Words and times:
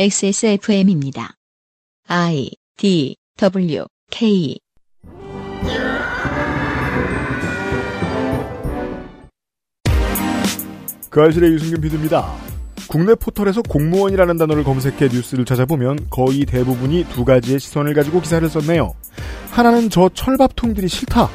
XSFM입니다. 0.00 1.34
I 2.06 2.52
D 2.76 3.16
W 3.36 3.84
K 4.12 4.56
그 11.10 11.20
알실의 11.20 11.50
유승균 11.52 11.80
PD입니다. 11.80 12.32
국내 12.88 13.16
포털에서 13.16 13.60
공무원이라는 13.62 14.36
단어를 14.36 14.62
검색해 14.62 15.08
뉴스를 15.08 15.44
찾아보면 15.44 16.06
거의 16.10 16.46
대부분이 16.46 17.06
두 17.08 17.24
가지의 17.24 17.58
시선을 17.58 17.92
가지고 17.94 18.20
기사를 18.20 18.48
썼네요. 18.48 18.94
하나는 19.50 19.90
저 19.90 20.08
철밥통들이 20.14 20.86
싫다. 20.86 21.28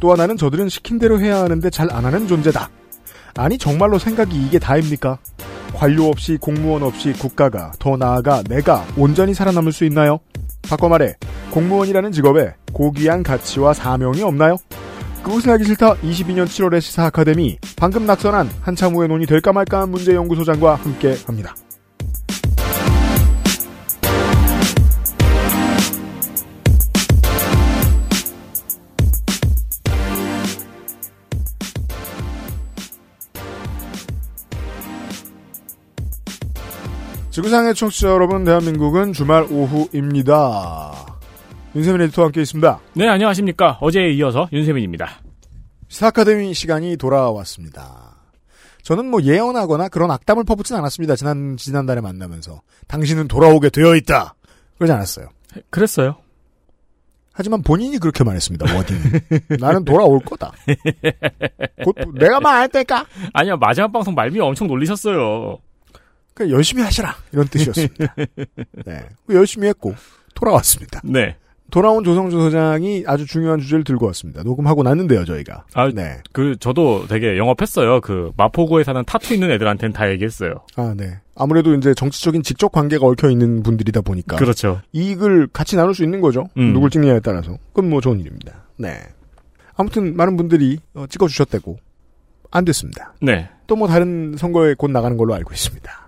또 0.00 0.12
하나는 0.12 0.36
저들은 0.36 0.68
시킨 0.68 0.98
대로 0.98 1.18
해야 1.20 1.38
하는데 1.38 1.70
잘 1.70 1.90
안 1.90 2.04
하는 2.04 2.28
존재다. 2.28 2.68
아니 3.36 3.56
정말로 3.56 3.98
생각이 3.98 4.36
이게 4.44 4.58
다입니까? 4.58 5.18
관료 5.84 6.08
없이 6.08 6.38
공무원 6.40 6.82
없이 6.82 7.12
국가가 7.12 7.70
더 7.78 7.98
나아가 7.98 8.42
내가 8.44 8.86
온전히 8.96 9.34
살아남을 9.34 9.70
수 9.70 9.84
있나요? 9.84 10.18
바꿔 10.66 10.88
말해 10.88 11.14
공무원이라는 11.50 12.10
직업에 12.10 12.54
고귀한 12.72 13.22
가치와 13.22 13.74
사명이 13.74 14.22
없나요? 14.22 14.56
그것은 15.22 15.50
하기 15.50 15.64
싫다 15.64 15.96
22년 15.96 16.46
7월의 16.46 16.80
시사 16.80 17.04
아카데미 17.04 17.58
방금 17.76 18.06
낙선한 18.06 18.48
한참 18.62 18.94
후에 18.94 19.08
논의 19.08 19.26
될까 19.26 19.52
말까한 19.52 19.90
문제 19.90 20.14
연구소장과 20.14 20.76
함께 20.76 21.18
합니다. 21.26 21.54
지구상의 37.34 37.74
청취자 37.74 38.10
여러분, 38.10 38.44
대한민국은 38.44 39.12
주말 39.12 39.44
오후입니다. 39.50 40.92
윤세민 41.74 42.02
에디터와 42.02 42.26
함께 42.26 42.42
있습니다. 42.42 42.78
네, 42.92 43.08
안녕하십니까. 43.08 43.78
어제에 43.80 44.12
이어서 44.12 44.48
윤세민입니다. 44.52 45.20
시사 45.88 46.06
아카데미 46.06 46.54
시간이 46.54 46.96
돌아왔습니다. 46.96 48.18
저는 48.84 49.10
뭐 49.10 49.20
예언하거나 49.20 49.88
그런 49.88 50.12
악담을 50.12 50.44
퍼붓진 50.44 50.76
않았습니다. 50.76 51.16
지난, 51.16 51.56
지난달에 51.56 52.00
만나면서. 52.00 52.62
당신은 52.86 53.26
돌아오게 53.26 53.70
되어 53.70 53.96
있다. 53.96 54.36
그러지 54.76 54.92
않았어요. 54.92 55.26
그랬어요. 55.70 56.14
하지만 57.32 57.62
본인이 57.62 57.98
그렇게 57.98 58.22
말했습니다. 58.22 58.76
워딩. 58.76 58.96
나는 59.58 59.84
돌아올 59.84 60.20
거다. 60.20 60.52
곧 61.82 61.96
내가 62.14 62.38
말할 62.38 62.68
때까. 62.68 63.04
아니요, 63.32 63.56
마지막 63.56 63.90
방송 63.90 64.14
말미 64.14 64.38
엄청 64.38 64.68
놀리셨어요. 64.68 65.58
그 66.34 66.50
열심히 66.50 66.82
하시라 66.82 67.14
이런 67.32 67.46
뜻이었습니다. 67.48 68.14
네, 68.86 69.06
열심히 69.30 69.68
했고 69.68 69.94
돌아왔습니다. 70.34 71.00
네. 71.04 71.36
돌아온 71.70 72.04
조성주 72.04 72.36
소장이 72.36 73.04
아주 73.06 73.26
중요한 73.26 73.58
주제를 73.58 73.82
들고 73.84 74.06
왔습니다. 74.06 74.42
녹음하고 74.44 74.82
났는데요, 74.84 75.24
저희가. 75.24 75.64
아, 75.74 75.90
네. 75.92 76.18
그, 76.30 76.56
저도 76.60 77.06
되게 77.08 77.36
영업했어요. 77.36 78.00
그, 78.00 78.30
마포구에 78.36 78.84
사는 78.84 79.02
타투 79.04 79.34
있는 79.34 79.50
애들한테는 79.50 79.92
다 79.92 80.08
얘기했어요. 80.10 80.54
아, 80.76 80.94
네. 80.96 81.18
아무래도 81.34 81.74
이제 81.74 81.92
정치적인 81.94 82.42
직접 82.44 82.70
관계가 82.70 83.04
얽혀 83.06 83.28
있는 83.30 83.62
분들이다 83.64 84.02
보니까. 84.02 84.36
그렇죠. 84.36 84.82
이익을 84.92 85.48
같이 85.52 85.74
나눌 85.74 85.94
수 85.94 86.04
있는 86.04 86.20
거죠. 86.20 86.46
음. 86.58 86.74
누굴 86.74 86.90
찍느냐에 86.90 87.18
따라서. 87.20 87.56
그건 87.72 87.90
뭐 87.90 88.00
좋은 88.00 88.20
일입니다. 88.20 88.52
네. 88.76 89.00
아무튼 89.74 90.14
많은 90.16 90.36
분들이 90.36 90.78
어, 90.92 91.06
찍어 91.08 91.26
주셨대고 91.26 91.78
안 92.52 92.64
됐습니다. 92.66 93.14
네. 93.20 93.48
또 93.66 93.74
뭐 93.74 93.88
다른 93.88 94.36
선거에 94.36 94.74
곧 94.74 94.90
나가는 94.92 95.16
걸로 95.16 95.34
알고 95.34 95.52
있습니다. 95.52 96.03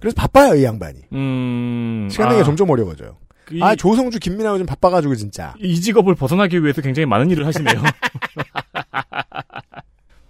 그래서 0.00 0.14
바빠요, 0.14 0.54
이 0.54 0.64
양반이. 0.64 1.00
음. 1.12 2.08
시간 2.10 2.28
내기가 2.28 2.42
아, 2.42 2.44
점점 2.44 2.70
어려워져요. 2.70 3.16
이, 3.50 3.62
아, 3.62 3.74
조성주, 3.74 4.18
김민아 4.18 4.50
요즘 4.50 4.66
바빠가지고 4.66 5.14
진짜. 5.14 5.54
이 5.58 5.80
직업을 5.80 6.14
벗어나기 6.14 6.62
위해서 6.62 6.82
굉장히 6.82 7.06
많은 7.06 7.30
일을 7.30 7.46
하시네요. 7.46 7.74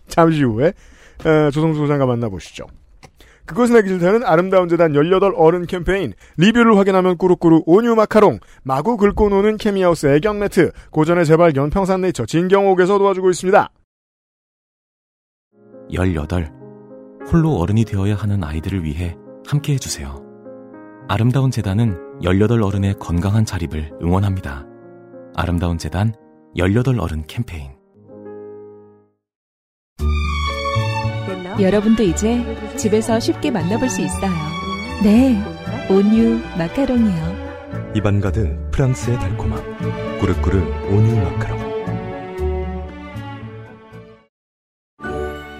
잠시 0.08 0.42
후에 0.42 0.72
어, 1.24 1.50
조성주 1.50 1.78
소장과 1.78 2.06
만나보시죠. 2.06 2.66
그것은 3.44 3.76
알기 3.76 3.88
싫다는 3.88 4.24
아름다운 4.24 4.68
재단 4.68 4.94
18 4.94 5.32
어른 5.34 5.66
캠페인 5.66 6.12
리뷰를 6.36 6.76
확인하면 6.76 7.16
꾸룩꾸룩 7.16 7.64
온유 7.66 7.94
마카롱 7.94 8.40
마구 8.62 8.98
긁고 8.98 9.30
노는 9.30 9.56
케미하우스 9.56 10.06
애견 10.06 10.38
매트 10.38 10.70
고전의 10.90 11.24
재발견 11.24 11.70
평산 11.70 12.02
네이처 12.02 12.26
진경옥에서 12.26 12.98
도와주고 12.98 13.30
있습니다. 13.30 13.70
18. 15.90 16.52
홀로 17.32 17.56
어른이 17.56 17.86
되어야 17.86 18.16
하는 18.16 18.44
아이들을 18.44 18.84
위해 18.84 19.16
함께 19.48 19.72
해주세요. 19.72 20.22
아름다운 21.08 21.50
재단은 21.50 21.96
18 22.22 22.62
어른의 22.62 22.96
건강한 23.00 23.46
자립을 23.46 23.92
응원합니다. 24.02 24.66
아름다운 25.34 25.78
재단 25.78 26.12
18 26.54 27.00
어른 27.00 27.24
캠페인. 27.26 27.70
여러분도 31.58 32.02
이제 32.02 32.44
집에서 32.76 33.18
쉽게 33.18 33.50
만나볼 33.50 33.88
수 33.88 34.02
있어요. 34.02 34.30
네, 35.02 35.42
온유 35.90 36.40
마카롱이요. 36.58 37.94
입안 37.96 38.20
가득 38.20 38.70
프랑스의 38.70 39.18
달콤함. 39.18 40.18
꾸르꾸르 40.20 40.58
온유 40.90 41.16
마카롱. 41.24 41.68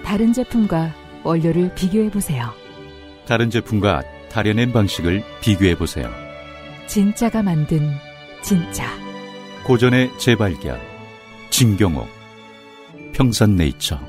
다른 0.05 0.31
제품과 0.31 0.93
원료를 1.23 1.73
비교해 1.73 2.11
보세요. 2.11 2.68
다른 3.29 3.51
제품과 3.51 4.01
다려낸 4.31 4.73
방식을 4.73 5.23
비교해 5.39 5.75
보세요. 5.77 6.09
진짜가 6.87 7.43
만든 7.43 7.91
진짜. 8.41 8.87
고전의 9.63 10.17
재발견. 10.17 10.79
진경옥. 11.51 12.07
평산네이처. 13.13 13.99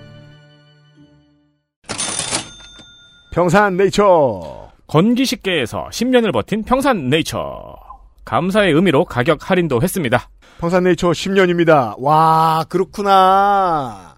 평산네이처 3.34 4.70
건기식계에서 4.86 5.88
10년을 5.92 6.32
버틴 6.32 6.64
평산네이처. 6.64 7.76
감사의 8.24 8.72
의미로 8.72 9.04
가격 9.04 9.50
할인도 9.50 9.82
했습니다. 9.82 10.30
평산네이처 10.60 11.10
10년입니다. 11.10 11.94
와 11.98 12.64
그렇구나. 12.70 14.16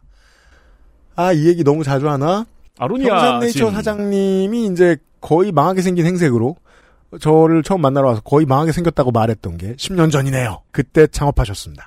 아 1.16 1.32
이 1.32 1.48
얘기 1.48 1.64
너무 1.64 1.82
자주 1.82 2.08
하나? 2.08 2.46
아로니아 2.82 3.08
평산네이처 3.14 3.66
진. 3.66 3.70
사장님이 3.74 4.66
이제 4.66 4.96
거의 5.20 5.52
망하게 5.52 5.82
생긴 5.82 6.06
행색으로 6.06 6.56
저를 7.20 7.62
처음 7.62 7.80
만나러 7.80 8.08
와서 8.08 8.20
거의 8.22 8.46
망하게 8.46 8.72
생겼다고 8.72 9.12
말했던 9.12 9.56
게 9.58 9.74
10년 9.74 10.10
전이네요. 10.10 10.62
그때 10.72 11.06
창업하셨습니다. 11.06 11.86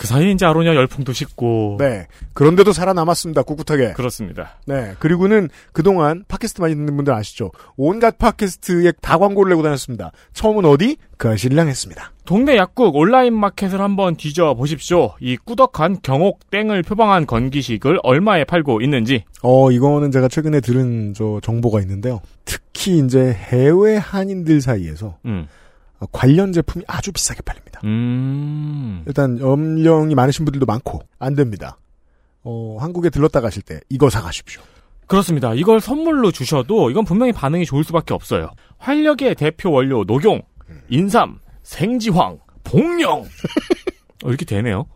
그 0.00 0.06
사이에 0.06 0.30
이제 0.30 0.46
아로니아 0.46 0.74
열풍도 0.74 1.12
식고. 1.12 1.76
네. 1.78 2.06
그런데도 2.32 2.72
살아남았습니다. 2.72 3.42
꿋꿋하게. 3.42 3.92
그렇습니다. 3.92 4.56
네. 4.64 4.94
그리고는 4.98 5.50
그동안 5.74 6.24
팟캐스트 6.26 6.62
많이 6.62 6.74
듣는 6.74 6.96
분들 6.96 7.12
아시죠? 7.12 7.50
온갖 7.76 8.16
팟캐스트에 8.16 8.92
다 9.02 9.18
광고를 9.18 9.50
내고 9.50 9.62
다녔습니다. 9.62 10.12
처음은 10.32 10.64
어디? 10.64 10.96
그 11.18 11.28
아실랑 11.28 11.68
했습니다. 11.68 12.12
동네 12.24 12.56
약국 12.56 12.96
온라인 12.96 13.34
마켓을 13.34 13.82
한번 13.82 14.16
뒤져 14.16 14.54
보십시오. 14.54 15.12
이 15.20 15.36
꾸덕한 15.36 15.98
경옥 16.02 16.48
땡을 16.50 16.82
표방한 16.82 17.26
건기식을 17.26 18.00
얼마에 18.02 18.44
팔고 18.44 18.80
있는지. 18.80 19.24
어, 19.42 19.70
이거는 19.70 20.12
제가 20.12 20.28
최근에 20.28 20.60
들은 20.60 21.12
저 21.12 21.40
정보가 21.42 21.78
있는데요. 21.82 22.22
특히 22.46 23.00
이제 23.00 23.34
해외 23.34 23.98
한인들 23.98 24.62
사이에서 24.62 25.18
음. 25.26 25.46
어, 26.00 26.06
관련 26.10 26.52
제품이 26.52 26.84
아주 26.88 27.12
비싸게 27.12 27.42
팔립니다. 27.42 27.80
음. 27.84 29.04
일단 29.06 29.38
염령이 29.38 30.14
많으신 30.14 30.44
분들도 30.44 30.66
많고 30.66 31.00
안 31.18 31.34
됩니다. 31.34 31.78
어, 32.42 32.78
한국에 32.80 33.10
들렀다 33.10 33.40
가실 33.40 33.62
때 33.62 33.80
이거 33.88 34.10
사가십시오. 34.10 34.62
그렇습니다. 35.06 35.54
이걸 35.54 35.80
선물로 35.80 36.30
주셔도 36.30 36.90
이건 36.90 37.04
분명히 37.04 37.32
반응이 37.32 37.66
좋을 37.66 37.84
수밖에 37.84 38.14
없어요. 38.14 38.50
활력의 38.78 39.34
대표 39.34 39.70
원료 39.72 40.04
녹용, 40.04 40.42
인삼, 40.88 41.38
생지황, 41.62 42.38
복령. 42.64 43.24
어, 44.24 44.28
이렇게 44.28 44.44
되네요. 44.44 44.86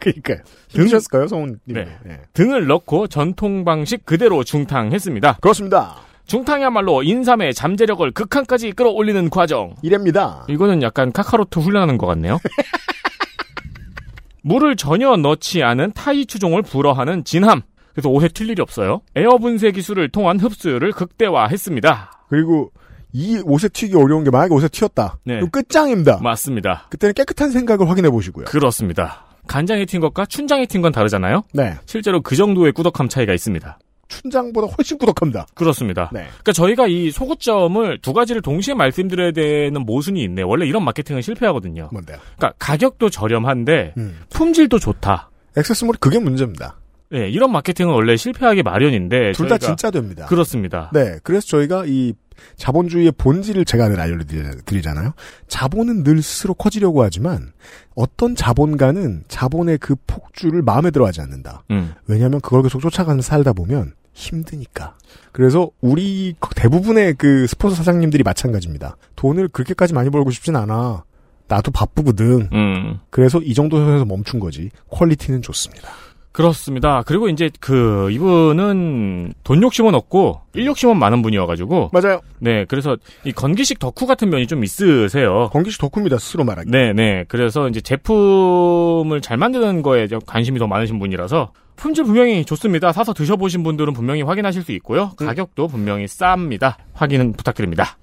그러니까요. 0.00 0.38
들으셨을까요, 0.68 1.28
성우님? 1.28 1.58
네. 1.64 1.86
등을 2.34 2.66
넣고 2.66 3.06
전통 3.06 3.64
방식 3.64 4.04
그대로 4.04 4.44
중탕했습니다. 4.44 5.38
그렇습니다. 5.40 5.96
중탕이야말로 6.26 7.02
인삼의 7.02 7.54
잠재력을 7.54 8.10
극한까지 8.12 8.72
끌어올리는 8.72 9.28
과정. 9.30 9.74
이랍니다. 9.82 10.44
이거는 10.48 10.82
약간 10.82 11.12
카카로트 11.12 11.58
훈련하는 11.58 11.98
것 11.98 12.06
같네요. 12.06 12.38
물을 14.42 14.76
전혀 14.76 15.16
넣지 15.16 15.62
않은 15.62 15.92
타이 15.92 16.26
추종을 16.26 16.62
불어하는 16.62 17.24
진함. 17.24 17.62
그래서 17.92 18.08
옷에 18.08 18.28
튈 18.28 18.48
일이 18.50 18.60
없어요. 18.60 19.00
에어 19.14 19.38
분쇄 19.38 19.70
기술을 19.70 20.10
통한 20.10 20.38
흡수율을 20.40 20.92
극대화했습니다. 20.92 22.26
그리고 22.28 22.70
이 23.12 23.40
옷에 23.44 23.68
튀기 23.68 23.94
어려운 23.96 24.24
게 24.24 24.30
만약에 24.30 24.52
옷에 24.52 24.68
튀었다. 24.68 25.18
네. 25.24 25.36
그럼 25.36 25.50
끝장입니다. 25.50 26.18
맞습니다. 26.20 26.86
그때는 26.90 27.14
깨끗한 27.14 27.52
생각을 27.52 27.88
확인해 27.88 28.10
보시고요. 28.10 28.46
그렇습니다. 28.46 29.24
간장에 29.46 29.84
튄 29.84 30.00
것과 30.00 30.26
춘장에 30.26 30.64
튄 30.64 30.82
건 30.82 30.90
다르잖아요. 30.90 31.44
네. 31.52 31.74
실제로 31.86 32.20
그 32.20 32.34
정도의 32.34 32.72
꾸덕함 32.72 33.08
차이가 33.08 33.32
있습니다. 33.32 33.78
춘장보다 34.08 34.66
훨씬 34.76 34.98
꾸덕합니다. 34.98 35.46
그렇습니다. 35.54 36.10
네. 36.12 36.20
그러니까 36.26 36.52
저희가 36.52 36.86
이 36.86 37.10
소고점을 37.10 37.98
두 37.98 38.12
가지를 38.12 38.42
동시에 38.42 38.74
말씀드려야 38.74 39.32
되는 39.32 39.80
모순이 39.84 40.22
있네. 40.22 40.42
원래 40.42 40.66
이런 40.66 40.84
마케팅은 40.84 41.22
실패하거든요. 41.22 41.88
뭔데요? 41.92 42.18
그러니까 42.36 42.52
가격도 42.58 43.10
저렴한데 43.10 43.94
음. 43.96 44.18
품질도 44.30 44.78
좋다. 44.78 45.30
액세스몰이 45.56 45.98
그게 46.00 46.18
문제입니다. 46.18 46.76
네, 47.10 47.28
이런 47.28 47.52
마케팅은 47.52 47.92
원래 47.92 48.16
실패하기 48.16 48.62
마련인데 48.64 49.32
둘 49.32 49.46
다 49.48 49.56
진짜 49.58 49.90
됩니다. 49.90 50.26
그렇습니다. 50.26 50.90
네, 50.92 51.18
그래서 51.22 51.46
저희가 51.46 51.84
이 51.86 52.12
자본주의의 52.56 53.12
본질을 53.18 53.64
제가 53.64 53.88
늘 53.88 54.00
알려드리잖아요. 54.00 55.12
자본은 55.48 56.04
늘 56.04 56.22
스스로 56.22 56.54
커지려고 56.54 57.02
하지만 57.02 57.52
어떤 57.94 58.34
자본가는 58.34 59.24
자본의 59.28 59.78
그 59.78 59.96
폭주를 60.06 60.62
마음에 60.62 60.90
들어하지 60.90 61.20
않는다. 61.20 61.64
음. 61.70 61.94
왜냐하면 62.06 62.40
그걸 62.40 62.62
계속 62.62 62.80
쫓아가는 62.80 63.20
살다 63.20 63.52
보면 63.52 63.94
힘드니까. 64.12 64.96
그래서 65.32 65.70
우리 65.80 66.34
대부분의 66.56 67.14
그 67.14 67.46
스폰서 67.46 67.76
사장님들이 67.76 68.22
마찬가지입니다. 68.22 68.96
돈을 69.16 69.48
그렇게까지 69.48 69.92
많이 69.92 70.10
벌고 70.10 70.30
싶진 70.30 70.56
않아. 70.56 71.04
나도 71.48 71.70
바쁘거든. 71.72 72.48
음. 72.52 73.00
그래서 73.10 73.38
이 73.40 73.52
정도 73.54 73.76
선에서 73.78 74.04
멈춘 74.04 74.40
거지. 74.40 74.70
퀄리티는 74.90 75.42
좋습니다. 75.42 75.88
그렇습니다. 76.34 77.04
그리고 77.06 77.28
이제 77.28 77.48
그 77.60 78.10
이분은 78.10 79.34
돈 79.44 79.62
욕심은 79.62 79.94
없고 79.94 80.40
일 80.54 80.66
욕심은 80.66 80.96
많은 80.98 81.22
분이어가지고 81.22 81.90
맞아요. 81.92 82.20
네 82.40 82.64
그래서 82.64 82.96
이 83.22 83.30
건기식 83.30 83.78
덕후 83.78 84.04
같은 84.04 84.30
면이 84.30 84.48
좀 84.48 84.64
있으세요. 84.64 85.48
건기식 85.52 85.80
덕후입니다. 85.80 86.18
스스로 86.18 86.42
말하기. 86.42 86.70
네 86.72 86.92
네 86.92 87.24
그래서 87.28 87.68
이제 87.68 87.80
제품을 87.80 89.20
잘 89.20 89.36
만드는 89.36 89.82
거에 89.82 90.08
좀 90.08 90.18
관심이 90.26 90.58
더 90.58 90.66
많으신 90.66 90.98
분이라서 90.98 91.52
품질 91.76 92.02
분명히 92.04 92.44
좋습니다. 92.44 92.90
사서 92.92 93.12
드셔보신 93.14 93.62
분들은 93.62 93.92
분명히 93.92 94.22
확인하실 94.22 94.64
수 94.64 94.72
있고요. 94.72 95.12
가격도 95.16 95.68
분명히 95.68 96.06
쌉니다. 96.06 96.74
확인은 96.94 97.34
부탁드립니다. 97.34 97.96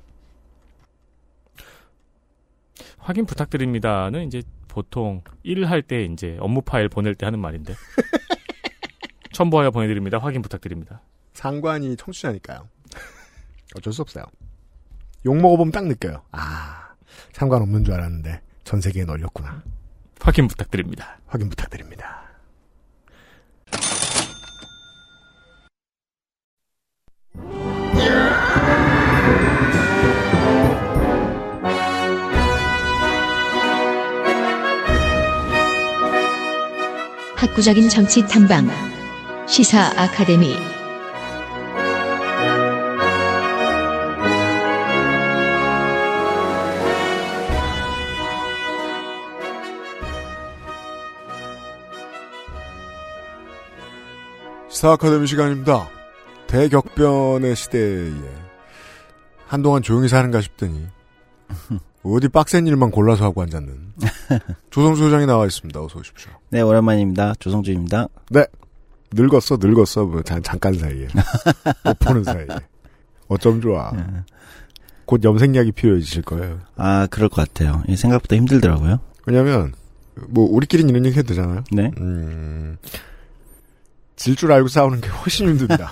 확인 2.97 3.25
부탁드립니다는 3.25 4.27
이제 4.27 4.41
보통 4.71 5.21
일을 5.43 5.69
할 5.69 5.81
때 5.81 6.05
이제 6.05 6.37
업무 6.39 6.61
파일 6.61 6.87
보낼 6.87 7.13
때 7.13 7.25
하는 7.25 7.39
말인데 7.39 7.75
첨부하여 9.33 9.71
보내드립니다. 9.71 10.17
확인 10.17 10.41
부탁드립니다. 10.41 11.01
상관이 11.33 11.97
청취자니까요. 11.97 12.67
어쩔 13.75 13.91
수 13.91 14.01
없어요. 14.01 14.23
욕 15.25 15.35
먹어보면 15.35 15.71
딱 15.73 15.85
느껴요. 15.87 16.23
아, 16.31 16.93
상관없는 17.33 17.83
줄 17.83 17.93
알았는데 17.95 18.41
전 18.63 18.79
세계에 18.79 19.03
널렸구나. 19.03 19.61
확인 20.21 20.47
부탁드립니다. 20.47 21.19
확인 21.27 21.49
부탁드립니다. 21.49 22.20
학구적인 37.41 37.89
정치 37.89 38.21
탐방 38.27 38.67
시사 39.47 39.99
아카데미 39.99 40.55
시사 54.69 54.91
아카데미 54.91 55.25
시간입니다. 55.25 55.89
대격변의 56.45 57.55
시대에 57.55 58.11
한동안 59.47 59.81
조용히 59.81 60.07
사는가 60.07 60.41
싶더니 60.41 60.87
어디 62.03 62.27
빡센 62.29 62.65
일만 62.67 62.89
골라서 62.91 63.25
하고 63.25 63.41
앉았는 63.43 63.93
조성수 64.71 65.03
소장이 65.03 65.25
나와 65.25 65.45
있습니다. 65.45 65.79
어서 65.83 65.99
오십시오. 65.99 66.31
네, 66.49 66.61
오랜만입니다. 66.61 67.35
조성주입니다. 67.39 68.07
늙었어, 69.13 69.57
늙었어. 69.59 70.05
뭐 70.05 70.21
잠, 70.23 70.41
잠깐 70.41 70.73
사이에 70.73 71.07
못 71.85 71.99
보는 71.99 72.23
사이에 72.23 72.47
어쩜 73.27 73.61
좋아. 73.61 73.91
곧 75.05 75.23
염색약이 75.23 75.73
필요해지실 75.73 76.23
거예요. 76.23 76.59
아, 76.75 77.07
그럴 77.11 77.27
것 77.29 77.35
같아요. 77.47 77.83
생각보다 77.95 78.35
힘들더라고요. 78.37 78.99
왜냐면 79.27 79.73
뭐 80.29 80.47
우리끼리 80.49 80.83
이런 80.83 81.05
얘기 81.05 81.17
해도 81.17 81.27
되잖아요. 81.29 81.63
네. 81.71 81.91
음, 81.99 82.77
질 84.15 84.35
줄 84.35 84.51
알고 84.51 84.67
싸우는 84.69 85.01
게 85.01 85.09
훨씬 85.09 85.49
힘듭니다. 85.49 85.89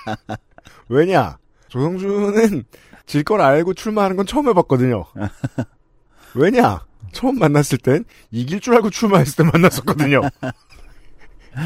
왜냐? 0.88 1.38
조성주는 1.68 2.64
질 3.06 3.24
걸 3.24 3.40
알고 3.40 3.74
출마하는 3.74 4.16
건 4.16 4.26
처음 4.26 4.48
해봤거든요. 4.48 5.04
왜냐? 6.34 6.80
처음 7.12 7.38
만났을 7.38 7.78
땐 7.78 8.04
이길 8.30 8.60
줄 8.60 8.74
알고 8.74 8.90
출마했을 8.90 9.36
때 9.44 9.50
만났었거든요. 9.52 10.22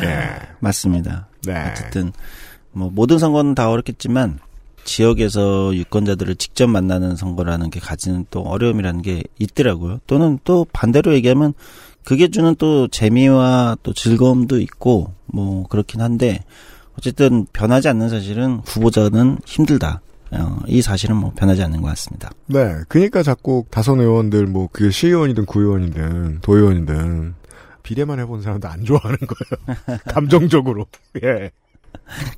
예. 0.02 0.38
맞습니다. 0.60 1.28
네. 1.46 1.70
어쨌든, 1.70 2.12
뭐, 2.72 2.90
모든 2.92 3.18
선거는 3.18 3.54
다 3.54 3.70
어렵겠지만, 3.70 4.40
지역에서 4.84 5.74
유권자들을 5.74 6.34
직접 6.36 6.66
만나는 6.68 7.16
선거라는 7.16 7.70
게 7.70 7.80
가지는 7.80 8.24
또 8.30 8.42
어려움이라는 8.42 9.02
게 9.02 9.22
있더라고요. 9.38 10.00
또는 10.06 10.38
또 10.44 10.66
반대로 10.72 11.14
얘기하면, 11.14 11.54
그게 12.04 12.28
주는 12.28 12.54
또 12.56 12.88
재미와 12.88 13.76
또 13.82 13.92
즐거움도 13.92 14.60
있고, 14.60 15.12
뭐, 15.26 15.66
그렇긴 15.68 16.00
한데, 16.00 16.44
어쨌든 16.98 17.46
변하지 17.52 17.88
않는 17.88 18.08
사실은 18.08 18.60
후보자는 18.64 19.38
힘들다. 19.44 20.00
어, 20.32 20.58
이 20.66 20.82
사실은 20.82 21.16
뭐 21.16 21.32
변하지 21.36 21.62
않는 21.62 21.82
것 21.82 21.88
같습니다. 21.88 22.30
네. 22.46 22.74
그니까 22.88 23.22
자꾸 23.22 23.64
다선 23.70 24.00
의원들, 24.00 24.46
뭐, 24.46 24.68
그게 24.72 24.90
시의원이든 24.90 25.46
구의원이든 25.46 26.40
도의원이든 26.42 27.34
비례만 27.82 28.18
해본 28.18 28.42
사람도 28.42 28.66
안 28.68 28.84
좋아하는 28.84 29.16
거예요. 29.18 29.98
감정적으로. 30.08 30.86
예. 31.22 31.50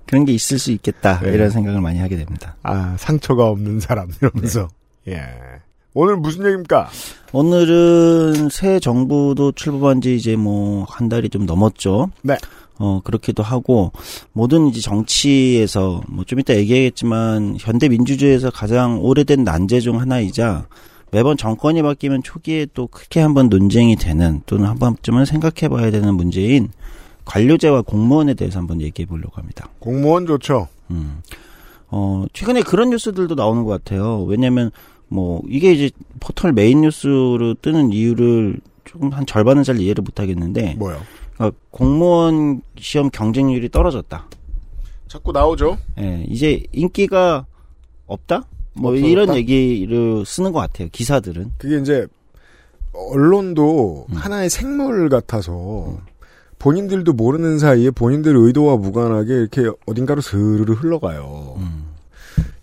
그런 0.06 0.25
게 0.25 0.32
있을 0.32 0.58
수 0.58 0.70
있겠다. 0.73 1.20
네. 1.20 1.32
이런 1.32 1.50
생각을 1.50 1.81
많이 1.81 1.99
하게 1.99 2.17
됩니다. 2.17 2.56
아, 2.62 2.94
상처가 2.99 3.46
없는 3.49 3.81
사람, 3.81 4.11
이러면서. 4.20 4.69
예. 5.08 5.23
오늘 5.94 6.17
무슨 6.17 6.44
얘기입니까? 6.44 6.88
오늘은 7.32 8.50
새 8.50 8.79
정부도 8.79 9.52
출범한 9.52 10.00
지 10.00 10.14
이제 10.14 10.37
뭐 10.37 10.85
한 10.88 11.08
달이 11.08 11.29
좀 11.31 11.46
넘었죠. 11.46 12.11
네. 12.23 12.37
어, 12.79 13.01
그렇기도 13.03 13.43
하고, 13.43 13.93
모든 14.33 14.69
이제 14.69 14.81
정치에서, 14.81 16.01
뭐 16.09 16.25
좀 16.25 16.39
이따 16.41 16.55
얘기하겠지만, 16.57 17.57
현대 17.59 17.89
민주주의에서 17.89 18.51
가장 18.51 19.01
오래된 19.05 19.45
난제 19.45 19.81
중 19.81 20.01
하나이자, 20.01 20.67
매번 21.11 21.37
정권이 21.37 21.83
바뀌면 21.83 22.23
초기에 22.23 22.67
또 22.75 22.87
크게 22.87 23.21
한번 23.21 23.49
논쟁이 23.49 23.97
되는, 23.97 24.43
또는 24.47 24.67
한 24.67 24.79
번쯤은 24.79 25.25
생각해 25.25 25.69
봐야 25.69 25.91
되는 25.91 26.14
문제인, 26.14 26.69
관료제와 27.25 27.83
공무원에 27.83 28.35
대해서 28.35 28.59
한번 28.59 28.81
얘기해 28.81 29.07
보려고 29.07 29.33
합니다. 29.37 29.69
공무원 29.81 30.26
좋죠. 30.26 30.69
음. 30.91 31.21
어, 31.91 32.25
최근에 32.33 32.62
그런 32.62 32.91
뉴스들도 32.91 33.35
나오는 33.35 33.64
것 33.64 33.71
같아요. 33.85 34.23
왜냐면, 34.25 34.71
뭐, 35.09 35.43
이게 35.49 35.73
이제 35.73 35.91
포털 36.21 36.52
메인 36.52 36.83
뉴스로 36.83 37.55
뜨는 37.61 37.93
이유를 37.93 38.61
조금 38.85 39.11
한 39.11 39.26
절반은 39.26 39.62
잘 39.64 39.81
이해를 39.81 40.02
못 40.02 40.21
하겠는데, 40.21 40.76
뭐요? 40.79 41.00
어, 41.38 41.50
공무원 41.71 42.62
시험 42.78 43.11
경쟁률이 43.11 43.68
떨어졌다. 43.71 44.26
자꾸 45.07 45.33
나오죠. 45.33 45.78
예, 45.99 46.25
이제 46.28 46.62
인기가 46.73 47.47
없다? 48.07 48.47
뭐 48.75 48.92
없어졌다? 48.92 49.11
이런 49.11 49.35
얘기를 49.37 50.25
쓰는 50.26 50.52
것 50.52 50.61
같아요. 50.61 50.88
기사들은. 50.92 51.52
그게 51.59 51.78
이제, 51.78 52.07
언론도 52.92 54.07
음. 54.11 54.14
하나의 54.14 54.50
생물 54.50 55.09
같아서, 55.09 55.99
본인들도 56.59 57.12
모르는 57.12 57.59
사이에 57.59 57.90
본인들 57.90 58.37
의도와 58.37 58.76
무관하게 58.76 59.33
이렇게 59.33 59.71
어딘가로 59.87 60.21
스르르 60.21 60.73
흘러가요. 60.75 61.54
음. 61.59 61.87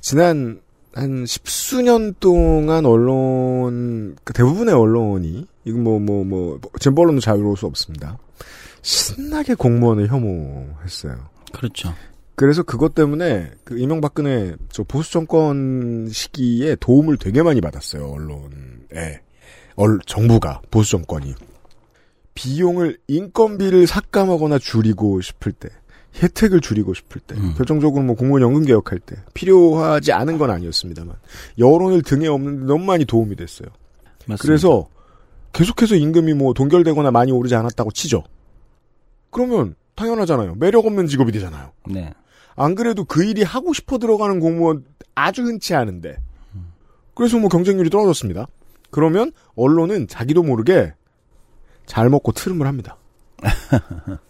지난 0.01 0.59
한 0.93 1.25
십수년 1.25 2.13
동안 2.19 2.85
언론 2.85 4.15
그 4.23 4.33
대부분의 4.33 4.73
언론이 4.73 5.45
이건 5.65 5.83
뭐 5.83 5.99
뭐뭐 5.99 6.59
진보 6.79 7.01
언론도 7.01 7.21
자유로울 7.21 7.57
수 7.57 7.65
없습니다. 7.65 8.17
신나게 8.85 9.55
공무원을 9.55 10.09
혐오했어요. 10.09 11.15
그렇죠. 11.51 11.95
그래서 12.35 12.61
그것 12.61 12.93
때문에 12.93 13.49
그 13.63 13.79
이명박근혜 13.79 14.55
저 14.69 14.83
보수 14.83 15.11
정권 15.11 16.07
시기에 16.11 16.75
도움을 16.75 17.17
되게 17.17 17.41
많이 17.41 17.61
받았어요 17.61 18.07
언론에 18.07 19.21
얼, 19.75 19.99
정부가 20.05 20.61
보수 20.69 20.91
정권이 20.91 21.33
비용을 22.35 22.99
인건비를 23.07 23.87
삭감하거나 23.87 24.59
줄이고 24.59 25.19
싶을 25.21 25.51
때 25.53 25.69
혜택을 26.21 26.61
줄이고 26.61 26.93
싶을 26.93 27.21
때 27.21 27.35
음. 27.35 27.55
결정적으로 27.57 28.03
뭐 28.03 28.15
공무원 28.15 28.43
연금 28.43 28.65
개혁할 28.65 28.99
때 28.99 29.15
필요하지 29.33 30.11
않은 30.11 30.37
건 30.37 30.51
아니었습니다만 30.51 31.15
여론을 31.57 32.03
등에 32.03 32.27
업는데 32.27 32.65
너무 32.65 32.85
많이 32.85 33.05
도움이 33.05 33.35
됐어요. 33.35 33.69
맞습니다. 34.27 34.41
그래서 34.41 34.87
계속해서 35.53 35.95
임금이 35.95 36.33
뭐 36.33 36.53
동결되거나 36.53 37.09
많이 37.11 37.31
오르지 37.31 37.55
않았다고 37.55 37.91
치죠. 37.91 38.23
그러면 39.35 39.75
당연하잖아요. 39.95 40.55
매력 40.55 40.85
없는 40.85 41.07
직업이 41.07 41.33
되잖아요. 41.33 41.73
네. 41.89 42.13
안 42.55 42.73
그래도 42.73 43.03
그 43.03 43.25
일이 43.25 43.43
하고 43.43 43.73
싶어 43.73 43.97
들어가는 43.97 44.39
공무원 44.39 44.85
아주 45.13 45.43
흔치 45.43 45.75
않은데. 45.75 46.15
그래서 47.13 47.37
뭐 47.37 47.49
경쟁률이 47.49 47.89
떨어졌습니다. 47.89 48.47
그러면 48.91 49.33
언론은 49.57 50.07
자기도 50.07 50.41
모르게 50.41 50.93
잘 51.85 52.09
먹고 52.09 52.31
트름을 52.31 52.65
합니다. 52.65 52.95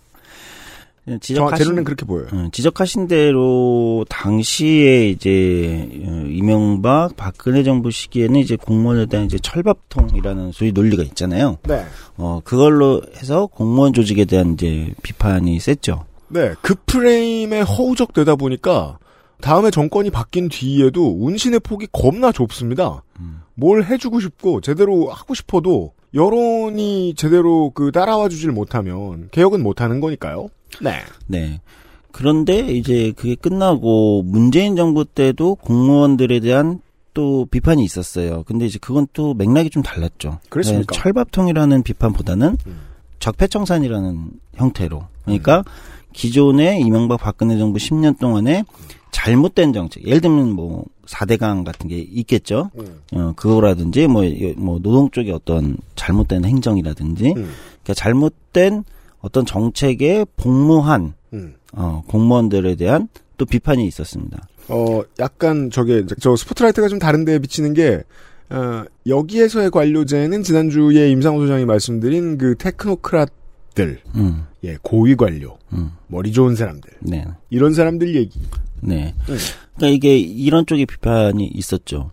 저, 1.08 1.18
지적하신, 1.20 1.64
제 1.64 1.70
눈엔 1.70 1.84
그렇게 1.84 2.06
보여요. 2.06 2.28
어, 2.32 2.48
지적하신 2.52 3.08
대로 3.08 4.06
당시에 4.10 5.10
이제 5.10 5.88
어, 6.06 6.26
이명박 6.28 7.16
박근혜 7.16 7.64
정부 7.64 7.92
시기에는 7.92 8.40
이제 8.40 8.56
공무원에 8.56 9.06
대한 9.06 9.28
이제 9.28 9.38
철밥통이라는 9.38 10.52
소위 10.52 10.72
논리가 10.72 11.04
있잖아요. 11.04 11.58
네. 11.64 11.86
어 12.18 12.42
그걸로 12.44 13.02
해서 13.18 13.46
공무원 13.48 13.94
조직에 13.94 14.26
대한 14.26 14.54
이제 14.54 14.92
비판이 15.04 15.60
셌죠. 15.60 16.06
네. 16.30 16.54
그 16.62 16.76
프레임에 16.86 17.62
허우적되다 17.62 18.36
보니까 18.36 18.98
다음에 19.42 19.70
정권이 19.70 20.10
바뀐 20.10 20.50
뒤에도 20.50 21.24
운신의 21.24 21.60
폭이 21.60 21.88
겁나 21.92 22.32
좁습니다. 22.32 23.04
뭘 23.54 23.84
해주고 23.84 24.20
싶고 24.20 24.62
제대로 24.62 25.10
하고 25.10 25.34
싶어도 25.34 25.94
여론이 26.14 27.14
제대로 27.16 27.72
그 27.72 27.92
따라와 27.92 28.30
주질 28.30 28.52
못하면 28.52 29.28
개혁은 29.32 29.62
못하는 29.62 30.00
거니까요. 30.00 30.50
네. 30.82 31.02
네. 31.28 31.62
그런데 32.12 32.60
이제 32.60 33.12
그게 33.16 33.36
끝나고 33.36 34.24
문재인 34.24 34.76
정부 34.76 35.04
때도 35.04 35.56
공무원들에 35.56 36.40
대한 36.40 36.80
또 37.14 37.46
비판이 37.50 37.84
있었어요. 37.84 38.44
근데 38.44 38.66
이제 38.66 38.78
그건 38.80 39.08
또 39.14 39.34
맥락이 39.34 39.70
좀 39.70 39.84
달랐죠. 39.84 40.40
그렇습니까? 40.50 40.94
네, 40.94 41.02
철밥통이라는 41.02 41.84
비판보다는 41.84 42.58
음. 42.68 42.78
적폐청산이라는 43.20 44.30
형태로. 44.56 45.04
그러니까 45.24 45.64
기존의 46.14 46.82
이명박 46.82 47.20
박근혜 47.20 47.58
정부 47.58 47.80
10년 47.80 48.20
동안에 48.20 48.64
잘못된 49.12 49.74
정책. 49.74 50.06
예를 50.06 50.22
들면 50.22 50.52
뭐 50.52 50.86
4대강 51.06 51.64
같은 51.64 51.90
게 51.90 51.98
있겠죠. 51.98 52.70
음. 52.78 53.02
어, 53.14 53.34
그거라든지 53.36 54.08
뭐, 54.08 54.24
뭐 54.58 54.80
노동 54.80 55.10
쪽의 55.10 55.32
어떤 55.32 55.78
잘못된 55.96 56.46
행정이라든지 56.46 57.28
음. 57.28 57.50
그러니까 57.84 57.94
잘못된 57.94 58.84
어떤 59.26 59.44
정책에 59.44 60.24
복무한 60.38 61.16
음. 61.34 61.56
어, 61.74 62.04
공무원들에 62.08 62.76
대한 62.76 63.10
또 63.38 63.46
비판이 63.46 63.86
있었습니다. 63.88 64.48
어, 64.68 65.02
약간 65.20 65.72
저게 65.72 66.06
저 66.20 66.36
스포트라이트가 66.36 66.88
좀 66.90 67.00
다른데 67.00 67.40
비치는 67.40 67.74
게 67.74 68.04
어, 68.52 68.84
여기에서의 69.08 69.72
관료제는 69.72 70.44
지난주에 70.44 71.10
임상호 71.10 71.42
소장이 71.42 71.66
말씀드린 71.66 72.38
그 72.38 72.54
테크노크라트들, 72.56 74.02
음. 74.16 74.46
예, 74.64 74.78
고위 74.84 75.16
관료, 75.16 75.58
음. 75.74 75.92
머리 76.06 76.32
좋은 76.32 76.56
사람들, 76.56 76.92
네. 77.00 77.26
이런 77.50 77.74
사람들 77.74 78.16
얘기. 78.16 78.40
네. 78.82 79.16
네. 79.28 79.36
그러니까 79.76 79.88
이게 79.88 80.20
이런 80.20 80.68
쪽의 80.68 80.86
비판이 80.86 81.48
있었죠. 81.48 82.12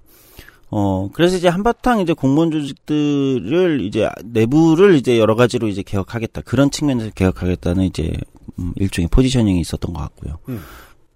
어, 0.74 1.10
그래서 1.12 1.36
이제 1.36 1.48
한바탕 1.48 2.00
이제 2.00 2.14
공무원 2.14 2.50
조직들을 2.50 3.82
이제 3.82 4.08
내부를 4.24 4.94
이제 4.96 5.18
여러 5.18 5.34
가지로 5.34 5.68
이제 5.68 5.82
개혁하겠다. 5.82 6.40
그런 6.40 6.70
측면에서 6.70 7.10
개혁하겠다는 7.10 7.84
이제 7.84 8.10
음, 8.58 8.72
일종의 8.76 9.08
포지셔닝이 9.10 9.60
있었던 9.60 9.92
것 9.92 10.00
같고요. 10.00 10.38
음. 10.48 10.60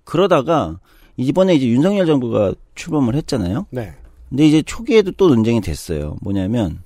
그러다가 0.05 0.79
이번에 1.17 1.55
이제 1.55 1.67
윤석열 1.69 2.05
정부가 2.05 2.53
출범을 2.75 3.15
했잖아요. 3.15 3.67
네. 3.71 3.95
근데 4.29 4.47
이제 4.47 4.61
초기에도 4.61 5.13
또 5.13 5.29
논쟁이 5.29 5.63
됐어요. 5.63 6.17
뭐냐면 6.21 6.81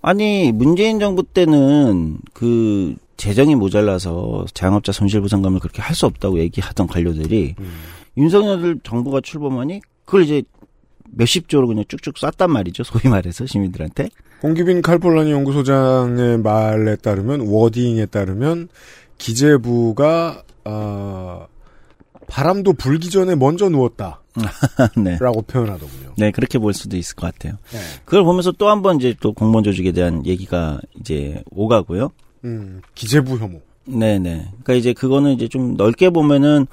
아니 0.00 0.52
문재인 0.52 1.00
정부 1.00 1.24
때는 1.24 2.18
그 2.32 2.94
재정이 3.16 3.56
모자라서 3.56 4.44
자영업자 4.54 4.92
손실보상금을 4.92 5.58
그렇게 5.58 5.82
할 5.82 5.96
수 5.96 6.06
없다고 6.06 6.38
얘기하던 6.38 6.86
관료들이 6.86 7.56
음. 7.58 7.72
윤석열 8.16 8.78
정부가 8.84 9.20
출범하니 9.20 9.80
그걸 10.04 10.22
이제 10.22 10.42
몇십 11.16 11.48
조로 11.48 11.66
그냥 11.68 11.84
쭉쭉 11.88 12.16
쐈단 12.18 12.50
말이죠. 12.50 12.84
소위 12.84 13.08
말해서 13.08 13.46
시민들한테. 13.46 14.08
홍기빈 14.42 14.82
칼폴라니 14.82 15.30
연구소장의 15.32 16.38
말에 16.38 16.96
따르면, 16.96 17.42
워딩에 17.48 18.06
따르면, 18.06 18.68
기재부가, 19.18 20.42
아, 20.64 21.46
바람도 22.26 22.74
불기 22.74 23.10
전에 23.10 23.34
먼저 23.34 23.68
누웠다. 23.68 24.20
네. 24.96 25.16
라고 25.20 25.42
표현하더군요. 25.42 26.14
네, 26.18 26.30
그렇게 26.30 26.58
볼 26.58 26.72
수도 26.74 26.96
있을 26.96 27.14
것 27.16 27.32
같아요. 27.32 27.54
네. 27.72 27.78
그걸 28.04 28.24
보면서 28.24 28.50
또 28.52 28.68
한 28.68 28.82
번 28.82 28.96
이제 28.96 29.14
또 29.20 29.32
공무원 29.32 29.62
조직에 29.64 29.92
대한 29.92 30.26
얘기가 30.26 30.80
이제 31.00 31.42
오가고요. 31.50 32.10
음, 32.44 32.80
기재부 32.94 33.38
혐오. 33.38 33.60
네네. 33.86 34.48
그러니까 34.48 34.74
이제 34.74 34.92
그거는 34.92 35.32
이제 35.34 35.46
좀 35.48 35.74
넓게 35.76 36.10
보면은 36.10 36.66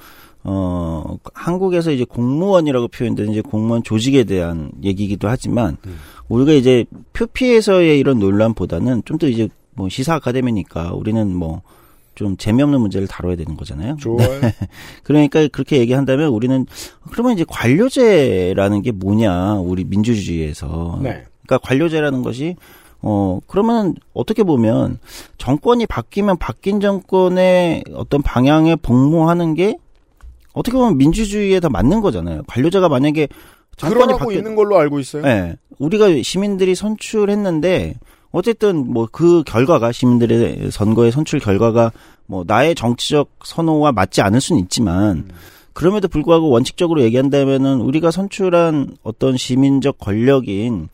어 0.44 1.16
한국에서 1.34 1.92
이제 1.92 2.04
공무원이라고 2.04 2.88
표현되는 2.88 3.32
이제 3.32 3.40
공무원 3.40 3.82
조직에 3.82 4.24
대한 4.24 4.72
얘기이기도 4.82 5.28
하지만 5.28 5.76
음. 5.86 5.96
우리가 6.28 6.52
이제 6.52 6.84
표피에서의 7.12 7.98
이런 7.98 8.18
논란보다는 8.18 9.02
좀 9.04 9.18
더 9.18 9.28
이제 9.28 9.48
뭐 9.74 9.88
시사 9.88 10.14
아카데미니까 10.14 10.92
우리는 10.94 11.34
뭐 11.34 11.62
좀 12.14 12.36
재미없는 12.36 12.80
문제를 12.80 13.08
다뤄야 13.08 13.36
되는 13.36 13.56
거잖아요. 13.56 13.96
좋아요. 13.96 14.28
그러니까 15.02 15.48
그렇게 15.48 15.78
얘기한다면 15.78 16.28
우리는 16.28 16.66
그러면 17.10 17.32
이제 17.32 17.44
관료제라는 17.48 18.82
게 18.82 18.92
뭐냐 18.92 19.54
우리 19.54 19.84
민주주의에서 19.84 20.98
네. 21.02 21.24
그러니까 21.46 21.58
관료제라는 21.66 22.22
것이 22.22 22.56
어 23.00 23.40
그러면 23.46 23.94
어떻게 24.12 24.42
보면 24.42 24.98
정권이 25.38 25.86
바뀌면 25.86 26.36
바뀐 26.38 26.80
정권의 26.80 27.84
어떤 27.94 28.22
방향에 28.22 28.76
복무하는 28.76 29.54
게 29.54 29.78
어떻게 30.52 30.76
보면 30.76 30.98
민주주의에 30.98 31.60
더 31.60 31.68
맞는 31.68 32.00
거잖아요. 32.00 32.42
관료제가 32.46 32.88
만약에 32.88 33.28
정권이 33.76 34.04
그러고 34.04 34.18
바뀌 34.18 34.36
있는 34.36 34.54
걸로 34.54 34.78
알고 34.78 35.00
있어요. 35.00 35.22
네. 35.22 35.56
우리가 35.78 36.22
시민들이 36.22 36.74
선출했는데 36.74 37.94
어쨌든 38.30 38.92
뭐 38.92 39.08
그 39.12 39.42
결과가 39.44 39.92
시민들의 39.92 40.70
선거의 40.70 41.12
선출 41.12 41.38
결과가 41.38 41.92
뭐 42.26 42.44
나의 42.46 42.74
정치적 42.74 43.30
선호와 43.44 43.92
맞지 43.92 44.22
않을 44.22 44.40
수는 44.40 44.62
있지만 44.62 45.28
그럼에도 45.72 46.08
불구하고 46.08 46.50
원칙적으로 46.50 47.02
얘기한다면은 47.02 47.80
우리가 47.80 48.10
선출한 48.10 48.96
어떤 49.02 49.36
시민적 49.36 49.98
권력인 49.98 50.88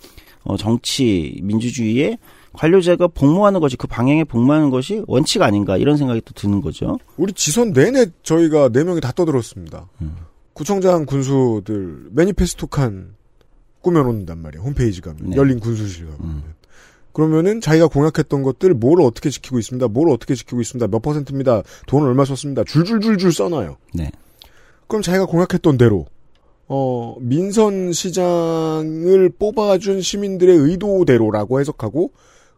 어 0.45 0.57
정치 0.57 1.39
민주주의에 1.43 2.19
관료제가 2.59 3.07
복무하는 3.07 3.61
것이 3.61 3.77
그 3.77 3.87
방향에 3.87 4.25
복무하는 4.25 4.71
것이 4.71 5.05
원칙 5.07 5.43
아닌가 5.43 5.77
이런 5.77 5.97
생각이 5.97 6.23
또 6.25 6.33
드는 6.35 6.61
거죠. 6.61 6.99
우리 7.17 7.33
지선 7.33 7.73
내내 7.73 8.07
저희가 8.25 8.71
네 8.71 8.83
명이 8.83 9.01
다 9.01 9.13
떠들었습니다. 9.13 9.89
음. 10.03 10.17
구청장 10.55 11.07
군수들 11.07 12.09
매니페스토 12.11 12.67
칸 12.67 13.15
꾸며놓는단 13.81 14.43
말이에요. 14.43 14.65
홈페이지 14.65 15.01
가면 15.01 15.31
네. 15.31 15.37
열린 15.37 15.61
군수실 15.61 16.07
가면 16.07 16.21
음. 16.21 16.43
그러면은 17.13 17.61
자기가 17.61 17.87
공약했던 17.87 18.43
것들 18.43 18.75
뭘 18.75 19.03
어떻게 19.03 19.31
지키고 19.31 19.61
있습니다. 19.61 19.87
뭘 19.87 20.11
어떻게 20.11 20.35
지키고 20.35 20.61
있습니다. 20.61 20.89
몇 20.89 21.01
퍼센트입니다. 21.01 21.63
돈을 21.87 22.09
얼마 22.09 22.25
썼습니다. 22.25 22.65
줄줄줄줄 22.65 23.33
써놔요. 23.33 23.77
네. 23.95 24.11
그럼 24.89 25.03
자기가 25.03 25.27
공약했던 25.27 25.79
대로 25.79 26.07
어 26.67 27.15
민선 27.21 27.93
시장을 27.93 29.31
뽑아준 29.39 30.01
시민들의 30.01 30.57
의도대로라고 30.57 31.61
해석하고 31.61 32.11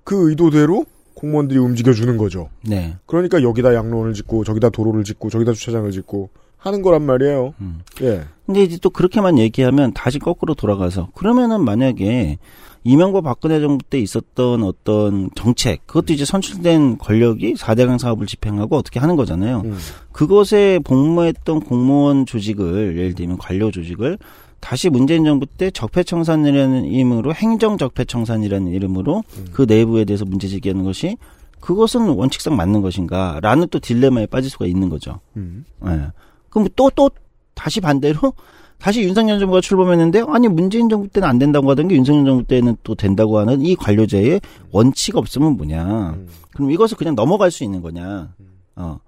그 0.05 0.31
의도대로 0.31 0.87
공무원들이 1.15 1.59
움직여주는 1.59 2.17
거죠. 2.17 2.49
네. 2.67 2.97
그러니까 3.07 3.43
여기다 3.43 3.75
양로원을 3.75 4.15
짓고 4.15 4.45
저기다 4.45 4.71
도로를 4.71 5.05
짓고 5.05 5.29
저기다 5.29 5.53
주차장을 5.53 5.91
짓고 5.91 6.31
하는 6.57 6.83
거란 6.83 7.03
말이에요. 7.03 7.55
음. 7.61 7.81
예. 8.03 8.23
근데 8.47 8.63
이제 8.63 8.79
또 8.81 8.91
그렇게만 8.91 9.39
얘기하면 9.39 9.93
다시 9.93 10.19
거꾸로 10.19 10.55
돌아가서 10.55 11.09
그러면은 11.15 11.65
만약에 11.65 12.39
이명박 12.83 13.25
박근혜 13.25 13.61
정부 13.61 13.85
때 13.85 13.99
있었던 13.99 14.63
어떤 14.63 15.31
정책 15.35 15.87
그것도 15.87 16.13
이제 16.15 16.25
선출된 16.25 16.99
권력이 16.99 17.55
4대강 17.55 17.99
사업을 17.99 18.27
집행하고 18.27 18.77
어떻게 18.77 18.99
하는 18.99 19.17
거잖아요. 19.17 19.63
음. 19.65 19.77
그것에 20.13 20.81
복무했던 20.85 21.61
공무원 21.61 22.25
조직을 22.25 22.97
예를 22.97 23.15
들면 23.15 23.39
관료 23.39 23.71
조직을 23.71 24.19
다시 24.61 24.91
문재인 24.91 25.25
정부 25.25 25.47
때 25.47 25.71
적폐청산이라는 25.71 26.85
이름으로 26.85 27.35
행정적폐청산이라는 27.35 28.73
이름으로 28.73 29.25
음. 29.39 29.47
그 29.53 29.63
내부에 29.67 30.05
대해서 30.05 30.25
문제 30.25 30.49
제기하는 30.49 30.85
것이 30.85 31.17
그것은 31.61 32.09
원칙상 32.09 32.57
맞는 32.57 32.81
것인가라는 32.83 33.69
또 33.71 33.79
딜레마에 33.79 34.27
빠질 34.27 34.51
수가 34.51 34.67
있는 34.67 34.89
거죠. 34.89 35.21
음. 35.37 35.65
예. 35.87 36.09
그럼 36.49 36.69
또, 36.75 36.91
또, 36.91 37.11
다시 37.55 37.81
반대로, 37.81 38.33
다시 38.79 39.03
윤석열 39.03 39.39
정부가 39.39 39.61
출범했는데, 39.61 40.25
아니, 40.29 40.49
문재인 40.49 40.89
정부 40.89 41.07
때는 41.09 41.29
안 41.29 41.39
된다고 41.39 41.71
하던 41.71 41.89
게 41.89 41.97
윤석열 41.97 42.25
정부 42.25 42.45
때는 42.45 42.77
또 42.83 42.95
된다고 42.95 43.39
하는 43.39 43.61
이 43.61 43.77
관료제에 43.77 44.41
원칙 44.73 45.17
없으면 45.17 45.57
뭐냐. 45.59 46.11
음. 46.17 46.29
그럼 46.55 46.71
이것을 46.71 46.97
그냥 46.97 47.15
넘어갈 47.15 47.51
수 47.51 47.63
있는 47.63 47.83
거냐. 47.83 48.35
어. 48.77 48.99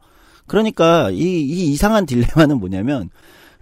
그러니까 0.47 1.11
이, 1.11 1.23
이 1.23 1.73
이상한 1.73 2.04
딜레마는 2.04 2.59
뭐냐면, 2.61 3.09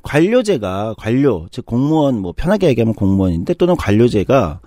관료제가, 0.03 0.95
관료, 0.99 1.47
즉 1.51 1.67
공무원, 1.67 2.21
뭐 2.21 2.33
편하게 2.37 2.69
얘기하면 2.69 2.95
공무원인데 2.95 3.55
또는 3.55 3.77
관료제가 3.77 4.61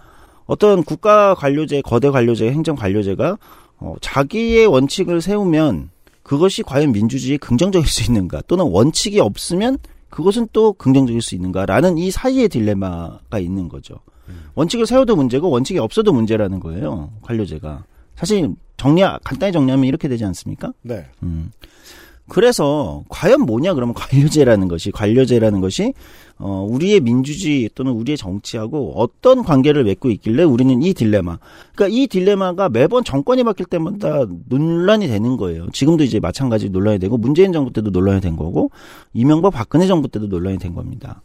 어떤 0.45 0.83
국가 0.83 1.33
관료제, 1.35 1.81
거대 1.81 2.09
관료제, 2.09 2.51
행정 2.51 2.75
관료제가 2.75 3.37
어, 3.77 3.95
자기의 4.01 4.67
원칙을 4.67 5.21
세우면 5.21 5.89
그것이 6.21 6.63
과연 6.63 6.91
민주주의에 6.91 7.37
긍정적일 7.37 7.87
수 7.87 8.03
있는가 8.03 8.41
또는 8.47 8.65
원칙이 8.65 9.19
없으면 9.19 9.77
그것은 10.09 10.47
또 10.53 10.73
긍정적일 10.73 11.21
수 11.21 11.35
있는가라는 11.35 11.97
이 11.97 12.11
사이의 12.11 12.49
딜레마가 12.49 13.39
있는 13.39 13.67
거죠. 13.67 13.95
원칙을 14.55 14.85
세워도 14.85 15.15
문제고 15.15 15.49
원칙이 15.49 15.79
없어도 15.79 16.13
문제라는 16.13 16.59
거예요. 16.59 17.11
관료제가. 17.23 17.83
사실 18.15 18.55
정리 18.77 19.01
간단히 19.23 19.51
정리하면 19.51 19.85
이렇게 19.85 20.07
되지 20.07 20.23
않습니까? 20.25 20.71
네. 20.81 21.05
음. 21.23 21.51
그래서 22.33 23.03
과연 23.09 23.41
뭐냐 23.41 23.75
그러면 23.75 23.93
관료제라는 23.93 24.67
것이 24.67 24.89
관료제라는 24.89 25.61
것이 25.61 25.93
어 26.39 26.67
우리의 26.67 26.99
민주주의 26.99 27.69
또는 27.75 27.91
우리의 27.91 28.17
정치하고 28.17 28.93
어떤 28.95 29.43
관계를 29.43 29.83
맺고 29.83 30.09
있길래 30.09 30.41
우리는 30.41 30.81
이 30.81 30.95
딜레마 30.95 31.37
그러니까 31.75 31.95
이 31.95 32.07
딜레마가 32.07 32.69
매번 32.69 33.03
정권이 33.03 33.43
바뀔 33.43 33.67
때마다 33.67 34.25
논란이 34.49 35.07
되는 35.07 35.37
거예요. 35.37 35.67
지금도 35.73 36.03
이제 36.03 36.19
마찬가지 36.19 36.71
논란이 36.71 36.97
되고 36.97 37.17
문재인 37.17 37.53
정부 37.53 37.71
때도 37.71 37.91
논란이 37.91 38.19
된 38.19 38.35
거고 38.35 38.71
이명박 39.13 39.53
박근혜 39.53 39.85
정부 39.85 40.07
때도 40.07 40.25
논란이 40.25 40.57
된 40.57 40.73
겁니다. 40.73 41.21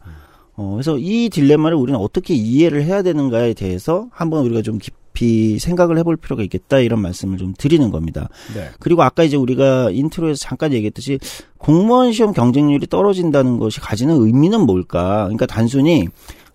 어 0.57 0.73
그래서 0.73 0.99
이 0.99 1.29
딜레마를 1.29 1.75
우리는 1.75 1.99
어떻게 1.99 2.35
이해를 2.35 2.83
해야 2.83 3.01
되는가에 3.01 3.55
대해서 3.55 4.09
한번 4.11 4.45
우리가 4.45 4.61
좀 4.61 4.77
깊 4.77 4.93
이 5.25 5.59
생각을 5.59 5.97
해볼 5.99 6.17
필요가 6.17 6.43
있겠다 6.43 6.79
이런 6.79 7.01
말씀을 7.01 7.37
좀 7.37 7.53
드리는 7.57 7.89
겁니다. 7.91 8.29
네. 8.53 8.69
그리고 8.79 9.03
아까 9.03 9.23
이제 9.23 9.37
우리가 9.37 9.91
intro에서 9.91 10.39
잠깐 10.39 10.73
얘기했듯이 10.73 11.19
공무원 11.57 12.11
시험 12.13 12.33
경쟁률이 12.33 12.87
떨어진다는 12.87 13.57
것이 13.57 13.79
가지는 13.79 14.15
의미는 14.21 14.61
뭘까? 14.61 15.23
그러니까 15.23 15.45
단순히 15.45 16.07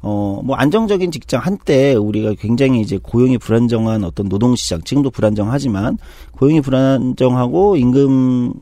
어, 0.07 0.43
뭐, 0.45 0.55
안정적인 0.57 1.11
직장, 1.11 1.41
한때 1.41 1.95
우리가 1.95 2.35
굉장히 2.39 2.83
이제 2.83 2.99
고용이 3.03 3.39
불안정한 3.39 4.05
어떤 4.05 4.29
노동시장, 4.29 4.83
지금도 4.83 5.11
불안정하지만, 5.11 5.97
고용이 6.33 6.61
불안정하고 6.61 7.77
임금 7.77 8.53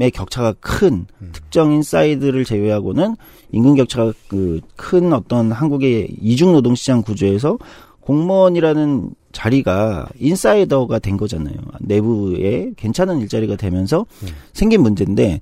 의 0.00 0.12
격차가 0.12 0.54
큰 0.60 1.06
특정 1.32 1.82
인사이더를 1.82 2.44
제외하고는 2.44 3.16
임금 3.50 3.74
격차가 3.74 4.12
그 4.28 4.60
큰 4.76 5.12
어떤 5.12 5.50
한국의 5.50 6.16
이중 6.22 6.52
노동 6.52 6.74
시장 6.74 7.02
구조에서 7.02 7.58
공무원이라는 8.00 9.10
자리가 9.32 10.08
인사이더가 10.18 10.98
된 10.98 11.16
거잖아요. 11.16 11.54
내부에 11.80 12.72
괜찮은 12.76 13.20
일자리가 13.20 13.56
되면서 13.56 14.06
생긴 14.52 14.82
문제인데 14.82 15.40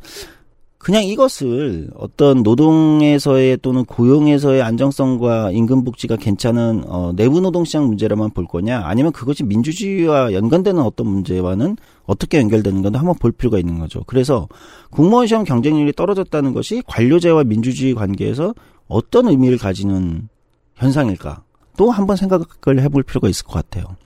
그냥 0.87 1.05
이것을 1.05 1.91
어떤 1.97 2.45
노동에서의 2.45 3.59
또는 3.61 3.85
고용에서의 3.85 4.63
안정성과 4.63 5.51
임금 5.51 5.83
복지가 5.83 6.15
괜찮은 6.15 6.85
어, 6.87 7.13
내부 7.17 7.41
노동시장 7.41 7.89
문제라만 7.89 8.31
볼 8.31 8.47
거냐 8.47 8.83
아니면 8.85 9.11
그것이 9.11 9.43
민주주의와 9.43 10.33
연관되는 10.33 10.81
어떤 10.81 11.09
문제와는 11.09 11.77
어떻게 12.05 12.39
연결되는 12.39 12.83
건가 12.83 13.01
한번 13.01 13.17
볼 13.17 13.33
필요가 13.33 13.59
있는 13.59 13.81
거죠. 13.81 14.05
그래서 14.07 14.47
공무원 14.91 15.27
시험 15.27 15.43
경쟁률이 15.43 15.93
떨어졌다는 15.93 16.53
것이 16.53 16.85
관료제와 16.87 17.43
민주주의 17.43 17.93
관계에서 17.93 18.55
어떤 18.87 19.27
의미를 19.27 19.59
가지는 19.59 20.29
현상일까? 20.77 21.43
또 21.77 21.91
한번 21.91 22.17
생각을 22.17 22.47
해볼 22.83 23.03
필요가 23.03 23.29
있을 23.29 23.45
것 23.47 23.53
같아요. 23.53 23.97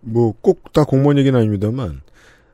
뭐 0.00 0.32
꼭 0.42 0.72
다 0.72 0.84
공무원 0.84 1.18
얘기는 1.18 1.38
아닙니다만 1.38 2.02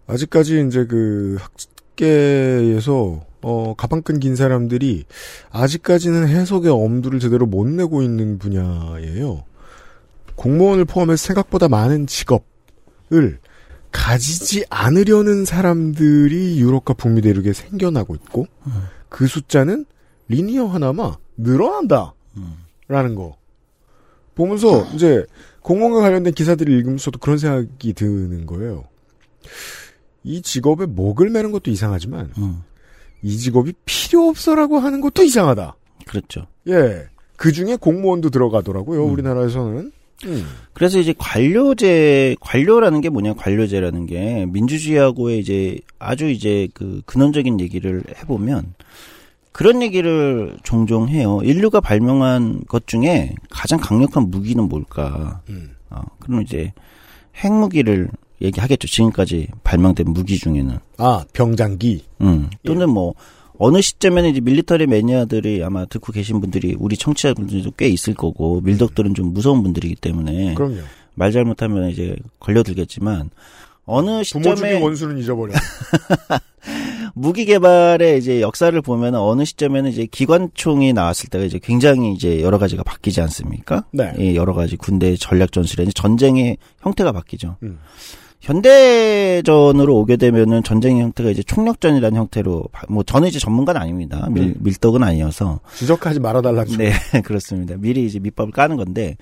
아직까지 0.06 0.64
이제 0.66 0.84
그 0.86 1.36
학계에서 1.40 3.24
어 3.42 3.74
가방 3.76 4.02
끈 4.02 4.20
긴 4.20 4.36
사람들이 4.36 5.04
아직까지는 5.50 6.28
해석의 6.28 6.70
엄두를 6.70 7.18
제대로 7.20 7.46
못 7.46 7.66
내고 7.66 8.02
있는 8.02 8.38
분야예요. 8.38 9.44
공무원을 10.36 10.84
포함해서 10.84 11.26
생각보다 11.28 11.68
많은 11.68 12.06
직업을 12.06 13.38
가지지 13.92 14.64
않으려는 14.70 15.44
사람들이 15.44 16.60
유럽과 16.60 16.94
북미 16.94 17.20
대륙에 17.22 17.52
생겨나고 17.52 18.14
있고 18.16 18.46
그 19.08 19.26
숫자는 19.26 19.84
리니어 20.28 20.66
하나마 20.66 21.16
늘어난다. 21.36 22.14
라는 22.88 23.14
거. 23.16 23.36
보면서 24.40 24.86
이제 24.94 25.24
공무원과 25.60 26.00
관련된 26.00 26.32
기사들을 26.32 26.72
읽으면서도 26.72 27.18
그런 27.18 27.36
생각이 27.36 27.92
드는 27.92 28.46
거예요. 28.46 28.84
이 30.24 30.40
직업에 30.40 30.86
목을 30.86 31.28
매는 31.28 31.52
것도 31.52 31.70
이상하지만 31.70 32.32
음, 32.38 32.62
이 33.22 33.36
직업이 33.36 33.74
필요 33.84 34.28
없어라고 34.28 34.78
하는 34.78 35.02
것도 35.02 35.22
이상하다. 35.22 35.76
그렇죠. 36.06 36.46
예. 36.68 37.06
그 37.36 37.52
중에 37.52 37.76
공무원도 37.76 38.30
들어가더라고요. 38.30 39.04
음. 39.06 39.12
우리나라에서는. 39.12 39.92
음. 40.26 40.46
그래서 40.74 40.98
이제 40.98 41.14
관료제 41.16 42.36
관료라는 42.40 43.00
게 43.00 43.08
뭐냐 43.08 43.34
관료제라는 43.34 44.04
게 44.06 44.46
민주주의하고의 44.50 45.38
이제 45.38 45.78
아주 45.98 46.28
이제 46.28 46.68
그 46.74 47.00
근원적인 47.06 47.60
얘기를 47.60 48.02
해보면 48.18 48.74
그런 49.52 49.82
얘기를 49.82 50.56
종종 50.62 51.08
해요. 51.08 51.40
인류가 51.42 51.80
발명한 51.80 52.64
것 52.68 52.86
중에 52.86 53.34
가장 53.50 53.80
강력한 53.80 54.30
무기는 54.30 54.62
뭘까? 54.68 55.40
음. 55.48 55.74
어, 55.90 56.02
그럼 56.20 56.42
이제 56.42 56.72
핵무기를 57.36 58.08
얘기하겠죠. 58.40 58.86
지금까지 58.86 59.48
발명된 59.64 60.10
무기 60.10 60.38
중에는. 60.38 60.78
아, 60.98 61.24
병장기. 61.32 62.04
음. 62.22 62.48
또는 62.64 62.90
뭐 62.90 63.14
어느 63.58 63.82
시점에는 63.82 64.30
이제 64.30 64.40
밀리터리 64.40 64.86
매니아들이 64.86 65.62
아마 65.62 65.84
듣고 65.84 66.12
계신 66.12 66.40
분들이 66.40 66.74
우리 66.78 66.96
청취자분들도 66.96 67.72
꽤 67.76 67.88
있을 67.88 68.14
거고 68.14 68.62
밀덕들은 68.62 69.14
좀 69.14 69.34
무서운 69.34 69.62
분들이기 69.62 69.96
때문에 69.96 70.54
그럼요. 70.54 70.78
말 71.14 71.32
잘못하면 71.32 71.90
이제 71.90 72.16
걸려들겠지만 72.38 73.28
어느 73.90 74.06
부모 74.06 74.22
시점에 74.22 74.54
중에 74.56 74.80
원수는 74.80 75.18
잊어버려. 75.18 75.52
무기 77.14 77.44
개발의 77.44 78.18
이제 78.18 78.40
역사를 78.40 78.80
보면 78.80 79.14
어느 79.16 79.44
시점에는 79.44 79.90
이제 79.90 80.06
기관총이 80.06 80.92
나왔을 80.92 81.28
때가 81.28 81.44
이제 81.44 81.58
굉장히 81.62 82.12
이제 82.12 82.40
여러 82.40 82.56
가지가 82.58 82.82
바뀌지 82.84 83.20
않습니까? 83.22 83.84
네. 83.92 84.12
예, 84.18 84.34
여러 84.36 84.52
가지 84.54 84.76
군대 84.76 85.16
전략 85.16 85.52
전술에 85.52 85.86
전쟁의 85.94 86.56
형태가 86.82 87.12
바뀌죠. 87.12 87.56
음. 87.62 87.78
현대전으로 88.40 89.96
오게 89.98 90.16
되면은 90.16 90.62
전쟁의 90.62 91.02
형태가 91.02 91.30
이제 91.30 91.42
총력전이라는 91.42 92.16
형태로 92.18 92.64
바- 92.72 92.86
뭐 92.88 93.02
저는 93.02 93.28
이제 93.28 93.38
전문가는 93.38 93.78
아닙니다. 93.80 94.28
밀, 94.30 94.44
음. 94.44 94.54
밀떡은 94.60 95.02
아니어서 95.02 95.60
지적하지 95.76 96.20
말아달라는 96.20 96.78
네, 96.78 96.92
그렇습니다. 97.24 97.74
미리 97.76 98.06
이제 98.06 98.18
밑밥을 98.18 98.52
까는 98.52 98.76
건데. 98.76 99.16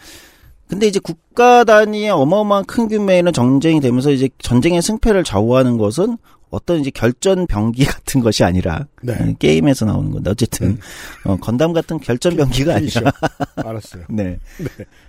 근데 0.68 0.86
이제 0.86 1.00
국가 1.00 1.64
단위의 1.64 2.10
어마어마한 2.10 2.64
큰 2.66 2.88
규모의 2.88 3.24
전쟁이 3.32 3.80
되면서 3.80 4.10
이제 4.10 4.28
전쟁의 4.38 4.82
승패를 4.82 5.24
좌우하는 5.24 5.78
것은 5.78 6.18
어떤 6.50 6.80
이제 6.80 6.90
결전 6.90 7.46
병기 7.46 7.84
같은 7.86 8.20
것이 8.20 8.44
아니라 8.44 8.86
네. 9.02 9.14
음, 9.20 9.34
게임에서 9.38 9.84
나오는 9.84 10.10
건데 10.10 10.30
어쨌든 10.30 10.68
음. 10.68 10.78
어, 11.24 11.36
건담 11.36 11.72
같은 11.72 11.98
결전 11.98 12.36
병기가 12.36 12.76
피니셔. 12.76 13.00
아니라 13.00 13.12
알았어요. 13.56 14.04
네. 14.10 14.38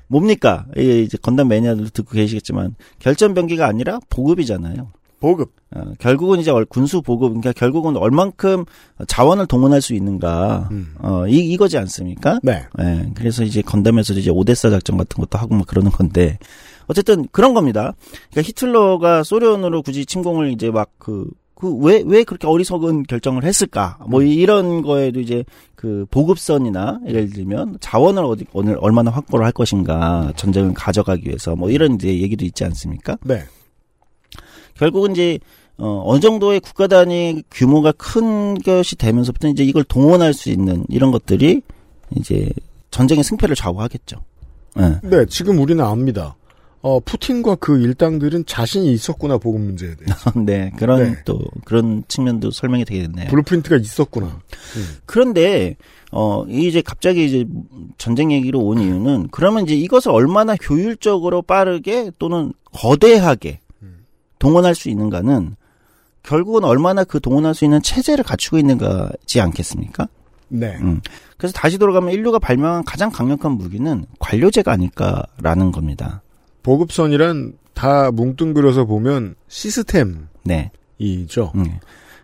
뭡니까? 0.07 0.65
예, 0.77 1.01
이제 1.01 1.17
건담 1.21 1.47
매니아들도 1.49 1.89
듣고 1.91 2.11
계시겠지만 2.11 2.75
결전 2.99 3.33
병기가 3.33 3.67
아니라 3.67 3.99
보급이잖아요. 4.09 4.91
보급. 5.19 5.51
어, 5.75 5.93
결국은 5.99 6.39
이제 6.39 6.49
얼- 6.51 6.65
군수 6.65 7.01
보급, 7.01 7.29
그러니까 7.29 7.51
결국은 7.53 7.95
얼만큼 7.97 8.65
자원을 9.07 9.45
동원할 9.47 9.81
수 9.81 9.93
있는가, 9.93 10.69
음. 10.71 10.93
어, 10.99 11.27
이, 11.27 11.37
이거지 11.51 11.77
않습니까? 11.77 12.39
네. 12.41 12.65
예, 12.81 13.09
그래서 13.15 13.43
이제 13.43 13.61
건담에서 13.61 14.13
이제 14.13 14.31
오데사 14.31 14.69
작전 14.69 14.97
같은 14.97 15.17
것도 15.19 15.37
하고 15.37 15.55
막 15.55 15.67
그러는 15.67 15.91
건데, 15.91 16.39
어쨌든 16.87 17.27
그런 17.31 17.53
겁니다. 17.53 17.93
그러니까 18.31 18.47
히틀러가 18.49 19.23
소련으로 19.23 19.83
굳이 19.83 20.05
침공을 20.07 20.51
이제 20.51 20.71
막 20.71 20.89
그, 20.97 21.29
그, 21.53 21.71
왜, 21.75 22.01
왜 22.05 22.23
그렇게 22.23 22.47
어리석은 22.47 23.03
결정을 23.03 23.43
했을까? 23.43 23.99
뭐, 24.07 24.23
이런 24.23 24.81
거에도 24.81 25.19
이제 25.19 25.43
그 25.75 26.05
보급선이나 26.09 27.01
예를 27.05 27.29
들면 27.29 27.77
자원을 27.81 28.23
어디, 28.23 28.45
오늘 28.53 28.77
얼마나 28.79 29.11
확보를 29.11 29.45
할 29.45 29.51
것인가, 29.51 30.31
전쟁을 30.35 30.73
가져가기 30.73 31.27
위해서 31.27 31.55
뭐 31.55 31.69
이런 31.69 31.95
이제 31.95 32.07
얘기도 32.19 32.45
있지 32.45 32.63
않습니까? 32.63 33.17
네. 33.23 33.43
결국은 34.79 35.11
이제 35.11 35.39
어, 35.77 36.03
어느 36.05 36.19
정도의 36.19 36.59
국가 36.59 36.87
단위 36.87 37.43
규모가 37.51 37.93
큰 37.93 38.57
것이 38.59 38.95
되면서부터 38.95 39.49
이제 39.49 39.63
이걸 39.63 39.83
동원할 39.83 40.33
수 40.33 40.49
있는 40.49 40.83
이런 40.89 41.11
것들이 41.11 41.61
이제 42.15 42.49
전쟁의 42.91 43.23
승패를 43.23 43.55
좌우하겠죠. 43.55 44.17
예. 44.79 44.99
네, 45.03 45.25
지금 45.27 45.59
우리는 45.59 45.83
압니다. 45.83 46.35
어, 46.81 46.99
푸틴과 47.01 47.55
그 47.55 47.77
일당들은 47.77 48.45
자신이 48.45 48.91
있었구나, 48.93 49.37
보급 49.37 49.61
문제에 49.61 49.95
대해서. 49.95 50.31
네, 50.39 50.71
그런 50.77 51.03
네. 51.03 51.15
또 51.25 51.39
그런 51.65 52.03
측면도 52.07 52.51
설명이 52.51 52.85
되겠네요. 52.85 53.29
blueprint가 53.29 53.77
있었구나. 53.77 54.39
그런데 55.05 55.75
어 56.11 56.45
이제 56.45 56.81
갑자기 56.81 57.25
이제 57.25 57.45
전쟁 57.97 58.31
얘기로 58.31 58.59
온 58.59 58.79
이유는 58.79 59.27
그러면 59.31 59.63
이제 59.63 59.75
이것을 59.75 60.11
얼마나 60.11 60.55
효율적으로 60.55 61.41
빠르게 61.41 62.11
또는 62.17 62.53
거대하게 62.71 63.59
동원할 64.39 64.75
수 64.75 64.89
있는가는 64.89 65.55
결국은 66.23 66.63
얼마나 66.63 67.03
그 67.03 67.19
동원할 67.19 67.53
수 67.53 67.65
있는 67.65 67.81
체제를 67.81 68.23
갖추고 68.23 68.57
있는가지 68.57 69.41
않겠습니까? 69.41 70.07
네. 70.49 70.77
음. 70.81 71.01
그래서 71.37 71.53
다시 71.53 71.77
돌아가면 71.77 72.11
인류가 72.11 72.39
발명한 72.39 72.83
가장 72.83 73.11
강력한 73.11 73.53
무기는 73.53 74.05
관료제가 74.19 74.71
아닐까라는 74.71 75.71
겁니다. 75.71 76.21
보급선이란 76.63 77.53
다 77.73 78.11
뭉뚱그려서 78.11 78.85
보면 78.85 79.35
시스템이죠. 79.47 80.27
네. 80.43 80.71
음. 81.55 81.79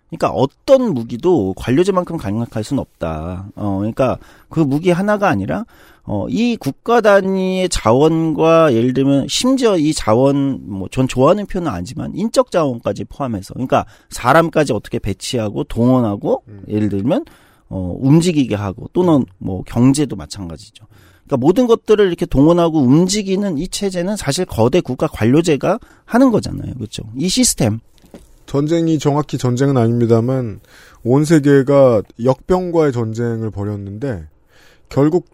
그러니까 0.08 0.30
어떤 0.30 0.94
무기도 0.94 1.52
관료제만큼 1.56 2.16
강력할 2.16 2.62
수는 2.62 2.80
없다. 2.80 3.48
어, 3.56 3.76
그러니까 3.78 4.18
그 4.48 4.60
무기 4.60 4.90
하나가 4.90 5.28
아니라 5.28 5.64
어, 6.04 6.26
이 6.28 6.56
국가 6.56 7.00
단위의 7.00 7.68
자원과 7.68 8.72
예를 8.72 8.92
들면 8.94 9.26
심지어 9.28 9.76
이 9.76 9.92
자원 9.92 10.60
뭐 10.64 10.88
전 10.92 11.08
좋아하는 11.08 11.46
표현은 11.46 11.70
아니지만 11.70 12.12
인적 12.14 12.52
자원까지 12.52 13.04
포함해서 13.04 13.54
그러니까 13.54 13.84
사람까지 14.10 14.72
어떻게 14.72 14.98
배치하고 15.00 15.64
동원하고 15.64 16.44
예를 16.68 16.88
들면 16.88 17.24
어, 17.68 17.96
움직이게 17.98 18.54
하고 18.54 18.88
또는 18.92 19.24
뭐 19.38 19.62
경제도 19.66 20.14
마찬가지죠. 20.14 20.86
그러니까 21.26 21.36
모든 21.38 21.66
것들을 21.66 22.06
이렇게 22.06 22.24
동원하고 22.24 22.78
움직이는 22.78 23.58
이 23.58 23.66
체제는 23.66 24.16
사실 24.16 24.44
거대 24.44 24.80
국가 24.80 25.08
관료제가 25.08 25.80
하는 26.04 26.30
거잖아요. 26.30 26.74
그렇죠? 26.74 27.02
이 27.16 27.28
시스템. 27.28 27.80
전쟁이 28.46 28.98
정확히 28.98 29.38
전쟁은 29.38 29.76
아닙니다만 29.76 30.60
온 31.02 31.24
세계가 31.24 32.02
역병과의 32.22 32.92
전쟁을 32.92 33.50
벌였는데 33.50 34.28
결국 34.88 35.26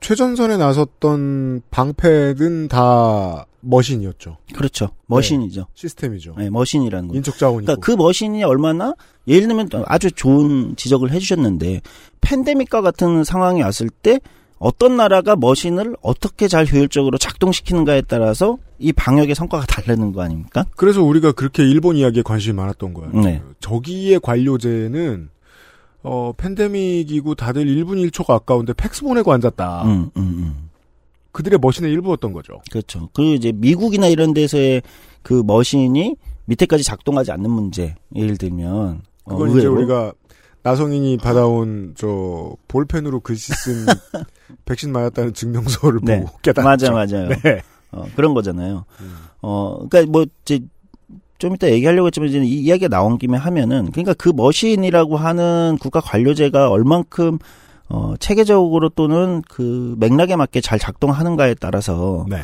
최전선에 0.00 0.56
나섰던 0.58 1.62
방패는 1.70 2.68
다 2.68 3.46
머신이었죠. 3.60 4.36
그렇죠. 4.54 4.90
머신이죠. 5.06 5.66
시스템이죠. 5.74 6.34
네, 6.36 6.50
머신이라는 6.50 7.08
거. 7.08 7.14
인적 7.14 7.38
자원이고. 7.38 7.64
그러니까 7.64 7.84
그 7.84 7.92
머신이 7.92 8.44
얼마나 8.44 8.94
예를 9.26 9.48
들면 9.48 9.70
아주 9.86 10.10
좋은 10.10 10.76
지적을 10.76 11.10
해주셨는데 11.10 11.80
팬데믹과 12.20 12.82
같은 12.82 13.24
상황이 13.24 13.62
왔을 13.62 13.88
때 13.88 14.20
어떤 14.64 14.96
나라가 14.96 15.36
머신을 15.36 15.94
어떻게 16.00 16.48
잘 16.48 16.66
효율적으로 16.66 17.18
작동시키는가에 17.18 18.00
따라서 18.08 18.56
이 18.78 18.94
방역의 18.94 19.34
성과가 19.34 19.66
다르는 19.66 20.12
거 20.12 20.22
아닙니까? 20.22 20.64
그래서 20.74 21.02
우리가 21.02 21.32
그렇게 21.32 21.62
일본 21.62 21.96
이야기에 21.96 22.22
관심이 22.22 22.56
많았던 22.56 22.94
거예요. 22.94 23.12
네. 23.12 23.42
저기의 23.60 24.20
관료제는 24.20 25.28
어 26.02 26.32
팬데믹이고 26.38 27.34
다들 27.34 27.66
1분 27.66 28.10
1초가 28.10 28.30
아까운데 28.30 28.72
팩스 28.72 29.02
보내고 29.02 29.34
앉았다. 29.34 29.82
음, 29.84 30.10
음, 30.16 30.22
음. 30.22 30.70
그들의 31.32 31.58
머신의 31.60 31.92
일부였던 31.92 32.32
거죠. 32.32 32.62
그렇죠. 32.70 33.10
그리고 33.12 33.34
이제 33.34 33.52
미국이나 33.52 34.06
이런 34.06 34.32
데서의 34.32 34.80
그 35.20 35.42
머신이 35.44 36.16
밑에까지 36.46 36.84
작동하지 36.84 37.32
않는 37.32 37.50
문제. 37.50 37.96
예를 38.16 38.38
들면 38.38 39.02
어, 39.24 39.30
그건 39.36 39.50
이제 39.50 39.58
의외로. 39.58 39.74
우리가 39.76 40.12
나성인이 40.64 41.18
받아온 41.18 41.94
저 41.94 42.56
볼펜으로 42.68 43.20
글씨 43.20 43.52
쓴 43.52 43.86
백신 44.64 44.92
맞았다는 44.92 45.34
증명서를 45.34 46.00
네. 46.02 46.20
보고 46.20 46.38
깨달았죠. 46.38 46.90
맞아, 46.90 47.16
맞아요. 47.18 47.28
네. 47.42 47.62
어, 47.92 48.06
그런 48.16 48.32
거잖아요. 48.32 48.86
음. 49.00 49.16
어, 49.42 49.86
그러니까 49.88 50.10
뭐 50.10 50.24
이제 50.42 50.60
좀 51.36 51.54
이따 51.54 51.70
얘기하려고 51.70 52.06
했지만 52.06 52.30
이제 52.30 52.38
이 52.38 52.62
이야기가 52.62 52.88
나온 52.88 53.18
김에 53.18 53.36
하면은 53.36 53.90
그러니까 53.90 54.14
그 54.14 54.30
머신이라고 54.34 55.18
하는 55.18 55.76
국가 55.80 56.00
관료제가 56.00 56.70
얼만큼 56.70 57.38
어, 57.90 58.14
체계적으로 58.18 58.88
또는 58.88 59.42
그 59.46 59.94
맥락에 59.98 60.34
맞게 60.34 60.62
잘 60.62 60.78
작동하는가에 60.78 61.54
따라서 61.54 62.24
네. 62.28 62.38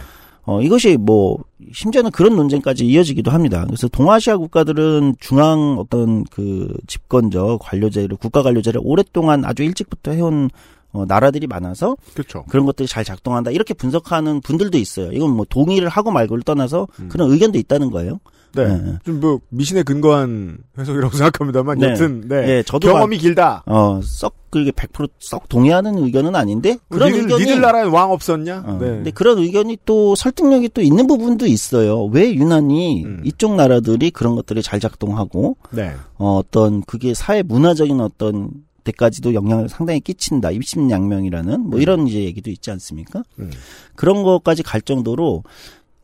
어, 0.45 0.63
이것이 0.63 0.97
뭐, 0.97 1.39
심지어는 1.73 2.11
그런 2.11 2.37
논쟁까지 2.37 2.87
이어지기도 2.87 3.31
합니다. 3.31 3.65
그래서 3.67 3.89
동아시아 3.89 4.37
국가들은 4.37 5.17
중앙 5.21 5.79
어떤 5.79 6.25
그 6.25 6.75
집권적 6.87 7.61
관료제를, 7.61 8.17
국가 8.17 8.43
관료제를 8.43 8.81
오랫동안 8.83 9.45
아주 9.45 9.63
일찍부터 9.63 10.13
해온 10.13 10.51
어, 10.93 11.05
나라들이 11.07 11.47
많아서 11.47 11.97
그렇죠. 12.15 12.45
그런 12.49 12.67
것들이 12.67 12.89
잘 12.89 13.05
작동한다. 13.05 13.53
이렇게 13.53 13.75
분석하는 13.75 14.41
분들도 14.41 14.77
있어요. 14.79 15.13
이건 15.13 15.31
뭐 15.31 15.47
동의를 15.49 15.89
하고 15.89 16.11
말고를 16.11 16.43
떠나서 16.43 16.89
음. 16.99 17.09
그런 17.09 17.31
의견도 17.31 17.59
있다는 17.59 17.91
거예요. 17.91 18.19
네. 18.55 18.67
네. 18.67 18.99
좀뭐 19.05 19.41
미신에 19.49 19.83
근거한 19.83 20.59
해석이라고 20.79 21.15
생각합니다만 21.17 21.79
네. 21.79 21.91
여튼 21.91 22.29
네. 22.29 22.49
예, 22.49 22.63
저도 22.63 22.93
경험이 22.93 23.19
길다. 23.19 23.63
어, 23.67 24.01
썩 24.03 24.35
그게 24.51 24.73
100%썩 24.73 25.49
동의하는 25.49 25.99
의견은 25.99 26.35
아닌데 26.35 26.77
그런 26.89 27.09
니들, 27.09 27.23
의견이 27.23 27.45
니들 27.45 27.61
나라에 27.61 27.85
왕 27.85 28.11
없었냐? 28.11 28.65
어, 28.67 28.79
네. 28.81 28.87
근데 28.89 29.11
그런 29.13 29.39
의견이 29.39 29.79
또 29.85 30.17
설득력이 30.17 30.71
또 30.71 30.83
있는 30.83 31.07
부분도 31.07 31.47
있어요. 31.47 32.05
왜 32.07 32.35
유난히 32.35 33.05
음. 33.05 33.23
이쪽 33.25 33.55
나라들이 33.55 34.11
그런 34.11 34.35
것들이 34.35 34.63
잘 34.63 34.81
작동하고 34.81 35.57
네. 35.71 35.93
어, 36.19 36.39
어떤 36.39 36.83
그게 36.83 37.15
사회 37.15 37.43
문화적인 37.43 38.01
어떤 38.01 38.51
데까지도 38.85 39.35
영향을 39.35 39.69
상당히 39.69 40.01
끼친다. 40.01 40.51
입심양명이라는 40.51 41.61
뭐 41.61 41.79
음. 41.79 41.83
이런 41.83 42.07
이제 42.07 42.25
얘기도 42.25 42.51
있지 42.51 42.71
않습니까? 42.71 43.23
음. 43.39 43.51
그런 43.95 44.23
것까지 44.23 44.63
갈 44.63 44.81
정도로 44.81 45.45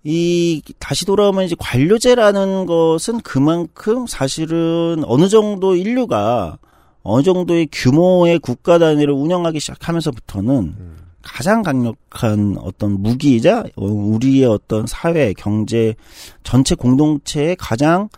이 0.08 0.62
다시 0.78 1.04
돌아오면 1.04 1.46
이제 1.46 1.56
관료제라는 1.58 2.66
것은 2.66 3.18
그만큼 3.22 4.06
사실은 4.06 5.02
어느 5.04 5.28
정도 5.28 5.74
인류가 5.74 6.58
어느 7.02 7.24
정도의 7.24 7.68
규모의 7.72 8.38
국가 8.38 8.78
단위를 8.78 9.12
운영하기 9.12 9.58
시작하면서부터는 9.58 10.54
음. 10.54 10.96
가장 11.22 11.62
강력한 11.62 12.56
어떤 12.60 13.02
무기이자 13.02 13.64
어, 13.74 13.84
우리의 13.84 14.44
어떤 14.44 14.86
사회, 14.86 15.32
경제 15.32 15.96
전체 16.44 16.76
공동체에 16.76 17.56
가장 17.58 18.08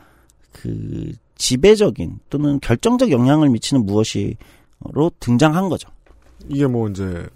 그 0.53 1.12
지배적인 1.37 2.18
또는 2.29 2.61
결정적 2.61 3.11
영향을 3.11 3.48
미치는 3.48 3.87
무엇이로 3.87 4.37
등장한 5.20 5.70
거죠. 5.70 5.88
이게 6.51 6.66
뭐 6.66 6.87
이제 6.90 7.27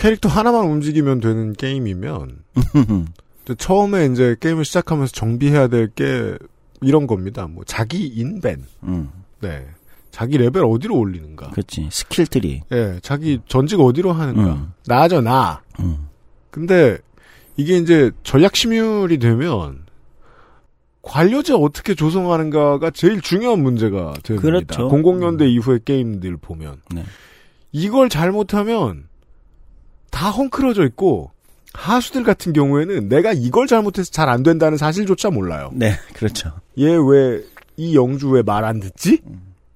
캐릭터 0.00 0.28
하나만 0.28 0.66
움직이면 0.66 1.20
되는 1.20 1.52
게임이면 1.52 2.38
처음에 3.58 4.06
이제 4.06 4.36
게임을 4.40 4.64
시작하면서 4.64 5.12
정비해야 5.12 5.68
될 5.68 5.90
게 5.94 6.36
이런 6.82 7.06
겁니다. 7.06 7.46
뭐 7.46 7.62
자기 7.64 8.06
인벤, 8.06 8.64
음, 8.84 9.10
네, 9.40 9.66
자기 10.10 10.38
레벨 10.38 10.64
어디로 10.64 10.96
올리는가, 10.96 11.50
그렇지. 11.50 11.88
skill 11.90 12.26
tree. 12.26 12.62
예, 12.72 12.98
자기 13.02 13.40
전직 13.46 13.80
어디로 13.80 14.12
하는가, 14.12 14.54
음. 14.54 14.72
나죠 14.86 15.20
나. 15.20 15.60
음. 15.80 16.08
근데 16.50 16.98
이게 17.56 17.76
이제 17.76 18.10
전략 18.22 18.56
시뮬이 18.56 19.18
되면 19.18 19.84
관료제 21.02 21.52
어떻게 21.54 21.94
조성하는가가 21.94 22.90
제일 22.92 23.20
중요한 23.20 23.62
문제가 23.62 24.14
됩니다. 24.22 24.42
그렇죠. 24.42 24.88
00년대 24.88 25.50
이후의 25.50 25.80
게임들 25.84 26.38
보면 26.38 26.80
네. 26.94 27.04
이걸 27.72 28.08
잘못하면 28.08 29.09
다 30.10 30.30
헝클어져 30.30 30.84
있고 30.86 31.30
하수들 31.72 32.24
같은 32.24 32.52
경우에는 32.52 33.08
내가 33.08 33.32
이걸 33.32 33.66
잘못해서 33.66 34.10
잘 34.10 34.28
안 34.28 34.42
된다는 34.42 34.76
사실조차 34.76 35.30
몰라요. 35.30 35.70
네, 35.74 35.94
그렇죠. 36.14 36.50
얘 36.78 36.86
왜 36.96 37.42
이 37.76 37.94
영주 37.96 38.28
왜 38.30 38.42
말 38.42 38.64
안 38.64 38.80
듣지? 38.80 39.20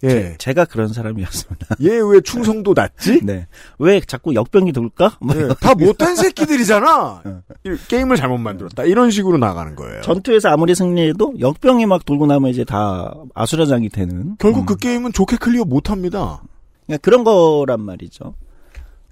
예. 0.02 0.34
제 0.38 0.52
가 0.52 0.66
그런 0.66 0.88
사람이었습니다. 0.92 1.76
얘 1.82 2.00
왜 2.00 2.20
충성도 2.20 2.74
낮지? 2.76 3.20
네. 3.24 3.46
왜 3.78 4.00
자꾸 4.00 4.34
역병이 4.34 4.72
돌까? 4.72 5.16
뭐 5.20 5.34
예, 5.34 5.48
다 5.60 5.74
못된 5.74 6.14
새끼들이잖아. 6.16 7.22
이 7.64 7.76
게임을 7.88 8.16
잘못 8.16 8.36
만들었다. 8.36 8.84
이런 8.84 9.10
식으로 9.10 9.38
나가는 9.38 9.74
거예요. 9.74 10.02
전투에서 10.02 10.50
아무리 10.50 10.74
승리해도 10.74 11.34
역병이 11.40 11.86
막 11.86 12.04
돌고 12.04 12.26
나면 12.26 12.50
이제 12.50 12.64
다 12.64 13.14
아수라장이 13.34 13.88
되는. 13.88 14.36
결국 14.38 14.60
음. 14.60 14.66
그 14.66 14.76
게임은 14.76 15.12
좋게 15.14 15.36
클리어 15.38 15.64
못합니다. 15.64 16.42
그러니까 16.86 17.00
그런 17.02 17.24
거란 17.24 17.80
말이죠. 17.80 18.34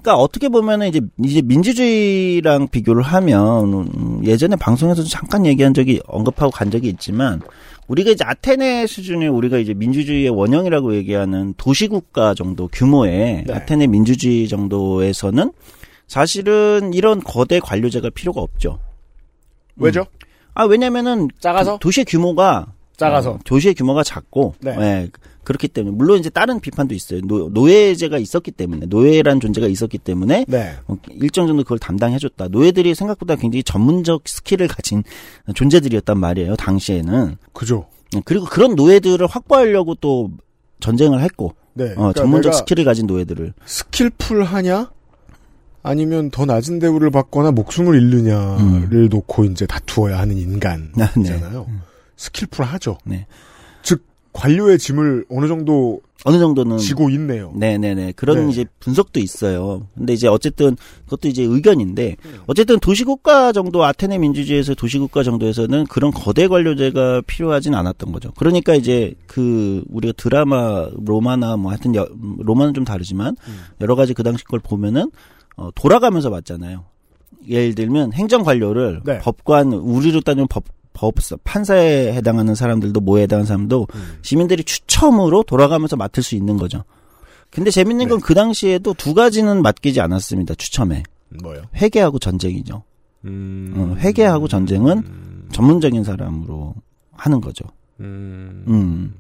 그러니까 0.03 0.17
어떻게 0.17 0.49
보면은 0.49 0.89
이제 0.89 1.01
이제 1.23 1.41
민주주의랑 1.43 2.69
비교를 2.69 3.03
하면 3.05 3.73
음, 3.73 4.21
예전에 4.25 4.57
방송에서도 4.57 5.09
잠깐 5.09 5.47
얘기한 5.47 5.73
적이 5.75 6.01
언급하고 6.07 6.51
간 6.51 6.73
적이 6.73 6.89
있지만 6.89 7.41
우리가 7.87 8.11
이제 8.11 8.25
아테네 8.25 8.89
수준의 8.89 9.29
우리가 9.29 9.59
이제 9.59 9.75
민주주의의 9.75 10.31
원형이라고 10.31 10.97
얘기하는 10.97 11.55
도시국가 11.57 12.35
정도 12.35 12.69
규모의 12.73 13.45
네. 13.47 13.55
아테네 13.55 13.87
민주주의 13.87 14.49
정도에서는 14.49 15.53
사실은 16.09 16.93
이런 16.95 17.21
거대 17.21 17.61
관료제가 17.61 18.11
필요가 18.11 18.41
없죠. 18.41 18.81
왜죠? 19.77 20.05
아 20.53 20.65
왜냐면은 20.65 21.29
작아서? 21.39 21.79
도, 21.79 21.91
시의 21.93 22.05
규모가 22.07 22.67
작아서. 22.97 23.33
어, 23.33 23.39
도시의 23.45 23.75
규모가 23.75 24.03
작고 24.03 24.55
네. 24.61 24.77
예, 24.79 25.11
그렇기 25.45 25.69
때문에 25.69 25.97
물론 25.97 26.19
이제 26.19 26.31
다른 26.31 26.61
비판도 26.61 26.95
있어요. 26.95 27.21
노, 27.23 27.49
노예제가 27.49 28.19
있었기 28.19 28.53
때문에 28.53 28.87
노예란 28.87 29.41
존재가 29.41 29.67
있었기 29.67 29.99
때문에 29.99 30.45
네. 30.49 30.75
어, 30.87 30.97
일정 31.11 31.47
정도 31.47 31.63
그걸 31.63 31.79
담당해줬다. 31.79 32.49
노예들이 32.49 32.95
생각보다 32.95 33.37
굉장히 33.37 33.63
전문적 33.63 34.29
skill을 34.29 34.69
가진 34.69 35.03
존재들이었단 35.55 36.19
말이에요. 36.19 36.57
당시에는 36.57 37.37
그죠. 37.53 37.87
음, 38.15 38.23
그리고 38.25 38.45
그런 38.45 38.75
노예들을 38.75 39.27
확보하려고 39.27 39.95
또 39.97 40.31
전쟁을 40.81 41.23
했고 41.23 41.55
네. 41.75 41.93
어, 41.93 41.95
그러니까 41.95 42.21
전문적 42.21 42.55
skill을 42.55 42.85
가진 42.85 43.07
노예들을 43.07 43.55
skillful 43.65 44.45
하냐? 44.45 44.91
아니면 45.83 46.31
더 46.31 46.45
낮은 46.45 46.79
대우를 46.79 47.11
받거나 47.11 47.51
목숨을 47.51 47.97
잃느냐를 48.01 49.09
놓고 49.09 49.45
이제 49.47 49.67
다투어야 49.67 50.19
하는 50.19 50.37
아, 50.37 50.39
네. 50.39 50.43
인간이잖아요. 50.43 51.67
skillful 52.23 52.65
하죠. 52.65 52.99
네. 53.05 53.27
즉 53.83 54.05
관료의 54.33 54.79
짐을 54.79 55.27
어느 55.29 55.49
정도 55.49 56.01
어느 56.25 56.39
정도는 56.39 56.79
지고 56.79 57.11
있네요. 57.11 57.53
네네네 57.57 58.13
그런 58.13 58.45
네. 58.47 58.51
이제 58.53 58.65
분석도 58.79 59.19
있어요. 59.19 59.89
근데 59.97 60.13
이제 60.13 60.29
어쨌든 60.29 60.77
그것도 61.07 61.27
이제 61.27 61.43
의견인데 61.43 62.17
어쨌든 62.47 62.79
도시국가 62.79 63.51
정도 63.51 63.83
아테네 63.85 64.19
민주주의에서 64.19 64.75
도시국가 64.77 65.25
정도에서는 65.25 65.87
그런 65.87 66.13
거대 66.13 66.47
관료제가 66.47 67.23
필요하진 67.27 67.75
않았던 67.75 68.13
거죠. 68.13 68.31
그러니까 68.37 68.77
이제 68.77 69.15
그 69.27 69.83
우리가 69.91 70.15
드라마 70.17 70.89
로마나 71.05 71.57
뭐 71.57 71.73
하여튼 71.73 71.97
여- 71.97 72.09
로마는 72.39 72.73
좀 72.75 72.85
다르지만 72.85 73.35
여러 73.81 73.97
가지 73.97 74.15
그 74.15 74.23
당시 74.23 74.45
걸 74.45 74.61
보면은 74.61 75.11
어, 75.57 75.71
돌아가면서 75.75 76.31
봤잖아요. 76.31 76.85
예를 77.49 77.75
들면 77.75 78.13
행정 78.13 78.45
관료를 78.45 79.01
네. 79.05 79.19
법관 79.19 79.73
우리로 79.73 80.21
따지면 80.21 80.47
법 80.49 80.63
법 80.93 81.15
판사에 81.45 82.13
해당하는 82.13 82.55
사람들도 82.55 83.01
뭐에 83.01 83.23
해당하는 83.23 83.47
사람도 83.47 83.89
시민들이 84.23 84.65
추첨으로 84.65 85.43
돌아가면서 85.43 85.97
맡을 85.97 86.23
수 86.23 86.35
있는 86.35 86.57
거죠. 86.57 86.85
근데 87.51 87.71
재밌는 87.71 88.09
건그 88.09 88.35
당시에도 88.35 88.95
두 88.95 89.15
가지는 89.15 89.63
맡기지 89.63 90.01
않았습니다. 90.01 90.55
추첨에 90.55 91.03
뭐요? 91.43 91.63
회계하고 91.75 92.19
전쟁이죠. 92.19 92.83
음. 93.25 93.75
어, 93.77 93.95
회계하고 94.01 94.49
전쟁은 94.49 95.49
전문적인 95.53 96.03
사람으로 96.03 96.75
하는 97.13 97.41
거죠. 97.41 97.65
음. 98.01 98.65
음, 98.69 99.15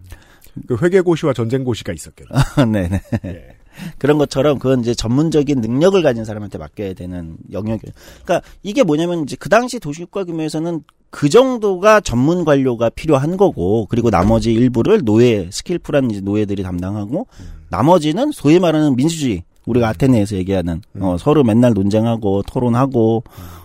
그 0.66 0.76
회계고시와 0.76 1.32
전쟁고시가 1.34 1.92
있었겠네. 1.92 2.30
네네. 2.72 3.00
예. 3.26 3.56
그런 3.98 4.18
것처럼 4.18 4.58
그건 4.58 4.80
이제 4.80 4.94
전문적인 4.94 5.60
능력을 5.60 6.02
가진 6.02 6.24
사람한테 6.24 6.58
맡겨야 6.58 6.94
되는 6.94 7.36
영역이에요. 7.50 7.92
그러니까 8.22 8.42
이게 8.62 8.82
뭐냐면 8.82 9.22
이제 9.22 9.36
그 9.38 9.48
당시 9.48 9.78
도시국가 9.78 10.24
규모에서는 10.24 10.82
그 11.12 11.28
정도가 11.28 12.00
전문 12.00 12.42
관료가 12.42 12.88
필요한 12.88 13.36
거고 13.36 13.86
그리고 13.90 14.08
나머지 14.08 14.50
일부를 14.54 15.02
노예 15.04 15.50
스킬풀한 15.52 16.10
노예들이 16.22 16.62
담당하고 16.62 17.26
나머지는 17.68 18.32
소위 18.32 18.58
말하는 18.58 18.96
민주주의 18.96 19.44
우리가 19.66 19.88
아테네에서 19.88 20.36
얘기하는 20.36 20.80
어, 21.00 21.16
서로 21.18 21.44
맨날 21.44 21.74
논쟁하고 21.74 22.42
토론하고 22.44 23.24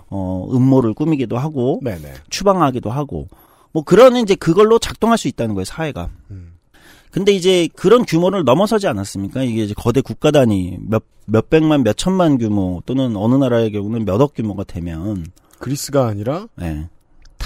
어, 0.09 0.47
음모를 0.51 0.93
꾸미기도 0.93 1.37
하고 1.37 1.79
네네. 1.83 2.15
추방하기도 2.29 2.91
하고 2.91 3.29
뭐 3.71 3.81
그런 3.81 4.17
이제 4.17 4.35
그걸로 4.35 4.77
작동할 4.77 5.17
수 5.17 5.29
있다는 5.29 5.55
거예요 5.55 5.65
사회가. 5.65 6.09
음. 6.29 6.51
근데 7.11 7.31
이제 7.31 7.69
그런 7.77 8.03
규모를 8.03 8.43
넘어서지 8.43 8.87
않았습니까? 8.87 9.43
이게 9.43 9.63
이제 9.63 9.73
거대 9.73 10.01
국가 10.01 10.31
단위 10.31 10.77
몇 10.81 11.01
몇백만 11.25 11.83
몇천만 11.83 12.37
규모 12.37 12.83
또는 12.85 13.15
어느 13.15 13.35
나라의 13.35 13.71
경우는 13.71 14.03
몇억 14.03 14.33
규모가 14.33 14.65
되면 14.65 15.25
그리스가 15.59 16.07
아니라 16.07 16.47
네. 16.55 16.89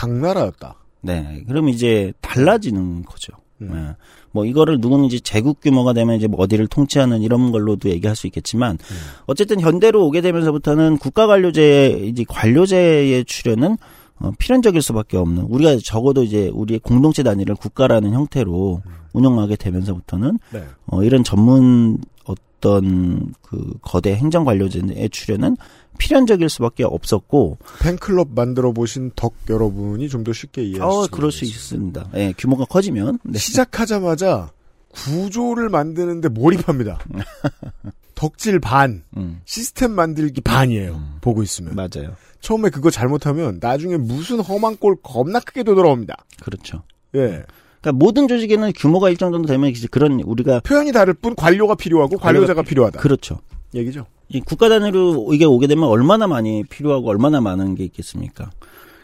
당나라였다. 0.02 0.76
네. 1.02 1.44
그럼 1.48 1.70
이제 1.70 2.14
달라지는 2.22 3.04
거죠. 3.04 3.34
음. 3.62 3.70
네. 3.74 3.96
뭐 4.32 4.46
이거를 4.46 4.80
누구는 4.80 5.06
이제 5.06 5.20
제국 5.20 5.62
규모가 5.62 5.94
되면 5.94 6.16
이제 6.16 6.28
뭐 6.28 6.40
어디를 6.42 6.68
통치하는 6.68 7.22
이런 7.22 7.52
걸로도 7.52 7.90
얘기할 7.90 8.16
수 8.16 8.28
있겠지만 8.28 8.78
어쨌든 9.26 9.60
현대로 9.60 10.06
오게 10.06 10.22
되면서부터는 10.22 10.98
국가 10.98 11.28
관료제 11.28 12.02
이제 12.06 12.24
관료제의 12.28 13.26
출현은 13.26 13.78
어, 14.20 14.32
필연적일 14.38 14.82
수밖에 14.82 15.18
없는 15.18 15.44
우리가 15.44 15.78
적어도 15.84 16.24
이제 16.24 16.50
우리의 16.54 16.80
공동체 16.80 17.24
단위를 17.24 17.56
국가라는 17.56 18.14
형태로 18.14 18.82
운영하게 19.14 19.56
되면서부터는 19.56 20.38
네. 20.54 20.64
어, 20.86 21.04
이런 21.04 21.24
전문 21.24 21.98
어 22.26 22.34
떤 22.62 23.34
그 23.42 23.74
거대 23.82 24.16
행정 24.16 24.46
관료제의 24.46 25.10
출현은 25.10 25.58
필연적일 25.98 26.48
수밖에 26.50 26.84
없었고 26.84 27.58
팬클럽 27.82 28.30
만들어 28.34 28.72
보신 28.72 29.12
덕 29.16 29.34
여러분이 29.50 30.08
좀 30.10 30.24
더 30.24 30.32
쉽게 30.32 30.64
이해할 30.64 30.88
어 30.88 31.04
수 31.04 31.12
그럴 31.12 31.32
수 31.32 31.44
있습니다. 31.44 32.12
예, 32.16 32.34
규모가 32.38 32.66
커지면 32.66 33.20
네. 33.24 33.38
시작하자마자 33.40 34.52
구조를 34.90 35.70
만드는데 35.70 36.30
몰입합니다. 36.30 37.00
덕질 38.16 38.60
반, 38.60 39.04
음, 39.18 39.42
시스템 39.46 39.92
만들기 39.92 40.42
반이에요. 40.42 41.02
보고 41.22 41.42
있으면. 41.42 41.76
맞아요. 41.76 42.16
처음에 42.40 42.70
그거 42.70 42.90
잘못하면 42.92 43.58
나중에 43.62 43.98
무슨 43.98 44.40
험한 44.40 44.78
꼴 44.78 44.96
겁나 45.02 45.40
크게 45.40 45.64
되돌아옵니다. 45.64 46.26
그렇죠. 46.42 46.84
예. 47.16 47.44
그러니까 47.82 48.04
모든 48.04 48.28
조직에는 48.28 48.72
규모가 48.76 49.10
일정 49.10 49.32
정도 49.32 49.48
되면 49.48 49.70
이제 49.70 49.88
그런 49.90 50.22
우리가 50.22 50.62
표현이 50.62 50.92
다를 50.92 51.14
뿐 51.14 51.36
관료가 51.36 51.76
필요하고 51.76 52.18
관료자가 52.18 52.62
필요하다. 52.62 53.00
그렇죠. 53.00 53.40
얘기죠. 53.74 54.06
이 54.30 54.40
국가 54.40 54.70
단위로 54.70 55.34
이게 55.34 55.46
오게 55.46 55.68
되면 55.68 55.86
얼마나 55.86 56.28
많이 56.28 56.64
필요하고 56.64 57.10
얼마나 57.10 57.42
많은 57.42 57.76
게 57.76 57.84
있겠습니까? 57.84 58.52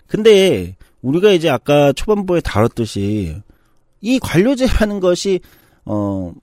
근데 0.07 0.75
우리가 1.01 1.31
이제 1.31 1.49
아까 1.49 1.91
초반부에 1.91 2.41
다뤘듯이 2.41 3.41
이 4.01 4.19
관료제라는 4.19 4.99
것이 4.99 5.41
어 5.83 6.33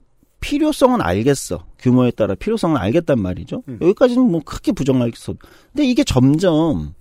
필요성은 0.41 1.01
알겠어. 1.01 1.65
규모에 1.79 2.11
따라 2.11 2.35
필요성은 2.35 2.77
알겠단 2.77 3.19
말이죠. 3.19 3.63
음. 3.67 3.79
여기까지는 3.81 4.29
뭐 4.29 4.41
크게 4.45 4.73
부정할 4.73 5.11
수 5.15 5.31
없. 5.31 5.37
근데 5.73 5.87
이게 5.87 6.03
점점 6.03 6.93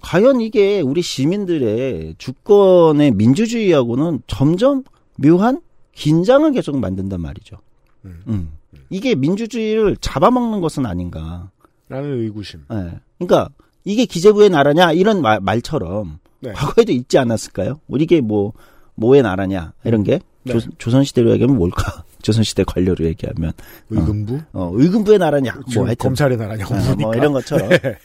과연 0.00 0.40
이게 0.40 0.80
우리 0.80 1.02
시민들의 1.02 2.14
주권의 2.18 3.12
민주주의하고는 3.12 4.22
점점 4.26 4.84
묘한 5.16 5.60
긴장을 5.92 6.50
계속 6.52 6.78
만든단 6.78 7.20
말이죠. 7.20 7.56
음. 8.04 8.22
음. 8.28 8.52
이게 8.90 9.14
민주주의를 9.14 9.96
잡아먹는 10.00 10.60
것은 10.60 10.86
아닌가. 10.86 11.50
라는 11.88 12.20
의구심. 12.22 12.64
예. 12.72 13.00
그러니까 13.18 13.48
이게 13.84 14.04
기재부의 14.04 14.50
나라냐 14.50 14.92
이런 14.92 15.22
말, 15.22 15.40
말처럼 15.40 16.18
네. 16.40 16.52
과거에도 16.52 16.92
있지 16.92 17.18
않았을까요? 17.18 17.80
우리 17.88 18.04
이게 18.04 18.20
뭐 18.20 18.52
뭐의 18.94 19.22
나라냐 19.22 19.72
이런 19.84 20.02
게 20.04 20.20
네. 20.42 20.58
조, 20.58 20.70
조선시대로 20.78 21.30
얘기하면 21.32 21.56
뭘까? 21.56 22.04
조선시대 22.22 22.64
관료로 22.64 23.04
얘기하면 23.04 23.52
의금부? 23.90 24.40
어, 24.52 24.70
의금부의 24.74 25.18
나라냐 25.18 25.60
뭐 25.74 25.86
하여튼 25.86 25.96
검찰의 25.96 26.36
나라냐고 26.36 26.74
어. 26.74 26.94
뭐 26.98 27.14
이런 27.14 27.32
것처럼 27.32 27.68
네. 27.80 27.96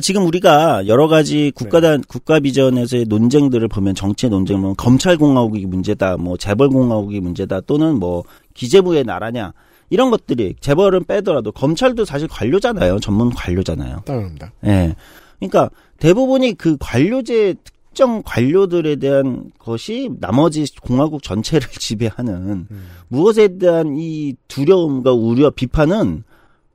지금 0.00 0.24
우리가 0.26 0.86
여러 0.86 1.08
가지 1.08 1.50
국가단 1.54 2.04
국가 2.06 2.38
비전에서의 2.38 3.06
논쟁들을 3.08 3.66
보면 3.66 3.94
정치의 3.94 4.30
논쟁을 4.30 4.60
보면 4.60 4.76
검찰 4.76 5.16
공화국이 5.16 5.66
문제다, 5.66 6.16
뭐 6.16 6.36
재벌 6.36 6.68
공화국이 6.68 7.20
문제다, 7.20 7.62
또는 7.62 7.98
뭐 7.98 8.22
기재부의 8.54 9.04
나라냐 9.04 9.52
이런 9.88 10.10
것들이 10.10 10.54
재벌은 10.60 11.04
빼더라도 11.04 11.50
검찰도 11.50 12.04
사실 12.04 12.28
관료잖아요, 12.28 13.00
전문 13.00 13.30
관료잖아요. 13.30 14.02
당연합니다. 14.06 14.52
예. 14.64 14.94
그러니까 15.40 15.70
대부분이 15.98 16.54
그 16.54 16.76
관료제 16.78 17.56
특정 17.90 18.22
관료들에 18.24 18.96
대한 18.96 19.50
것이 19.58 20.10
나머지 20.20 20.64
공화국 20.80 21.24
전체를 21.24 21.68
지배하는 21.74 22.66
음. 22.70 22.86
무엇에 23.08 23.58
대한 23.58 23.96
이 23.98 24.36
두려움과 24.46 25.12
우려, 25.12 25.50
비판은 25.50 26.22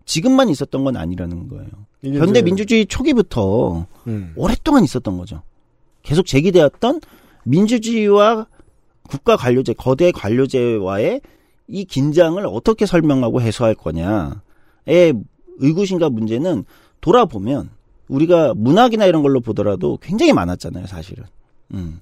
지금만 0.03 0.49
있었던 0.49 0.83
건 0.83 0.97
아니라는 0.97 1.47
거예요. 1.47 1.69
현대 2.13 2.41
민주주의 2.41 2.85
초기부터 2.85 3.85
음. 4.07 4.33
오랫동안 4.35 4.83
있었던 4.83 5.17
거죠. 5.17 5.41
계속 6.03 6.25
제기되었던 6.25 7.01
민주주의와 7.45 8.47
국가 9.09 9.35
관료제, 9.37 9.73
거대 9.73 10.11
관료제와의 10.11 11.21
이 11.67 11.85
긴장을 11.85 12.43
어떻게 12.47 12.85
설명하고 12.85 13.41
해소할 13.41 13.75
거냐의 13.75 15.13
의구심과 15.57 16.09
문제는 16.09 16.65
돌아보면 17.01 17.69
우리가 18.07 18.53
문학이나 18.55 19.05
이런 19.05 19.21
걸로 19.23 19.39
보더라도 19.41 19.97
굉장히 20.01 20.33
많았잖아요, 20.33 20.85
사실은. 20.87 21.23
음. 21.73 22.01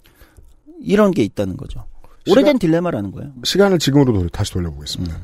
이런 0.82 1.12
게 1.12 1.24
있다는 1.24 1.56
거죠. 1.56 1.86
오래된 2.30 2.60
딜레마라는 2.60 3.12
거예요. 3.12 3.32
시간을 3.44 3.80
지금으로 3.80 4.14
돌- 4.14 4.30
다시 4.30 4.52
돌려보겠습니다. 4.54 5.18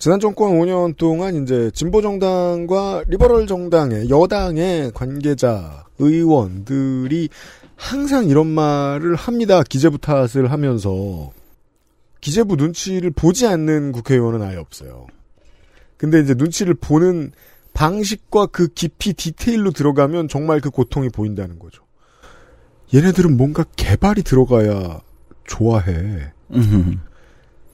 지난 0.00 0.18
정권 0.18 0.52
5년 0.52 0.96
동안 0.96 1.42
이제 1.42 1.70
진보 1.74 2.00
정당과 2.00 3.04
리버럴 3.06 3.46
정당의 3.46 4.08
여당의 4.08 4.92
관계자 4.94 5.84
의원들이 5.98 7.28
항상 7.76 8.26
이런 8.26 8.46
말을 8.46 9.14
합니다. 9.14 9.62
기재부 9.62 9.98
탓을 9.98 10.50
하면서 10.50 11.30
기재부 12.22 12.56
눈치를 12.56 13.10
보지 13.10 13.46
않는 13.46 13.92
국회의원은 13.92 14.40
아예 14.40 14.56
없어요. 14.56 15.06
근데 15.98 16.18
이제 16.20 16.32
눈치를 16.32 16.72
보는 16.80 17.32
방식과 17.74 18.46
그 18.46 18.68
깊이 18.68 19.12
디테일로 19.12 19.72
들어가면 19.72 20.28
정말 20.28 20.62
그 20.62 20.70
고통이 20.70 21.10
보인다는 21.10 21.58
거죠. 21.58 21.82
얘네들은 22.94 23.36
뭔가 23.36 23.64
개발이 23.76 24.22
들어가야 24.22 25.02
좋아해. 25.44 26.32
음. 26.52 27.02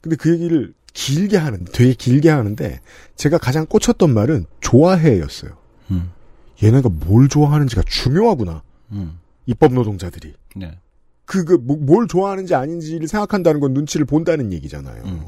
근데 0.01 0.17
그 0.17 0.33
얘기를 0.33 0.73
길게 0.97 1.37
하는, 1.37 1.63
되게 1.71 1.93
길게 1.93 2.27
하는데, 2.27 2.79
제가 3.15 3.37
가장 3.37 3.67
꽂혔던 3.67 4.11
말은 4.15 4.45
좋아해였어요. 4.61 5.51
음. 5.91 6.11
얘네가 6.63 6.89
뭘 6.89 7.29
좋아하는지가 7.29 7.83
중요하구나. 7.85 8.63
음. 8.93 9.19
입법 9.45 9.73
노동자들이. 9.73 10.33
네. 10.55 10.79
그, 11.25 11.45
그, 11.45 11.53
뭐- 11.53 11.77
뭘 11.77 12.07
좋아하는지 12.07 12.55
아닌지를 12.55 13.07
생각한다는 13.07 13.59
건 13.59 13.73
눈치를 13.75 14.07
본다는 14.07 14.51
얘기잖아요. 14.53 15.03
음. 15.03 15.21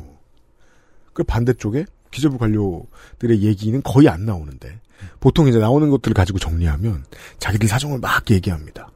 그 1.13 1.23
반대쪽에 1.23 1.85
기재부 2.09 2.39
관료들의 2.39 3.43
얘기는 3.43 3.79
거의 3.83 4.09
안 4.09 4.25
나오는데, 4.25 4.79
보통 5.19 5.47
이제 5.47 5.59
나오는 5.59 5.87
것들을 5.91 6.15
가지고 6.15 6.39
정리하면 6.39 7.05
자기들 7.37 7.67
사정을 7.67 7.99
막 7.99 8.27
얘기합니다. 8.31 8.89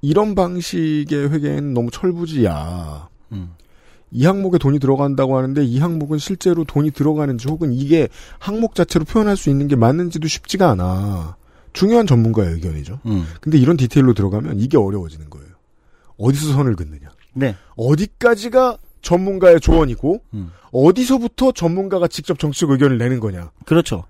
이런 0.00 0.36
방식의 0.36 1.32
회계는 1.32 1.74
너무 1.74 1.90
철부지야. 1.90 3.08
음. 3.32 3.50
이 4.10 4.24
항목에 4.26 4.58
돈이 4.58 4.78
들어간다고 4.78 5.36
하는데 5.36 5.64
이 5.64 5.78
항목은 5.78 6.18
실제로 6.18 6.64
돈이 6.64 6.90
들어가는지 6.90 7.48
혹은 7.48 7.72
이게 7.72 8.08
항목 8.38 8.74
자체로 8.74 9.04
표현할 9.04 9.36
수 9.36 9.50
있는 9.50 9.68
게 9.68 9.76
맞는지도 9.76 10.28
쉽지가 10.28 10.70
않아. 10.70 11.36
중요한 11.72 12.06
전문가의 12.06 12.54
의견이죠. 12.54 13.00
음. 13.06 13.24
근데 13.40 13.58
이런 13.58 13.76
디테일로 13.76 14.14
들어가면 14.14 14.58
이게 14.58 14.76
어려워지는 14.76 15.30
거예요. 15.30 15.48
어디서 16.18 16.52
선을 16.52 16.76
긋느냐. 16.76 17.10
네. 17.34 17.56
어디까지가 17.76 18.78
전문가의 19.02 19.60
조언이고 19.60 20.20
음. 20.34 20.50
어디서부터 20.72 21.52
전문가가 21.52 22.08
직접 22.08 22.38
정치적 22.38 22.70
의견을 22.70 22.98
내는 22.98 23.20
거냐를 23.20 23.48
그렇죠. 23.64 24.04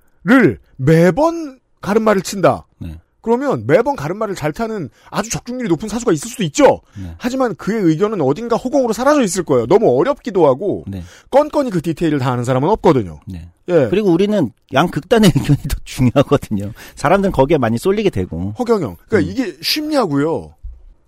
매번 0.76 1.60
가름말을 1.80 2.22
친다. 2.22 2.66
네. 2.78 2.98
그러면 3.22 3.64
매번 3.66 3.96
가름말을 3.96 4.34
잘 4.34 4.52
타는 4.52 4.88
아주 5.10 5.30
적중률이 5.30 5.68
높은 5.68 5.88
사수가 5.88 6.12
있을 6.12 6.30
수도 6.30 6.42
있죠. 6.44 6.80
네. 6.96 7.14
하지만 7.18 7.54
그의 7.54 7.82
의견은 7.82 8.20
어딘가 8.20 8.56
허공으로 8.56 8.92
사라져 8.92 9.22
있을 9.22 9.44
거예요. 9.44 9.66
너무 9.66 9.98
어렵기도 9.98 10.46
하고 10.46 10.84
네. 10.86 11.02
건건이 11.30 11.70
그 11.70 11.82
디테일을 11.82 12.18
다 12.18 12.32
아는 12.32 12.44
사람은 12.44 12.68
없거든요. 12.70 13.20
네. 13.26 13.48
예. 13.68 13.88
그리고 13.90 14.10
우리는 14.10 14.50
양 14.72 14.88
극단의 14.88 15.30
의견이 15.36 15.58
더 15.68 15.76
중요하거든요. 15.84 16.72
사람들은 16.96 17.32
거기에 17.32 17.58
많이 17.58 17.78
쏠리게 17.78 18.10
되고. 18.10 18.54
허경영. 18.58 18.96
그러니까 19.08 19.30
이게 19.30 19.56
쉽냐고요. 19.62 20.54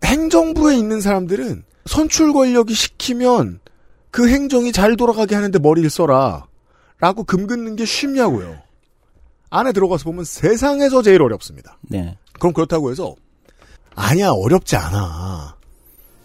행정부에 0.05 0.77
있는 0.77 1.01
사람들은 1.01 1.65
선출 1.87 2.33
권력이 2.33 2.75
시키면 2.75 3.61
그 4.11 4.29
행정이 4.29 4.73
잘 4.73 4.97
돌아가게 4.97 5.35
하는데 5.35 5.59
머리를 5.59 5.89
써라. 5.89 6.47
라고 7.01 7.25
금 7.25 7.47
긋는 7.49 7.75
게 7.77 7.85
쉽냐고요. 7.85 8.59
안에 9.53 9.73
들어가서 9.73 10.05
보면 10.05 10.25
세상에서 10.25 11.03
제일 11.03 11.21
어렵습니다. 11.21 11.77
네. 11.83 12.17
그럼 12.39 12.55
그렇다고 12.55 12.91
해서 12.91 13.15
아니야 13.95 14.31
어렵지 14.31 14.77
않아. 14.77 15.57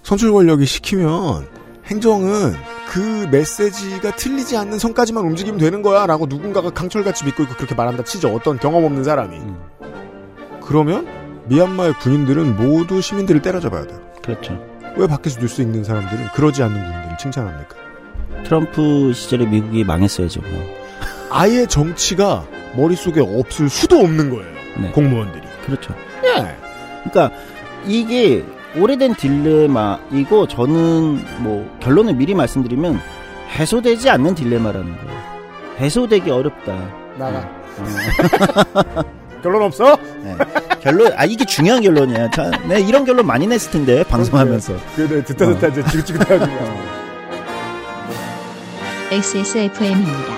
선출 0.02 0.32
권력이 0.32 0.66
시키면 0.66 1.46
행정은 1.88 2.54
그 2.90 3.28
메시지가 3.30 4.16
틀리지 4.16 4.56
않는 4.56 4.80
선까지만 4.80 5.26
움직이면 5.26 5.60
되는 5.60 5.82
거야라고 5.82 6.28
누군가가 6.28 6.70
강철같이 6.70 7.26
믿고 7.26 7.44
있고 7.44 7.56
그렇게 7.56 7.76
말한다 7.76 8.06
치죠. 8.06 8.34
어떤 8.34 8.58
경험 8.58 8.86
없는 8.86 9.04
사람이. 9.04 9.36
음. 9.36 9.62
그러면 10.63 11.06
미얀마의 11.50 11.96
군인들은 12.00 12.56
모두 12.56 13.02
시민들을 13.02 13.42
때려잡아야 13.42 13.88
돼요. 13.88 14.02
그렇죠. 14.24 14.58
왜 14.96 15.06
밖에서 15.06 15.42
뉴스 15.42 15.62
읽는 15.62 15.84
사람들은 15.84 16.30
그러지 16.34 16.63
않는 16.63 16.82
군인들을 16.82 17.18
칭찬합니까? 17.18 17.76
트럼프 18.46 19.12
시절에 19.13 19.46
미국이 19.46 19.84
망했어야죠. 19.84 20.42
뭐. 20.42 20.77
아예 21.30 21.66
정치가 21.66 22.46
머릿속에 22.76 23.22
없을 23.22 23.70
수도 23.70 23.98
없는 24.00 24.30
거예요. 24.30 24.46
네. 24.80 24.92
공무원들이. 24.92 25.44
그렇죠. 25.66 25.94
예. 26.24 26.56
그러니까 27.10 27.32
이게 27.86 28.44
오래된 28.78 29.16
딜레마이고 29.16 30.48
저는 30.48 31.44
뭐 31.44 31.78
결론을 31.80 32.13
미리 32.16 32.34
말씀드리면 32.36 33.00
해소되지 33.52 34.10
않는 34.10 34.36
딜레마라는 34.36 34.98
거예요. 34.98 35.22
해소되기 35.80 36.30
어렵다. 36.30 36.74
나가. 37.18 37.50
어, 37.78 39.04
결론 39.42 39.63
없어? 39.63 39.98
네. 40.24 40.36
결론 40.82 41.12
아 41.16 41.26
이게 41.26 41.46
중요한 41.46 41.82
결론이야. 41.82 42.30
자, 42.32 42.52
네 42.68 42.80
이런 42.82 43.06
결론 43.06 43.26
많이 43.26 43.48
냈을 43.48 43.72
텐데 43.72 44.04
방송하면서. 44.04 44.74
그래 44.96 45.24
듣다 45.24 45.46
듣다 45.48 45.68
이제 45.68 45.84
지긋지긋해가지고. 45.86 46.58
XSFM입니다. 49.12 50.37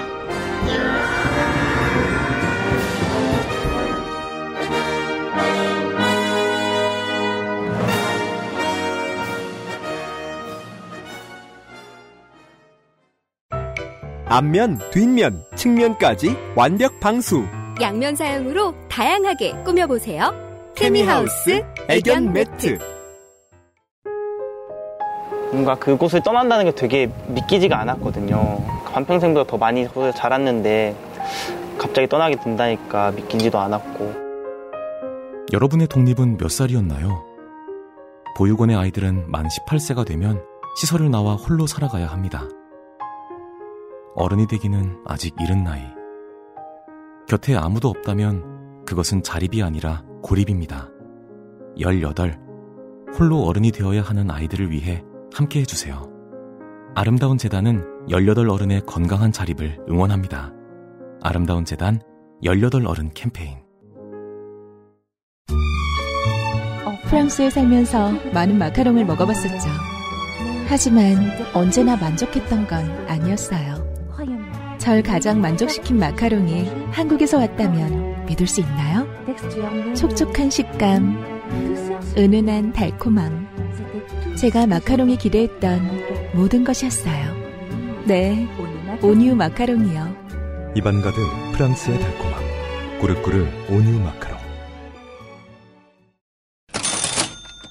앞면, 14.31 14.79
뒷면, 14.91 15.43
측면까지 15.55 16.37
완벽 16.55 16.99
방수. 16.99 17.47
양면 17.81 18.15
사용으로 18.15 18.75
다양하게 18.87 19.63
꾸며보세요. 19.63 20.31
케미하우스 20.75 21.65
애견 21.89 22.31
매트. 22.31 22.77
뭔가 25.51 25.73
그곳을 25.73 26.21
떠난다는 26.21 26.65
게 26.65 26.71
되게 26.75 27.11
믿기지가 27.29 27.79
않았거든요. 27.79 28.63
반평생보다 28.93 29.49
더 29.49 29.57
많이 29.57 29.87
자랐는데 30.15 30.95
갑자기 31.79 32.07
떠나게 32.07 32.35
된다니까 32.35 33.09
믿기지도 33.11 33.57
않았고. 33.57 34.13
여러분의 35.51 35.87
독립은 35.87 36.37
몇 36.37 36.51
살이었나요? 36.51 37.25
보육원의 38.37 38.75
아이들은 38.75 39.31
만 39.31 39.47
18세가 39.47 40.05
되면 40.05 40.39
시설을 40.79 41.09
나와 41.09 41.33
홀로 41.33 41.65
살아가야 41.65 42.05
합니다. 42.05 42.43
어른이 44.15 44.47
되기는 44.47 45.03
아직 45.05 45.35
이른 45.39 45.63
나이. 45.63 45.81
곁에 47.27 47.55
아무도 47.55 47.89
없다면 47.89 48.85
그것은 48.85 49.23
자립이 49.23 49.61
아니라 49.61 50.03
고립입니다. 50.23 50.89
18. 51.77 52.39
홀로 53.17 53.43
어른이 53.43 53.71
되어야 53.71 54.01
하는 54.01 54.29
아이들을 54.29 54.71
위해 54.71 55.03
함께 55.33 55.61
해주세요. 55.61 56.09
아름다운 56.95 57.37
재단은 57.37 57.83
18 58.09 58.49
어른의 58.49 58.81
건강한 58.85 59.31
자립을 59.31 59.85
응원합니다. 59.89 60.51
아름다운 61.21 61.65
재단 61.65 62.01
18 62.43 62.85
어른 62.87 63.11
캠페인. 63.13 63.57
프랑스에 67.09 67.49
살면서 67.49 68.11
많은 68.33 68.57
마카롱을 68.59 69.03
먹어봤었죠. 69.05 69.67
하지만 70.67 71.15
언제나 71.55 71.95
만족했던 71.95 72.67
건 72.67 73.07
아니었어요. 73.07 73.78
절 74.89 75.04
가장 75.04 75.39
만족시킨 75.39 75.99
마카롱이 75.99 76.67
한국에서 76.89 77.38
왔다면 77.38 78.25
믿을 78.25 78.47
수 78.47 78.60
있나요? 78.62 79.06
촉촉한 79.93 80.49
식감, 80.49 82.15
은은한 82.17 82.73
달콤함. 82.73 84.36
제가 84.36 84.65
마카롱이 84.65 85.17
기대했던 85.17 86.34
모든 86.34 86.63
것이었어요. 86.63 87.36
네, 88.06 88.47
온유 89.04 89.36
마카롱이요. 89.36 90.73
입안 90.75 91.04
가득 91.04 91.19
프랑스의 91.54 91.99
달콤함. 91.99 92.41
꾸르꾸르 92.99 93.45
온유 93.69 93.99
마카롱. 93.99 94.39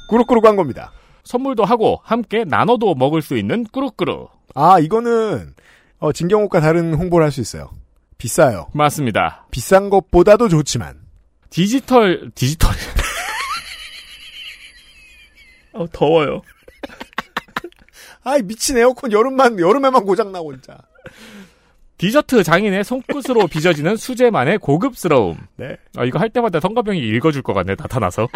꾸룩꾸룩 0.09 0.45
광고입니다. 0.45 0.93
선물도 1.25 1.65
하고 1.65 1.99
함께 2.05 2.45
나눠도 2.45 2.95
먹을 2.95 3.23
수 3.23 3.37
있는 3.37 3.65
꾸룩꾸룩. 3.65 4.31
아 4.55 4.79
이거는 4.79 5.55
어, 5.99 6.13
진경옥과 6.13 6.61
다른 6.61 6.95
홍보를 6.95 7.25
할 7.25 7.33
수 7.33 7.41
있어요. 7.41 7.71
비싸요. 8.19 8.69
맞습니다. 8.73 9.47
비싼 9.51 9.91
것보다도 9.91 10.49
좋지만 10.49 10.97
디지털 11.51 12.31
디지털. 12.35 12.73
어, 15.73 15.87
더워요. 15.93 16.43
아이 18.25 18.43
미친 18.43 18.77
에어컨 18.77 19.13
여름만 19.13 19.59
여름에만 19.61 20.05
고장 20.05 20.33
나고 20.33 20.53
진짜. 20.53 20.77
디저트 21.99 22.43
장인의 22.45 22.85
손끝으로 22.85 23.47
빚어지는 23.49 23.97
수제만의 23.97 24.59
고급스러움. 24.59 25.37
네. 25.57 25.77
아, 25.97 26.05
이거 26.05 26.19
할 26.21 26.31
때마다 26.31 26.61
성가병이 26.61 27.01
읽어줄 27.01 27.43
것 27.43 27.55
같네, 27.55 27.75
나타나서. 27.77 28.29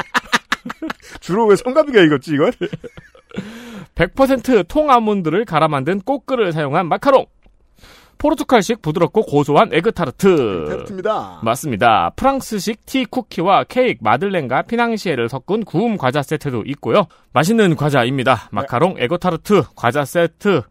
주로 1.20 1.46
왜 1.46 1.54
성가비가 1.54 2.00
읽었지 2.02 2.32
이걸? 2.34 2.52
100% 3.94 4.66
통아몬드를 4.66 5.44
갈아 5.44 5.68
만든 5.68 6.00
coque를 6.00 6.52
사용한 6.52 6.88
마카롱. 6.88 7.26
포르투갈식 8.22 8.82
부드럽고 8.82 9.22
고소한 9.22 9.70
에그타르트. 9.72 10.66
타르트입니다. 10.68 11.40
맞습니다. 11.42 12.10
프랑스식 12.14 12.86
티 12.86 13.04
쿠키와 13.04 13.64
케이크, 13.64 13.98
마들렌과 14.00 14.62
피낭시에를 14.62 15.28
섞은 15.28 15.64
구움 15.64 15.96
과자 15.96 16.22
세트도 16.22 16.62
있고요. 16.66 17.06
맛있는 17.32 17.74
과자입니다. 17.74 18.48
마카롱, 18.52 18.94
에그타르트, 18.98 19.64
과자 19.74 20.04
세트. 20.04 20.62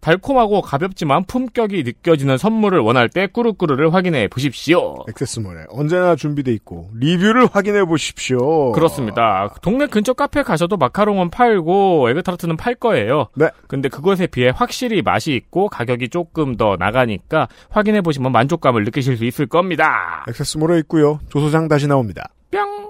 달콤하고 0.00 0.62
가볍지만 0.62 1.24
품격이 1.24 1.82
느껴지는 1.82 2.38
선물을 2.38 2.78
원할 2.80 3.08
때 3.08 3.26
꾸르꾸르를 3.26 3.92
확인해 3.94 4.28
보십시오. 4.28 4.96
액세스몰에 5.08 5.66
언제나 5.68 6.16
준비돼 6.16 6.52
있고 6.52 6.90
리뷰를 6.94 7.48
확인해 7.52 7.84
보십시오. 7.84 8.72
그렇습니다. 8.72 9.52
동네 9.62 9.86
근처 9.86 10.12
카페 10.12 10.42
가셔도 10.42 10.76
마카롱은 10.76 11.30
팔고 11.30 12.08
에그타르트는 12.10 12.56
팔 12.56 12.74
거예요. 12.74 13.28
네. 13.34 13.48
근데 13.68 13.88
그것에 13.88 14.26
비해 14.26 14.50
확실히 14.54 15.02
맛이 15.02 15.32
있고 15.34 15.68
가격이 15.68 16.08
조금 16.08 16.56
더 16.56 16.76
나가니까 16.78 17.48
확인해 17.68 18.00
보시면 18.00 18.32
만족감을 18.32 18.84
느끼실 18.84 19.16
수 19.16 19.24
있을 19.24 19.46
겁니다. 19.46 20.24
액세스몰에 20.28 20.78
있고요. 20.80 21.20
조소장 21.28 21.68
다시 21.68 21.86
나옵니다. 21.86 22.30
뿅. 22.50 22.89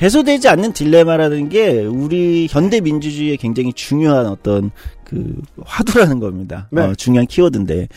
해소되지 0.00 0.48
않는 0.48 0.72
딜레마라는 0.72 1.48
게 1.48 1.84
우리 1.84 2.46
현대 2.50 2.80
민주주의의 2.80 3.36
굉장히 3.36 3.72
중요한 3.72 4.26
어떤 4.26 4.70
그 5.04 5.40
화두라는 5.62 6.20
겁니다. 6.20 6.68
네. 6.70 6.82
어, 6.82 6.94
중요한 6.94 7.26
키워드인데 7.26 7.88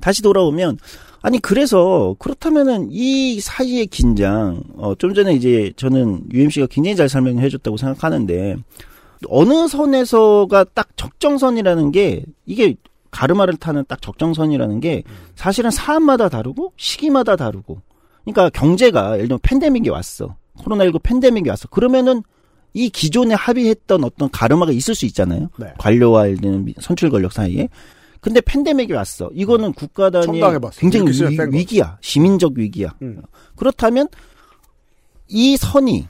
다시 0.00 0.22
돌아오면 0.22 0.78
아니 1.22 1.38
그래서 1.38 2.16
그렇다면은 2.18 2.88
이 2.90 3.40
사이의 3.40 3.88
긴장 3.88 4.62
어, 4.76 4.94
좀 4.94 5.12
전에 5.12 5.34
이제 5.34 5.72
저는 5.76 6.22
UMC가 6.32 6.66
굉장히 6.70 6.96
잘 6.96 7.08
설명해 7.08 7.48
줬다고 7.50 7.76
생각하는데 7.76 8.56
어느 9.28 9.68
선에서가 9.68 10.64
딱 10.72 10.96
적정선이라는 10.96 11.92
게 11.92 12.24
이게 12.46 12.74
가르마를 13.10 13.56
타는 13.56 13.84
딱 13.86 14.00
적정선이라는 14.00 14.80
게 14.80 15.02
사실은 15.34 15.70
사안마다 15.70 16.30
다르고 16.30 16.72
시기마다 16.76 17.36
다르고 17.36 17.82
그러니까 18.24 18.48
경제가 18.50 19.14
예를 19.16 19.28
들면 19.28 19.40
팬데믹이 19.42 19.90
왔어 19.90 20.36
코로나19 20.64 21.02
팬데믹이 21.02 21.48
왔어 21.48 21.68
그러면은 21.68 22.22
이 22.72 22.88
기존에 22.90 23.34
합의했던 23.34 24.04
어떤 24.04 24.30
가르마가 24.30 24.72
있을 24.72 24.94
수 24.94 25.04
있잖아요 25.06 25.48
네. 25.58 25.66
관료와 25.78 26.26
선출 26.80 27.10
권력 27.10 27.32
사이에 27.32 27.68
근데 28.20 28.40
팬데믹이 28.40 28.92
왔어 28.92 29.30
이거는 29.34 29.72
국가 29.72 30.10
단위. 30.10 30.40
굉장히 30.80 31.06
위. 31.52 31.58
위기야 31.58 31.98
시민적 32.00 32.52
위기야 32.56 32.94
음. 33.02 33.22
그렇다면 33.56 34.08
이 35.28 35.56
선이 35.56 36.06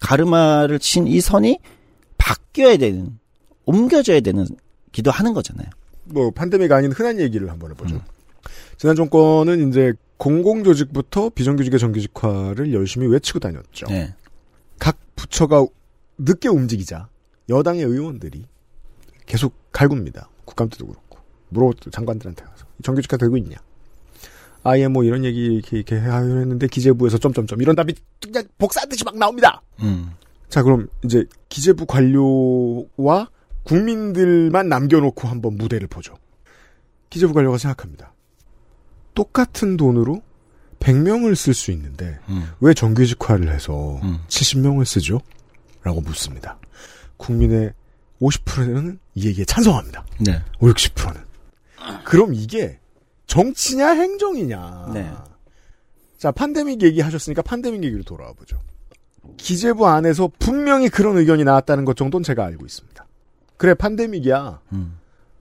가르마를 0.00 0.78
친 0.78 1.06
이 1.06 1.20
선이 1.20 1.58
바뀌어야 2.18 2.76
되는 2.76 3.18
옮겨져야 3.64 4.20
되는 4.20 4.46
기도 4.92 5.10
하는 5.10 5.32
거잖아요. 5.34 5.66
뭐 6.04 6.30
판데믹 6.30 6.70
아닌 6.72 6.92
흔한 6.92 7.20
얘기를 7.20 7.50
한번 7.50 7.70
해보죠. 7.72 8.00
지난 8.78 8.94
정권은 8.94 9.68
이제 9.68 9.92
공공조직부터 10.18 11.30
비정규직의 11.30 11.80
정규직화를 11.80 12.72
열심히 12.72 13.08
외치고 13.08 13.40
다녔죠. 13.40 13.86
네. 13.88 14.14
각 14.78 14.96
부처가 15.16 15.66
늦게 16.16 16.48
움직이자 16.48 17.08
여당의 17.48 17.84
의원들이 17.84 18.46
계속 19.26 19.54
갈굽니다. 19.72 20.28
국감 20.44 20.68
때도 20.68 20.86
그렇고 20.86 21.18
물어봤죠 21.50 21.90
장관들한테 21.90 22.44
가서 22.44 22.66
정규직화 22.82 23.16
되고 23.16 23.36
있냐? 23.36 23.56
아예 24.62 24.86
뭐 24.86 25.02
이런 25.02 25.24
얘기 25.24 25.46
이렇게 25.46 25.78
이렇게 25.78 25.96
하려 25.96 26.36
했는데 26.36 26.68
기재부에서 26.68 27.18
점점점 27.18 27.60
이런 27.60 27.74
답이 27.74 27.94
그냥 28.22 28.44
복사하듯이 28.58 29.04
막 29.04 29.16
나옵니다. 29.16 29.60
음. 29.82 30.12
자 30.48 30.62
그럼 30.62 30.88
이제 31.04 31.24
기재부 31.48 31.86
관료와 31.86 33.28
국민들만 33.64 34.68
남겨놓고 34.68 35.26
한번 35.26 35.56
무대를 35.56 35.88
보죠. 35.88 36.14
기재부 37.10 37.34
관료가 37.34 37.58
생각합니다. 37.58 38.12
똑같은 39.18 39.76
돈으로 39.76 40.22
100명을 40.78 41.34
쓸 41.34 41.52
수 41.52 41.72
있는데 41.72 42.20
음. 42.28 42.52
왜 42.60 42.72
정규직화를 42.72 43.52
해서 43.52 43.98
음. 44.04 44.20
70명을 44.28 44.84
쓰죠? 44.84 45.20
라고 45.82 46.00
묻습니다. 46.00 46.56
국민의 47.16 47.72
50%는 48.22 49.00
이 49.16 49.26
얘기에 49.26 49.44
찬성합니다. 49.44 50.06
네. 50.20 50.40
5, 50.60 50.68
60%는. 50.68 51.20
그럼 52.04 52.32
이게 52.32 52.78
정치냐 53.26 53.88
행정이냐. 53.88 54.90
네. 54.94 55.10
자, 56.16 56.30
판데믹 56.30 56.80
얘기하셨으니까 56.80 57.42
판데믹 57.42 57.82
얘기로 57.82 58.04
돌아와 58.04 58.32
보죠. 58.34 58.60
기재부 59.36 59.88
안에서 59.88 60.30
분명히 60.38 60.88
그런 60.88 61.16
의견이 61.16 61.42
나왔다는 61.42 61.84
것 61.84 61.96
정도는 61.96 62.22
제가 62.22 62.44
알고 62.44 62.64
있습니다. 62.64 63.04
그래, 63.56 63.74
판데믹이야. 63.74 64.60
음. 64.74 64.98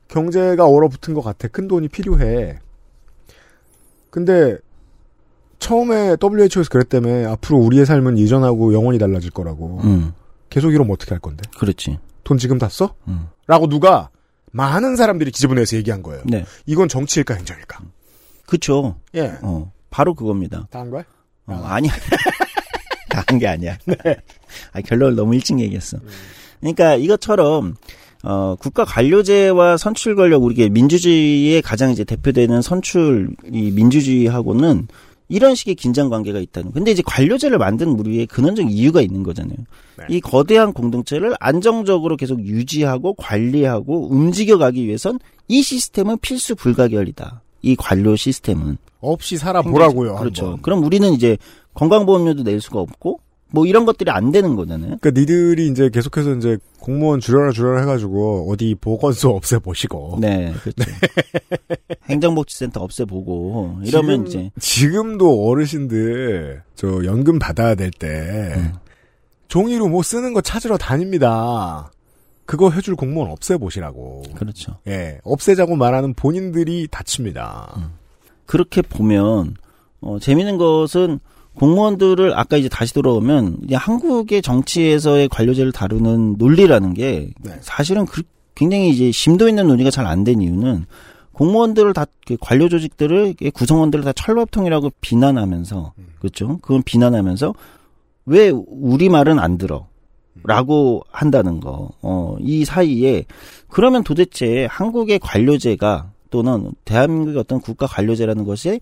경제가 0.08 0.68
얼어붙은 0.68 1.14
것 1.14 1.22
같아. 1.22 1.48
큰 1.48 1.68
돈이 1.68 1.90
필요해. 1.90 2.60
근데 4.10 4.58
처음에 5.60 6.18
WHO에서 6.22 6.70
그랬다며 6.70 7.32
앞으로 7.32 7.58
우리의 7.58 7.86
삶은 7.86 8.18
이전하고 8.18 8.74
영원히 8.74 9.00
달라질 9.00 9.32
거라고. 9.32 9.82
음. 9.84 10.14
계속 10.50 10.72
이러면 10.72 10.94
어떻게 10.94 11.12
할 11.12 11.20
건데? 11.20 11.44
그렇지. 11.58 12.00
돈 12.24 12.38
지금 12.38 12.58
다 12.58 12.70
써? 12.70 12.96
음. 13.08 13.28
라고 13.48 13.68
누가 13.68 14.10
많은 14.52 14.96
사람들이 14.96 15.32
내에서 15.56 15.76
얘기한 15.78 16.02
거예요. 16.04 16.22
네. 16.26 16.46
이건 16.66 16.88
정치일까 16.88 17.36
행정일까? 17.36 17.82
그쵸. 18.46 18.98
예. 19.16 19.34
어. 19.42 19.72
바로 19.90 20.14
그겁니다. 20.14 20.68
다한 20.72 20.90
거야? 20.90 21.04
어, 21.48 21.54
아니야. 21.66 21.92
다한 23.10 23.40
게 23.40 23.48
아니야. 23.48 23.78
아, 24.74 24.82
결론을 24.82 25.16
너무 25.16 25.36
일찍 25.36 25.60
얘기했어. 25.60 25.98
그러니까 26.60 26.96
이것처럼 26.96 27.76
어, 28.24 28.56
국가 28.60 28.84
관료제와 28.86 29.78
선출 29.78 30.16
권력 30.16 30.44
우리 30.44 30.70
민주주의의 30.70 31.62
가장 31.62 31.92
이제 31.92 32.04
대표되는 32.04 32.62
선출 32.62 33.30
이 33.52 33.72
민주주의하고는 33.72 34.88
이런 35.30 35.56
식의 35.56 35.76
긴장 35.76 36.10
관계가 36.10 36.40
있다는. 36.40 36.72
근데 36.72 36.92
이제 36.92 37.04
관료제를 37.06 37.58
만든 37.58 37.90
우리의 37.90 38.28
근원적 38.28 38.72
이유가 38.72 39.02
있는 39.02 39.24
거잖아요. 39.24 39.58
이 40.10 40.22
거대한 40.22 40.72
공동체를 40.74 41.36
안정적으로 41.40 42.16
계속 42.16 42.40
유지하고 42.40 43.14
관리하고 43.16 44.10
움직여가기 44.10 44.86
위해선 44.86 45.20
이 45.48 45.62
시스템은 45.62 46.20
필수 46.20 46.56
불가결이다. 46.56 47.42
이 47.62 47.76
관료 47.76 48.16
시스템은. 48.16 48.78
없이 49.00 49.38
살아보라고요. 49.38 50.16
그렇죠. 50.16 50.46
한번. 50.46 50.62
그럼 50.62 50.84
우리는 50.84 51.12
이제 51.14 51.38
건강보험료도 51.74 52.44
낼 52.44 52.62
수가 52.62 52.80
없고 52.80 53.20
뭐 53.50 53.66
이런 53.66 53.86
것들이 53.86 54.12
안 54.12 54.32
되는 54.32 54.56
거잖아요. 54.56 54.98
그러니까 55.00 55.12
니들이 55.12 55.68
이제 55.68 55.90
계속해서 55.90 56.36
이제 56.36 56.58
공무원 56.80 57.20
줄여라 57.20 57.52
줄여라 57.52 57.82
해가지고 57.82 58.52
어디 58.52 58.76
보건소 58.80 59.30
없애보시고. 59.30 60.18
네, 60.20 60.54
그렇죠. 60.62 60.84
행정복지센터 62.10 62.82
없애보고 62.82 63.80
이러면 63.84 64.26
지금, 64.26 64.46
이제 64.46 64.52
지금도 64.60 65.48
어르신들 65.48 66.64
저 66.76 67.06
연금 67.06 67.40
받아야 67.40 67.76
될때 67.76 68.54
음. 68.58 68.74
종이로 69.48 69.88
뭐 69.88 70.04
쓰는 70.04 70.34
거 70.34 70.42
찾으러 70.42 70.78
다닙니다. 70.78 71.92
그거 72.46 72.70
해줄 72.70 72.96
공무원 72.96 73.32
없애보시라고. 73.32 74.24
그렇죠. 74.36 74.78
예, 74.88 75.20
없애자고 75.24 75.76
말하는 75.76 76.14
본인들이 76.14 76.88
다칩니다. 76.90 77.74
음. 77.78 77.90
그렇게 78.46 78.82
보면 78.82 79.56
어, 80.00 80.20
재미있는 80.20 80.58
것은 80.58 81.20
공무원들을 81.58 82.38
아까 82.38 82.58
이제 82.58 82.70
다시 82.70 82.94
돌아오면 82.94 83.58
이제 83.64 83.76
한국의 83.76 84.42
정치에서의 84.42 85.28
관료제를 85.30 85.72
다루는 85.72 86.36
논리라는 86.38 86.94
게 86.94 87.32
네. 87.42 87.52
사실은 87.62 88.06
그, 88.06 88.22
굉장히 88.56 88.90
이제 88.90 89.12
심도 89.12 89.48
있는 89.50 89.68
논의가 89.68 89.90
잘 89.90 90.06
안 90.06 90.24
된 90.24 90.42
이유는 90.42 90.86
공무원들을 91.34 91.94
다 91.94 92.06
관료 92.40 92.68
조직들을 92.70 93.36
구성원들을 93.54 94.04
다 94.06 94.12
철밥통이라고 94.14 94.92
비난하면서 95.02 95.94
그렇죠. 96.20 96.58
그건 96.62 96.82
비난하면서 96.84 97.54
왜 98.26 98.50
우리 98.50 99.10
말은 99.10 99.40
안 99.40 99.58
들어? 99.58 99.88
라고 100.44 101.02
한다는 101.12 101.60
거. 101.60 101.90
어, 102.02 102.36
이 102.40 102.66
사이에 102.66 103.26
그러면 103.68 104.04
도대체 104.04 104.68
한국의 104.70 105.20
관료제가 105.20 106.12
또는 106.30 106.72
대한민국의 106.86 107.40
어떤 107.40 107.60
국가 107.62 107.88
관료제라는 107.88 108.44
것이 108.44 108.80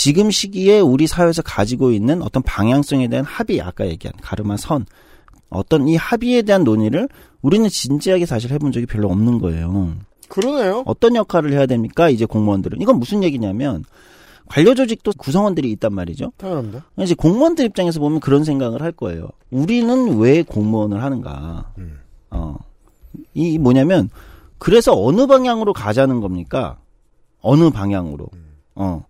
지금 0.00 0.30
시기에 0.30 0.80
우리 0.80 1.06
사회에서 1.06 1.42
가지고 1.42 1.90
있는 1.90 2.22
어떤 2.22 2.42
방향성에 2.42 3.08
대한 3.08 3.22
합의, 3.22 3.60
아까 3.60 3.86
얘기한 3.86 4.14
가르마 4.22 4.56
선, 4.56 4.86
어떤 5.50 5.86
이 5.88 5.96
합의에 5.96 6.40
대한 6.40 6.64
논의를 6.64 7.06
우리는 7.42 7.68
진지하게 7.68 8.24
사실 8.24 8.50
해본 8.50 8.72
적이 8.72 8.86
별로 8.86 9.10
없는 9.10 9.40
거예요. 9.40 9.92
그러네요. 10.30 10.84
어떤 10.86 11.16
역할을 11.16 11.52
해야 11.52 11.66
됩니까? 11.66 12.08
이제 12.08 12.24
공무원들은. 12.24 12.80
이건 12.80 12.98
무슨 12.98 13.22
얘기냐면, 13.22 13.84
관료 14.46 14.74
조직도 14.74 15.12
구성원들이 15.18 15.70
있단 15.72 15.92
말이죠. 15.92 16.32
당연합니다. 16.38 16.86
이제 17.00 17.14
공무원들 17.14 17.66
입장에서 17.66 18.00
보면 18.00 18.20
그런 18.20 18.42
생각을 18.42 18.80
할 18.80 18.92
거예요. 18.92 19.28
우리는 19.50 20.16
왜 20.16 20.42
공무원을 20.42 21.02
하는가? 21.02 21.74
음. 21.76 21.98
어. 22.30 22.56
이 23.34 23.58
뭐냐면, 23.58 24.08
그래서 24.56 24.94
어느 24.98 25.26
방향으로 25.26 25.74
가자는 25.74 26.22
겁니까? 26.22 26.78
어느 27.42 27.68
방향으로. 27.68 28.28
어. 28.76 29.04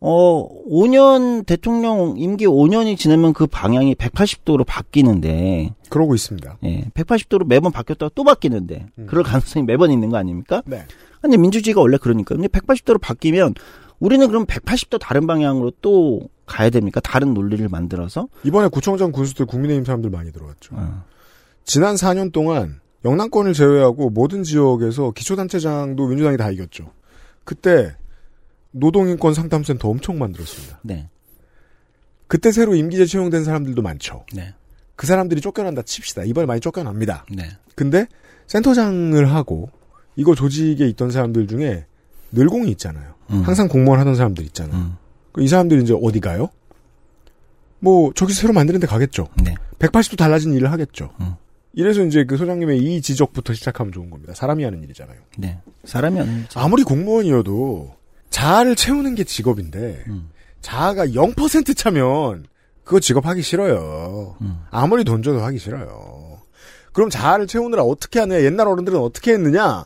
어, 0.00 0.48
5년 0.66 1.44
대통령 1.44 2.14
임기 2.16 2.46
5년이 2.46 2.96
지나면 2.96 3.32
그 3.32 3.46
방향이 3.46 3.94
180도로 3.96 4.64
바뀌는데, 4.66 5.74
그러고 5.88 6.14
있습니다. 6.14 6.58
예, 6.64 6.84
180도로 6.94 7.46
매번 7.46 7.72
바뀌었다가 7.72 8.10
또 8.14 8.22
바뀌는데, 8.24 8.86
그럴 9.06 9.24
가능성이 9.24 9.66
매번 9.66 9.90
있는 9.90 10.10
거 10.10 10.16
아닙니까? 10.16 10.62
네. 10.66 10.84
근데 11.20 11.36
민주주의가 11.36 11.80
원래 11.80 11.96
그러니까. 11.96 12.34
근데 12.36 12.48
180도로 12.48 13.00
바뀌면, 13.00 13.54
우리는 13.98 14.26
그럼 14.28 14.46
180도 14.46 15.00
다른 15.00 15.26
방향으로 15.26 15.72
또 15.82 16.28
가야 16.46 16.70
됩니까? 16.70 17.00
다른 17.00 17.34
논리를 17.34 17.68
만들어서? 17.68 18.28
이번에 18.44 18.68
구청장 18.68 19.10
군수들 19.10 19.46
국민의힘 19.46 19.84
사람들 19.84 20.10
많이 20.10 20.32
들어왔죠. 20.32 20.76
어. 20.76 21.02
지난 21.64 21.96
4년 21.96 22.32
동안 22.32 22.80
영남권을 23.04 23.52
제외하고 23.52 24.10
모든 24.10 24.42
지역에서 24.42 25.10
기초단체장도 25.12 26.06
민주당이 26.06 26.36
다 26.36 26.50
이겼죠. 26.50 26.92
그때 27.44 27.96
노동인권 28.78 29.34
상담센터 29.34 29.88
엄청 29.88 30.18
만들었습니다. 30.18 30.80
네. 30.82 31.08
그때 32.26 32.52
새로 32.52 32.74
임기제 32.74 33.06
채용된 33.06 33.44
사람들도 33.44 33.80
많죠. 33.82 34.24
네. 34.34 34.54
그 34.96 35.06
사람들이 35.06 35.40
쫓겨난다 35.40 35.82
칩시다. 35.82 36.24
이번에 36.24 36.46
많이 36.46 36.60
쫓겨납니다. 36.60 37.24
네. 37.30 37.48
근데 37.74 38.06
센터장을 38.46 39.32
하고 39.32 39.70
이거 40.16 40.34
조직에 40.34 40.86
있던 40.88 41.10
사람들 41.10 41.46
중에 41.46 41.86
늘공이 42.32 42.70
있잖아요. 42.72 43.14
음. 43.30 43.42
항상 43.42 43.68
공무원 43.68 44.00
하던 44.00 44.14
사람들 44.14 44.44
있잖아요. 44.46 44.76
음. 44.76 44.96
그이 45.32 45.48
사람들이 45.48 45.82
이제 45.82 45.94
어디 46.00 46.20
가요? 46.20 46.48
뭐 47.78 48.12
저기 48.14 48.32
새로 48.32 48.52
만드는 48.52 48.80
데 48.80 48.86
가겠죠. 48.86 49.28
네. 49.42 49.54
180도 49.78 50.18
달라진 50.18 50.52
일을 50.52 50.72
하겠죠. 50.72 51.12
이래서 51.74 52.02
이제 52.04 52.24
그 52.24 52.36
소장님의 52.36 52.78
이 52.78 53.00
지적부터 53.00 53.54
시작하면 53.54 53.92
좋은 53.92 54.10
겁니다. 54.10 54.34
사람이 54.34 54.64
하는 54.64 54.82
일이잖아요. 54.82 55.20
네. 55.38 55.60
사람이 55.84 56.18
하는 56.18 56.38
일이죠. 56.38 56.58
아무리 56.58 56.82
공무원이어도 56.82 57.94
자아를 58.30 58.76
채우는 58.76 59.14
게 59.14 59.24
직업인데 59.24 60.04
자아가 60.60 61.06
0% 61.06 61.76
차면 61.76 62.46
그거 62.84 63.00
직업 63.00 63.26
하기 63.26 63.42
싫어요. 63.42 64.36
아무리 64.70 65.04
돈 65.04 65.22
줘도 65.22 65.40
하기 65.40 65.58
싫어요. 65.58 66.40
그럼 66.92 67.10
자아를 67.10 67.46
채우느라 67.46 67.82
어떻게 67.82 68.18
하느냐? 68.20 68.42
옛날 68.42 68.66
어른들은 68.68 68.98
어떻게 68.98 69.32
했느냐? 69.32 69.84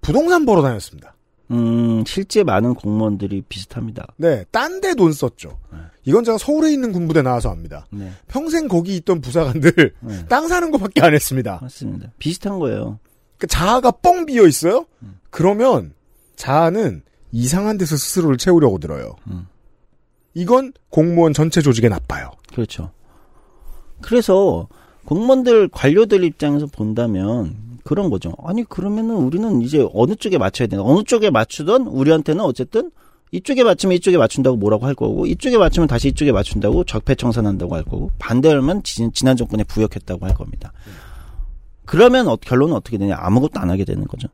부동산 0.00 0.46
벌어 0.46 0.62
다녔습니다. 0.62 1.14
음, 1.50 2.02
실제 2.06 2.42
많은 2.42 2.74
공무원들이 2.74 3.42
비슷합니다. 3.48 4.06
네, 4.16 4.44
딴 4.50 4.80
데 4.80 4.94
돈 4.94 5.12
썼죠. 5.12 5.58
이건 6.04 6.24
제가 6.24 6.38
서울에 6.38 6.72
있는 6.72 6.92
군부대 6.92 7.22
나와서 7.22 7.50
압니다. 7.50 7.86
네. 7.90 8.10
평생 8.28 8.68
거기 8.68 8.96
있던 8.96 9.20
부사관들 9.20 9.94
땅 10.28 10.48
사는 10.48 10.70
것밖에 10.70 11.02
안 11.02 11.14
했습니다. 11.14 11.58
맞습니다. 11.62 12.10
비슷한 12.18 12.58
거예요. 12.58 12.98
그 13.38 13.46
자아가 13.46 13.90
뻥 13.90 14.24
비어 14.26 14.46
있어요? 14.46 14.86
그러면 15.30 15.92
자아는 16.36 17.02
이상한 17.36 17.76
데서 17.76 17.96
스스로를 17.96 18.38
채우려고 18.38 18.78
들어요. 18.78 19.14
이건 20.32 20.72
공무원 20.88 21.34
전체 21.34 21.60
조직에 21.60 21.88
나빠요. 21.90 22.30
그렇죠. 22.52 22.90
그래서 24.00 24.68
공무원들 25.04 25.68
관료들 25.68 26.24
입장에서 26.24 26.66
본다면 26.66 27.78
그런 27.84 28.08
거죠. 28.08 28.32
아니 28.42 28.64
그러면은 28.64 29.16
우리는 29.16 29.60
이제 29.60 29.86
어느 29.92 30.16
쪽에 30.16 30.38
맞춰야 30.38 30.66
되나? 30.66 30.82
어느 30.82 31.04
쪽에 31.04 31.30
맞추던 31.30 31.86
우리한테는 31.86 32.42
어쨌든 32.42 32.90
이쪽에 33.32 33.64
맞추면 33.64 33.96
이쪽에 33.96 34.16
맞춘다고 34.16 34.56
뭐라고 34.56 34.86
할 34.86 34.94
거고 34.94 35.26
이쪽에 35.26 35.58
맞추면 35.58 35.88
다시 35.88 36.08
이쪽에 36.08 36.32
맞춘다고 36.32 36.84
적폐청산한다고 36.84 37.74
할 37.74 37.82
거고 37.84 38.10
반대하면 38.18 38.82
지, 38.82 39.08
지난 39.12 39.36
정권에 39.36 39.64
부역했다고 39.64 40.24
할 40.24 40.34
겁니다. 40.34 40.72
그러면 41.84 42.28
어, 42.28 42.36
결론은 42.36 42.74
어떻게 42.74 42.96
되냐? 42.98 43.16
아무것도 43.18 43.60
안 43.60 43.68
하게 43.68 43.84
되는 43.84 44.06
거죠. 44.06 44.28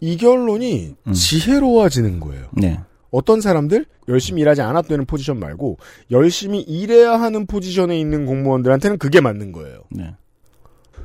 이 0.00 0.16
결론이 0.16 0.94
지혜로워지는 1.12 2.20
거예요. 2.20 2.48
네. 2.52 2.80
어떤 3.10 3.40
사람들 3.40 3.86
열심히 4.08 4.42
일하지 4.42 4.60
않아도 4.62 4.88
되는 4.88 5.06
포지션 5.06 5.38
말고 5.38 5.78
열심히 6.10 6.60
일해야 6.60 7.18
하는 7.20 7.46
포지션에 7.46 7.98
있는 7.98 8.26
공무원들한테는 8.26 8.98
그게 8.98 9.20
맞는 9.20 9.52
거예요. 9.52 9.82
네. 9.90 10.14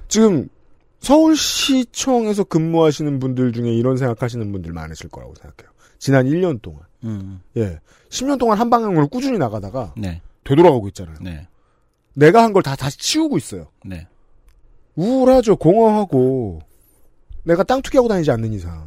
지금 0.08 0.50
서울시청에서 1.00 2.44
근무하시는 2.44 3.20
분들 3.20 3.54
중에 3.54 3.72
이런 3.74 3.98
생각하시는 3.98 4.52
분들 4.52 4.74
많으실 4.74 5.10
거라고 5.10 5.34
생각해요. 5.36 5.72
지난 6.00 6.26
1년 6.26 6.62
동안. 6.62 6.82
음. 7.04 7.42
예. 7.58 7.80
10년 8.10 8.38
동안 8.40 8.60
한 8.60 8.70
방향으로 8.70 9.08
꾸준히 9.08 9.38
나가다가 9.38 9.94
네. 9.98 10.22
되돌아가고 10.44 10.88
있잖아요. 10.90 11.16
네. 11.22 11.48
내가 12.14 12.44
한 12.44 12.52
걸 12.54 12.62
다 12.64 12.76
다시 12.76 12.98
치우고 12.98 13.38
있어요. 13.38 13.68
네. 13.86 14.08
우울하죠. 14.96 15.56
공허하고 15.56 16.60
내가 17.44 17.64
땅 17.64 17.82
투기하고 17.82 18.08
다니지 18.08 18.32
않는 18.32 18.54
이상. 18.54 18.86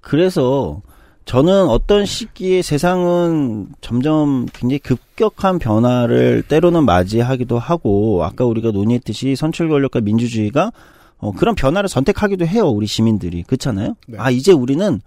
그래서 0.00 0.82
저는 1.24 1.66
어떤 1.68 2.06
시기에 2.06 2.62
세상은 2.62 3.68
점점 3.80 4.46
굉장히 4.52 4.78
급격한 4.78 5.58
변화를 5.58 6.44
때로는 6.46 6.84
맞이하기도 6.84 7.58
하고 7.58 8.24
아까 8.24 8.44
우리가 8.44 8.70
논의했듯이 8.70 9.34
선출 9.34 9.68
권력과 9.68 10.00
민주주의가 10.02 10.70
어, 11.18 11.32
그런 11.32 11.54
변화를 11.54 11.88
선택하기도 11.88 12.46
해요 12.46 12.68
우리 12.68 12.86
시민들이 12.86 13.42
그렇잖아요. 13.42 13.96
네. 14.06 14.18
아 14.20 14.30
이제 14.30 14.52
우리는 14.52 15.00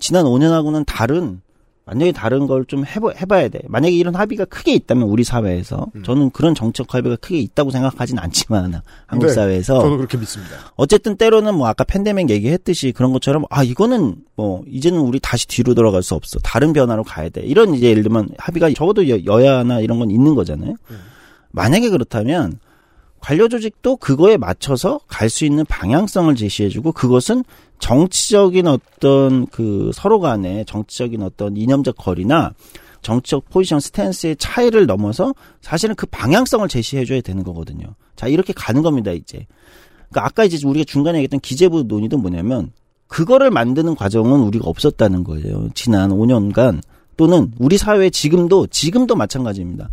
지난 0.00 0.24
5년하고는 0.24 0.84
다른 0.86 1.40
완전히 1.84 2.12
다른 2.12 2.46
걸 2.46 2.64
좀 2.68 2.86
해봐, 2.86 3.10
해봐야 3.20 3.48
돼. 3.48 3.60
만약에 3.66 3.92
이런 3.94 4.14
합의가 4.14 4.44
크게 4.44 4.72
있다면 4.74 5.08
우리 5.08 5.24
사회에서 5.24 5.88
음. 5.96 6.02
저는 6.04 6.30
그런 6.30 6.54
정책 6.54 6.94
합의가 6.94 7.16
크게 7.16 7.38
있다고 7.40 7.70
생각하진 7.70 8.18
않지만 8.20 8.80
한국 9.06 9.26
네, 9.26 9.32
사회에서 9.32 9.80
저도 9.82 9.96
그렇게 9.96 10.16
믿습니다. 10.16 10.54
어쨌든 10.76 11.16
때로는 11.16 11.54
뭐 11.56 11.66
아까 11.66 11.82
팬데믹 11.82 12.30
얘기했듯이 12.30 12.92
그런 12.92 13.12
것처럼 13.12 13.44
아 13.50 13.64
이거는 13.64 14.14
뭐 14.36 14.62
이제는 14.68 15.00
우리 15.00 15.18
다시 15.20 15.48
뒤로 15.48 15.74
돌아갈 15.74 16.02
수 16.04 16.14
없어 16.14 16.38
다른 16.38 16.72
변화로 16.72 17.02
가야 17.02 17.28
돼 17.30 17.40
이런 17.42 17.74
이제 17.74 17.88
예를 17.90 18.04
들면 18.04 18.28
합의가 18.38 18.70
적어도 18.74 19.08
여, 19.08 19.18
여야나 19.24 19.80
이런 19.80 19.98
건 19.98 20.10
있는 20.12 20.34
거잖아요. 20.36 20.74
만약에 21.50 21.90
그렇다면 21.90 22.58
관료 23.20 23.48
조직도 23.48 23.96
그거에 23.96 24.36
맞춰서 24.36 25.00
갈 25.08 25.28
수 25.30 25.44
있는 25.44 25.64
방향성을 25.66 26.34
제시해주고 26.34 26.92
그것은 26.92 27.44
정치적인 27.82 28.68
어떤 28.68 29.46
그 29.48 29.90
서로 29.92 30.20
간의 30.20 30.64
정치적인 30.66 31.20
어떤 31.20 31.56
이념적 31.56 31.96
거리나 31.96 32.54
정치적 33.02 33.50
포지션 33.50 33.80
스탠스의 33.80 34.36
차이를 34.36 34.86
넘어서 34.86 35.34
사실은 35.60 35.96
그 35.96 36.06
방향성을 36.06 36.68
제시해줘야 36.68 37.20
되는 37.22 37.42
거거든요. 37.42 37.88
자, 38.14 38.28
이렇게 38.28 38.52
가는 38.52 38.82
겁니다, 38.82 39.10
이제. 39.10 39.48
그러니까 40.08 40.26
아까 40.26 40.44
이제 40.44 40.64
우리가 40.64 40.84
중간에 40.86 41.18
얘기했던 41.18 41.40
기재부 41.40 41.82
논의도 41.88 42.18
뭐냐면 42.18 42.70
그거를 43.08 43.50
만드는 43.50 43.96
과정은 43.96 44.42
우리가 44.42 44.68
없었다는 44.68 45.24
거예요. 45.24 45.68
지난 45.74 46.10
5년간 46.10 46.80
또는 47.16 47.52
우리 47.58 47.78
사회 47.78 48.10
지금도 48.10 48.68
지금도 48.68 49.16
마찬가지입니다. 49.16 49.88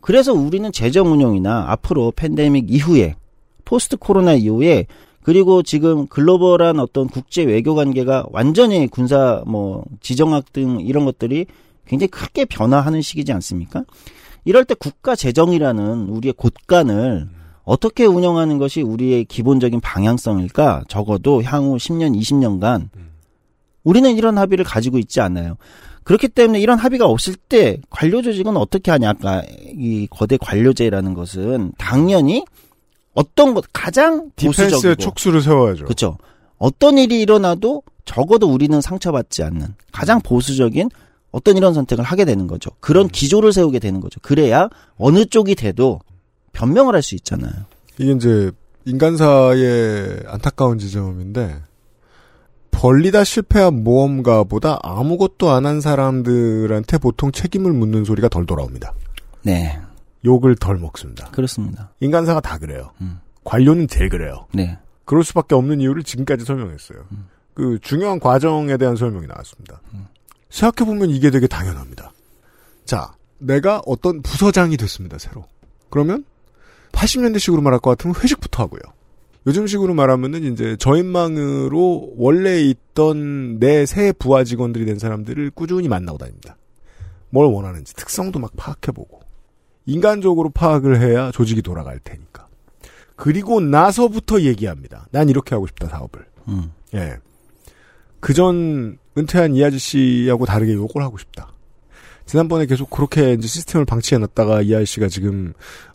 그래서 0.00 0.32
우리는 0.32 0.70
재정 0.70 1.10
운영이나 1.10 1.64
앞으로 1.70 2.12
팬데믹 2.14 2.72
이후에 2.72 3.16
포스트 3.64 3.96
코로나 3.96 4.34
이후에 4.34 4.86
그리고 5.26 5.64
지금 5.64 6.06
글로벌한 6.06 6.78
어떤 6.78 7.08
국제 7.08 7.42
외교 7.42 7.74
관계가 7.74 8.26
완전히 8.30 8.86
군사 8.86 9.42
뭐 9.44 9.82
지정학 10.00 10.52
등 10.52 10.78
이런 10.80 11.04
것들이 11.04 11.46
굉장히 11.84 12.12
크게 12.12 12.44
변화하는 12.44 13.02
시기지 13.02 13.32
않습니까? 13.32 13.82
이럴 14.44 14.64
때 14.64 14.76
국가 14.78 15.16
재정이라는 15.16 16.10
우리의 16.10 16.32
곳간을 16.34 17.28
어떻게 17.64 18.04
운영하는 18.04 18.58
것이 18.58 18.82
우리의 18.82 19.24
기본적인 19.24 19.80
방향성일까? 19.80 20.84
적어도 20.86 21.42
향후 21.42 21.74
10년, 21.74 22.16
20년간 22.16 22.88
우리는 23.82 24.16
이런 24.16 24.38
합의를 24.38 24.64
가지고 24.64 24.98
있지 24.98 25.20
않아요. 25.20 25.56
그렇기 26.04 26.28
때문에 26.28 26.60
이런 26.60 26.78
합의가 26.78 27.06
없을 27.06 27.34
때 27.34 27.80
관료 27.90 28.22
조직은 28.22 28.56
어떻게 28.56 28.92
하냐? 28.92 29.10
아까 29.10 29.42
이 29.74 30.06
거대 30.08 30.36
관료제라는 30.36 31.14
것은 31.14 31.72
당연히 31.78 32.44
어떤 33.16 33.54
것 33.54 33.64
가장 33.72 34.30
보수적이고 34.36 34.94
촉수를 34.96 35.40
세워야죠. 35.40 35.84
그렇죠. 35.84 36.18
어떤 36.58 36.98
일이 36.98 37.20
일어나도 37.20 37.82
적어도 38.04 38.46
우리는 38.52 38.80
상처받지 38.80 39.42
않는 39.42 39.74
가장 39.90 40.20
보수적인 40.20 40.90
어떤 41.32 41.56
이런 41.56 41.74
선택을 41.74 42.04
하게 42.04 42.24
되는 42.24 42.46
거죠. 42.46 42.70
그런 42.80 43.08
기조를 43.08 43.52
세우게 43.52 43.78
되는 43.78 44.00
거죠. 44.00 44.20
그래야 44.22 44.68
어느 44.96 45.24
쪽이 45.24 45.54
돼도 45.54 46.00
변명을 46.52 46.94
할 46.94 47.02
수 47.02 47.14
있잖아요. 47.16 47.52
이게 47.98 48.12
이제 48.12 48.50
인간사의 48.84 50.24
안타까운 50.26 50.78
지점인데 50.78 51.56
벌리다 52.70 53.24
실패한 53.24 53.82
모험가보다 53.82 54.78
아무것도 54.82 55.50
안 55.50 55.64
한 55.66 55.80
사람들한테 55.80 56.98
보통 56.98 57.32
책임을 57.32 57.72
묻는 57.72 58.04
소리가 58.04 58.28
덜 58.28 58.44
돌아옵니다. 58.46 58.92
네. 59.42 59.78
욕을 60.26 60.54
덜 60.56 60.76
먹습니다. 60.76 61.30
그렇습니다. 61.30 61.92
인간사가 62.00 62.40
다 62.40 62.58
그래요. 62.58 62.90
음. 63.00 63.20
관료는 63.44 63.88
제일 63.88 64.10
그래요. 64.10 64.46
네. 64.52 64.76
그럴 65.06 65.24
수밖에 65.24 65.54
없는 65.54 65.80
이유를 65.80 66.02
지금까지 66.02 66.44
설명했어요. 66.44 66.98
그 67.54 67.78
중요한 67.80 68.18
과정에 68.20 68.76
대한 68.76 68.96
설명이 68.96 69.26
나왔습니다. 69.28 69.80
생각해보면 70.50 71.10
이게 71.10 71.30
되게 71.30 71.46
당연합니다. 71.46 72.12
자, 72.84 73.14
내가 73.38 73.80
어떤 73.86 74.20
부서장이 74.22 74.76
됐습니다, 74.76 75.16
새로. 75.18 75.44
그러면 75.90 76.24
80년대식으로 76.92 77.60
말할 77.62 77.78
것 77.80 77.90
같으면 77.90 78.16
회식부터 78.20 78.64
하고요. 78.64 78.80
요즘식으로 79.46 79.94
말하면은 79.94 80.42
이제 80.52 80.76
저인망으로 80.78 82.14
원래 82.16 82.60
있던 82.62 83.60
내 83.60 83.86
새 83.86 84.10
부하 84.12 84.42
직원들이 84.42 84.84
된 84.86 84.98
사람들을 84.98 85.52
꾸준히 85.52 85.86
만나고 85.88 86.18
다닙니다. 86.18 86.56
뭘 87.30 87.46
원하는지 87.46 87.94
특성도 87.94 88.38
막 88.40 88.52
파악해보고 88.56 89.20
인간적으로 89.86 90.50
파악을 90.50 91.00
해야 91.00 91.30
조직이 91.30 91.62
돌아갈 91.62 91.98
테니까. 92.00 92.46
그리고 93.14 93.60
나서부터 93.60 94.42
얘기합니다. 94.42 95.06
난 95.10 95.28
이렇게 95.28 95.54
하고 95.54 95.66
싶다 95.66 95.88
사업을. 95.88 96.26
음. 96.48 96.72
예. 96.94 97.16
그전 98.20 98.98
은퇴한 99.16 99.54
이 99.54 99.64
아저씨하고 99.64 100.44
다르게 100.44 100.74
요걸 100.74 101.02
하고 101.02 101.16
싶다. 101.16 101.52
지난번에 102.26 102.66
계속 102.66 102.90
그렇게 102.90 103.32
이제 103.32 103.46
시스템을 103.46 103.84
방치해 103.84 104.18
놨다가 104.18 104.62
이 104.62 104.74
아저씨가 104.74 105.08
지금 105.08 105.54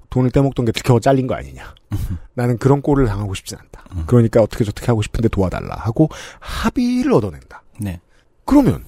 돈을 0.09 0.31
떼먹던 0.31 0.65
게 0.65 0.71
들켜 0.71 0.99
잘린 0.99 1.27
거 1.27 1.35
아니냐. 1.35 1.75
나는 2.33 2.57
그런 2.57 2.81
꼴을 2.81 3.05
당하고 3.05 3.33
싶진 3.33 3.57
않다. 3.57 4.05
그러니까 4.07 4.41
어떻게 4.41 4.63
저렇게 4.63 4.85
하고 4.87 5.01
싶은데 5.01 5.27
도와달라 5.27 5.75
하고 5.75 6.09
합의를 6.39 7.13
얻어낸다. 7.13 7.63
네. 7.79 7.99
그러면 8.45 8.83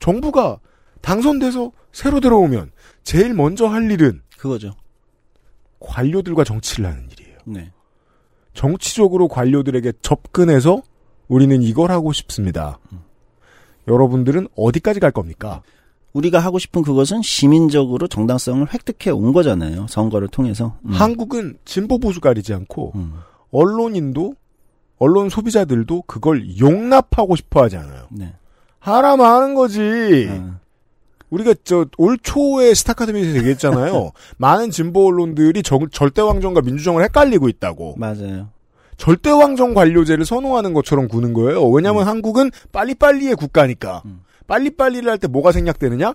정부가 0.00 0.58
당선돼서 1.00 1.72
새로 1.92 2.20
들어오면 2.20 2.70
제일 3.04 3.34
먼저 3.34 3.66
할 3.66 3.90
일은 3.90 4.22
그거죠. 4.38 4.74
관료들과 5.80 6.44
정치를 6.44 6.86
하는 6.86 7.08
일이에요. 7.10 7.38
네. 7.44 7.72
정치적으로 8.54 9.28
관료들에게 9.28 9.92
접근해서 10.02 10.82
우리는 11.28 11.62
이걸 11.62 11.90
하고 11.90 12.12
싶습니다. 12.12 12.78
여러분들은 13.86 14.48
어디까지 14.56 15.00
갈 15.00 15.12
겁니까? 15.12 15.62
우리가 16.12 16.38
하고 16.38 16.58
싶은 16.58 16.82
그것은 16.82 17.22
시민적으로 17.22 18.08
정당성을 18.08 18.66
획득해 18.72 19.12
온 19.12 19.32
거잖아요. 19.32 19.86
선거를 19.88 20.28
통해서. 20.28 20.76
음. 20.84 20.90
한국은 20.90 21.58
진보 21.64 21.98
보수 21.98 22.20
가리지 22.20 22.54
않고 22.54 22.92
음. 22.94 23.14
언론인도 23.50 24.34
언론 24.98 25.28
소비자들도 25.28 26.02
그걸 26.02 26.58
용납하고 26.58 27.36
싶어 27.36 27.62
하지 27.62 27.76
않아요. 27.76 28.08
네. 28.10 28.34
하라면 28.80 29.26
하는 29.26 29.54
거지. 29.54 30.28
어. 30.30 30.58
우리가 31.30 31.54
저 31.64 31.86
올 31.98 32.18
초에 32.18 32.72
스타카데미에서 32.74 33.36
얘기했잖아요. 33.38 34.12
많은 34.38 34.70
진보 34.70 35.06
언론들이 35.08 35.62
정- 35.62 35.88
절대왕정과 35.90 36.62
민주정을 36.62 37.02
헷갈리고 37.04 37.48
있다고. 37.48 37.94
맞아요. 37.98 38.48
절대왕정 38.96 39.74
관료제를 39.74 40.24
선호하는 40.24 40.72
것처럼 40.72 41.06
구는 41.08 41.32
거예요. 41.34 41.64
왜냐하면 41.68 42.06
한국은 42.08 42.50
빨리빨리의 42.72 43.36
국가니까. 43.36 44.02
음. 44.06 44.20
빨리빨리를 44.46 45.08
할 45.08 45.18
때 45.18 45.28
뭐가 45.28 45.52
생략되느냐? 45.52 46.14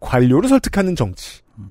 관료를 0.00 0.48
설득하는 0.48 0.96
정치. 0.96 1.40
음. 1.58 1.70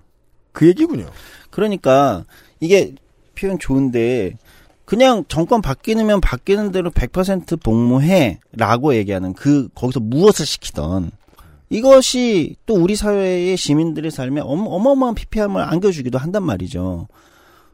그 0.51 0.67
얘기군요. 0.67 1.05
그러니까 1.51 2.23
이게 2.59 2.95
표현 3.37 3.59
좋은데 3.59 4.37
그냥 4.85 5.23
정권 5.27 5.61
바뀌면 5.61 6.21
바뀌는 6.21 6.71
대로 6.71 6.89
100% 6.91 7.61
복무해라고 7.61 8.95
얘기하는 8.95 9.33
그 9.33 9.67
거기서 9.75 9.99
무엇을 9.99 10.45
시키던 10.45 11.11
이것이 11.73 12.55
또 12.67 12.75
우리 12.75 12.95
사회의 12.95 13.57
시민들의 13.57 14.11
삶에 14.11 14.41
어마- 14.41 14.65
어마어마한 14.67 15.15
피폐함을 15.15 15.61
안겨주기도 15.61 16.17
한단 16.19 16.43
말이죠. 16.43 17.07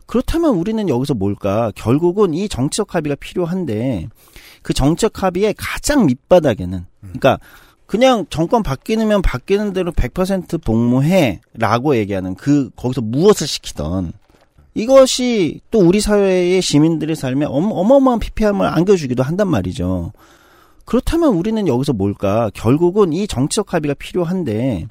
그렇다면 0.06 0.56
우리는 0.56 0.88
여기서 0.90 1.14
뭘까? 1.14 1.72
결국은 1.76 2.34
이 2.34 2.48
정치적 2.50 2.96
합의가 2.96 3.16
필요한데 3.20 4.08
그 4.64 4.74
정치적 4.74 5.22
합의의 5.22 5.54
가장 5.58 6.06
밑바닥에는 6.06 6.86
그러니까 7.02 7.40
그냥 7.86 8.26
정권 8.30 8.64
바뀌면 8.64 9.22
바뀌는 9.22 9.74
대로 9.74 9.92
100% 9.92 10.64
복무해라고 10.64 11.96
얘기하는 11.98 12.36
그 12.36 12.70
거기서 12.76 13.02
무엇을 13.02 13.48
시키던 13.48 14.14
이것이 14.76 15.60
또 15.72 15.80
우리 15.80 16.00
사회의 16.00 16.62
시민들의 16.62 17.16
삶에 17.16 17.46
어마- 17.46 17.72
어마어마한 17.72 18.20
피폐함을 18.20 18.66
안겨주기도 18.66 19.24
한단 19.24 19.50
말이죠. 19.50 20.14
그렇다면 20.90 21.36
우리는 21.36 21.68
여기서 21.68 21.94
뭘까? 21.94 22.50
결국은 22.56 23.14
이 23.14 23.28
정치적 23.28 23.76
합의가 23.76 23.94
필요한데 23.94 24.88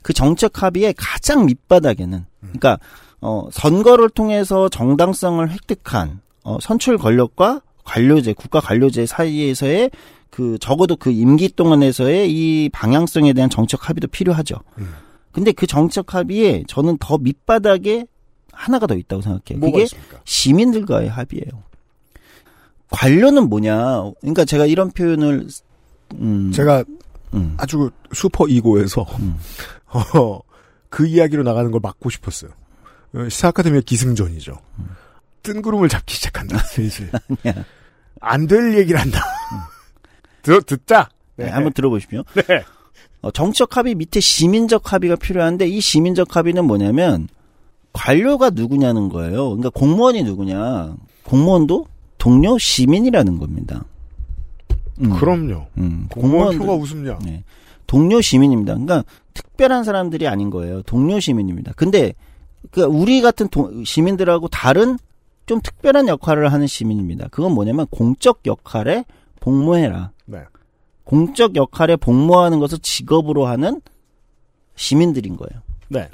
그 0.00 0.12
정치적 0.12 0.62
합의의 0.62 0.94
가장 0.96 1.44
밑바닥에는 1.46 2.24
그러니까 2.38 2.78
어, 3.20 3.48
선거를 3.50 4.10
통해서 4.10 4.68
정당성을 4.68 5.50
획득한 5.50 6.20
어, 6.44 6.58
선출 6.60 6.98
권력과 6.98 7.62
관료제, 7.82 8.32
국가 8.34 8.60
관료제 8.60 9.06
사이에서의 9.06 9.90
그 10.30 10.56
적어도 10.60 10.94
그 10.94 11.10
임기 11.10 11.48
동안에서의 11.56 12.30
이 12.30 12.68
방향성에 12.68 13.32
대한 13.32 13.50
정책 13.50 13.88
합의도 13.88 14.06
필요하죠. 14.06 14.54
근데 15.32 15.50
그 15.50 15.66
정책 15.66 16.14
합의에 16.14 16.62
저는 16.68 16.96
더 17.00 17.18
밑바닥에 17.18 18.06
하나가 18.52 18.86
더 18.86 18.94
있다고 18.94 19.20
생각해요. 19.20 19.60
그게 19.60 19.82
있습니까? 19.82 20.20
시민들과의 20.24 21.08
합의예요. 21.08 21.64
관료는 22.90 23.48
뭐냐? 23.48 24.12
그러니까 24.20 24.44
제가 24.44 24.66
이런 24.66 24.90
표현을 24.90 25.48
음, 26.14 26.52
제가 26.52 26.84
음, 27.34 27.54
아주 27.56 27.90
슈퍼 28.12 28.46
이고에서 28.48 29.02
음. 29.20 29.36
어, 30.14 30.40
그 30.88 31.06
이야기로 31.06 31.42
나가는 31.42 31.70
걸 31.70 31.80
막고 31.82 32.10
싶었어요. 32.10 32.50
어, 33.14 33.28
시사 33.28 33.48
아카데미의 33.48 33.82
기승전이죠. 33.82 34.58
뜬구름을 35.42 35.88
잡기 35.88 36.14
시작한다. 36.14 36.58
슬슬. 36.58 37.10
아니야. 37.44 37.64
안될 38.20 38.76
얘기를 38.78 39.00
한다. 39.00 39.20
들, 40.42 40.60
듣자. 40.62 41.08
네, 41.36 41.48
한번 41.48 41.72
들어보십시오. 41.72 42.22
네. 42.34 42.64
어, 43.22 43.30
정치적 43.30 43.76
합의 43.76 43.94
밑에 43.94 44.20
시민적 44.20 44.92
합의가 44.92 45.16
필요한데 45.16 45.66
이 45.68 45.80
시민적 45.80 46.36
합의는 46.36 46.64
뭐냐면 46.64 47.28
관료가 47.92 48.50
누구냐는 48.50 49.08
거예요. 49.08 49.48
그러니까 49.48 49.70
공무원이 49.70 50.22
누구냐? 50.22 50.94
공무원도 51.24 51.86
동료 52.20 52.58
시민이라는 52.58 53.38
겁니다. 53.38 53.84
음, 55.00 55.10
그럼요. 55.18 55.66
음, 55.78 56.06
공무원 56.10 56.58
표가 56.58 56.74
웃음냐. 56.74 57.18
네. 57.24 57.42
동료 57.86 58.20
시민입니다. 58.20 58.74
그러니까 58.74 59.02
특별한 59.34 59.82
사람들이 59.84 60.28
아닌 60.28 60.50
거예요. 60.50 60.82
동료 60.82 61.18
시민입니다. 61.18 61.72
근데 61.76 62.12
그 62.70 62.82
우리 62.82 63.22
같은 63.22 63.48
동- 63.48 63.82
시민들하고 63.84 64.48
다른 64.48 64.98
좀 65.46 65.60
특별한 65.62 66.06
역할을 66.08 66.52
하는 66.52 66.66
시민입니다. 66.66 67.28
그건 67.30 67.52
뭐냐면 67.54 67.86
공적 67.90 68.40
역할에 68.46 69.04
복무해라. 69.40 70.12
네. 70.26 70.42
공적 71.04 71.56
역할에 71.56 71.96
복무하는 71.96 72.58
것을 72.60 72.78
직업으로 72.80 73.46
하는 73.46 73.80
시민들인 74.76 75.36
거예요. 75.36 75.62
네. 75.88 76.08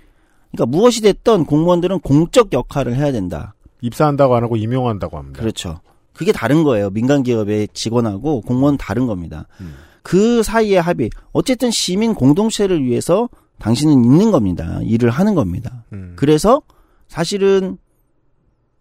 그러니까 0.52 0.66
무엇이 0.66 1.02
됐던 1.02 1.44
공무원들은 1.46 1.98
공적 2.00 2.52
역할을 2.52 2.94
해야 2.94 3.10
된다. 3.12 3.54
입사한다고 3.82 4.36
안 4.36 4.44
하고 4.44 4.56
임용한다고 4.56 5.18
합니다. 5.18 5.40
그렇죠. 5.40 5.80
그게 6.16 6.32
다른 6.32 6.62
거예요. 6.64 6.90
민간 6.90 7.22
기업의 7.22 7.68
직원하고 7.72 8.40
공무원 8.42 8.76
다른 8.78 9.06
겁니다. 9.06 9.46
음. 9.60 9.74
그 10.02 10.42
사이의 10.42 10.80
합의. 10.80 11.10
어쨌든 11.32 11.70
시민 11.70 12.14
공동체를 12.14 12.82
위해서 12.84 13.28
당신은 13.58 14.04
있는 14.04 14.30
겁니다. 14.30 14.80
일을 14.82 15.10
하는 15.10 15.34
겁니다. 15.34 15.84
음. 15.92 16.14
그래서 16.16 16.62
사실은 17.08 17.78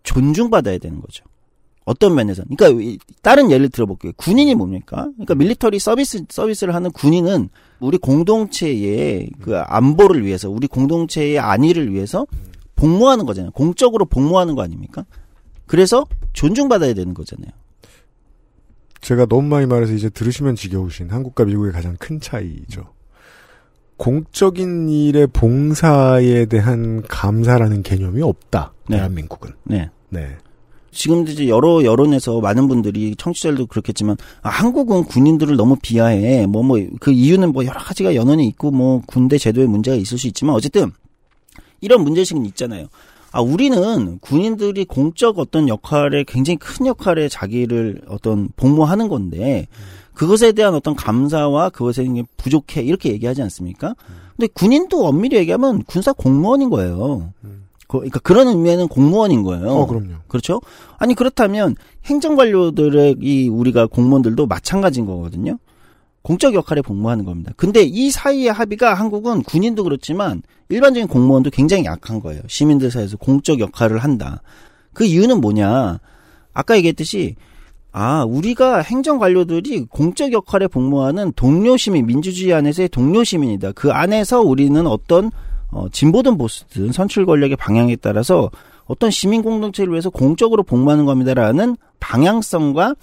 존중받아야 0.04 0.78
되는 0.78 1.02
거죠. 1.02 1.26
어떤 1.86 2.16
면에서. 2.16 2.44
그러니까 2.58 2.82
이- 2.84 2.98
다른 3.22 3.52
예를 3.52 3.70
들어볼게요. 3.70 4.14
군인이 4.18 4.56
뭡니까? 4.56 5.08
그러니까 5.16 5.36
밀리터리 5.36 5.78
서비스 5.80 6.24
서비스를 6.30 6.74
하는 6.74 6.92
군인은 6.92 7.50
우리 7.80 7.98
공동체의 7.98 9.30
그 9.42 9.58
안보를 9.58 10.26
위해서, 10.26 10.50
우리 10.50 10.68
공동체의 10.68 11.38
안위를 11.40 11.94
위해서 11.94 12.26
복무하는 12.76 13.26
거잖아요. 13.26 13.52
공적으로 13.52 14.06
복무하는 14.06 14.56
거 14.56 14.64
아닙니까? 14.64 15.06
그래서 15.68 16.06
존중받아야 16.34 16.94
되는 16.94 17.14
거잖아요. 17.14 17.50
제가 19.02 19.26
너무 19.28 19.44
많이 19.48 19.66
말해서 19.68 19.94
이제 19.94 20.10
들으시면 20.10 20.56
지겨우신 20.56 21.10
한국과 21.12 21.46
미국의 21.46 21.72
가장 21.72 21.96
큰 22.00 22.20
차이죠. 22.20 22.88
공적인 23.98 24.90
일의 24.90 25.28
봉사에 25.28 26.46
대한 26.46 27.02
감사라는 27.08 27.84
개념이 27.84 28.22
없다. 28.22 28.74
네. 28.90 28.98
대한민국은. 28.98 29.52
네. 29.64 29.90
네. 30.10 30.36
지금도 30.92 31.32
이제 31.32 31.48
여러 31.50 31.84
여론에서 31.84 32.40
많은 32.40 32.68
분들이 32.68 33.16
청취자들도 33.18 33.68
그렇겠지만 33.68 34.16
아, 34.42 34.50
한국은 34.50 35.04
군인들을 35.04 35.56
너무 35.56 35.76
비하해. 35.82 36.46
뭐 36.48 36.64
뭐 36.64 36.78
그 37.00 37.12
이유는 37.12 37.52
뭐 37.52 37.66
여러 37.66 37.80
가지가 37.80 38.16
연원이 38.16 38.48
있고 38.48 38.72
뭐 38.72 39.02
군대 39.06 39.38
제도에 39.38 39.66
문제가 39.66 39.96
있을 39.98 40.18
수 40.18 40.28
있지만 40.28 40.56
어쨌든 40.56 40.92
이런 41.82 42.02
문제식은 42.04 42.46
있잖아요. 42.48 42.88
아 43.36 43.42
우리는 43.42 44.18
군인들이 44.20 44.86
공적 44.86 45.40
어떤 45.40 45.68
역할에 45.68 46.24
굉장히 46.26 46.56
큰 46.56 46.86
역할에 46.86 47.28
자기를 47.28 48.04
어떤 48.08 48.48
복무하는 48.56 49.10
건데 49.10 49.68
그것에 50.14 50.54
대한 50.54 50.74
어떤 50.74 50.96
감사와 50.96 51.70
그것에 51.72 52.08
부족해 52.38 52.82
이렇게 52.82 53.12
얘기하지 53.12 53.42
않습니까? 53.42 53.94
근데 54.38 54.48
군인도 54.54 55.06
엄밀히 55.06 55.36
얘기하면 55.36 55.84
군사 55.84 56.14
공무원인 56.14 56.70
거예요. 56.70 57.34
그- 57.88 57.98
그러니까 58.00 58.20
그런 58.22 58.48
의미에는 58.48 58.88
공무원인 58.88 59.44
거예요. 59.44 59.68
어, 59.70 59.86
그럼요. 59.86 60.14
그렇죠? 60.30 60.62
아니 60.98 61.14
그렇다면 61.14 61.76
행정관료들의 62.06 63.18
이 63.22 63.50
우리가 63.50 63.88
공무원들도 63.88 64.48
마찬가지인 64.48 65.06
거거든요. 65.06 65.58
공적 66.26 66.56
역할에 66.56 66.82
복무하는 66.82 67.24
겁니다. 67.24 67.52
근데 67.56 67.84
이 67.84 68.10
사이의 68.10 68.52
합의가 68.52 68.96
한국은 68.96 69.44
군인도 69.44 69.84
그렇지만 69.84 70.42
일반적인 70.70 71.08
공무원도 71.08 71.52
굉장히 71.52 71.86
약한 71.86 72.20
거예요. 72.20 72.42
시민들 72.48 72.90
사이에서 72.90 73.16
공적 73.18 73.60
역할을 73.60 74.00
한다. 74.00 74.42
그 74.92 75.06
이유는 75.06 75.40
뭐냐? 75.40 76.00
아까 76.52 76.78
얘기했듯이 76.78 77.36
아, 77.92 78.24
우리가 78.28 78.80
행정 78.80 79.20
관료들이 79.20 79.86
공적 79.86 80.34
역할에 80.34 80.68
복무하는 80.68 81.32
동료 81.36 81.78
시민, 81.78 82.08
민주주의 82.08 82.56
안에서의 82.56 82.90
동료 82.90 83.24
시민이다. 83.24 83.74
그 83.74 83.92
안에서 83.92 84.42
우리는 84.42 84.88
어떤 84.88 85.30
어, 85.70 85.88
진보든 85.92 86.40
보수든 86.40 86.92
선출 86.92 87.28
권력의 87.28 87.56
방향에 87.56 87.98
따라서 87.98 88.50
어떤 88.86 89.12
시민 89.12 89.44
공동체를 89.44 89.92
위해서 89.92 90.10
공적으로 90.10 90.64
복무하는 90.64 91.06
겁니다라는 91.06 91.78
방향성과 92.00 92.96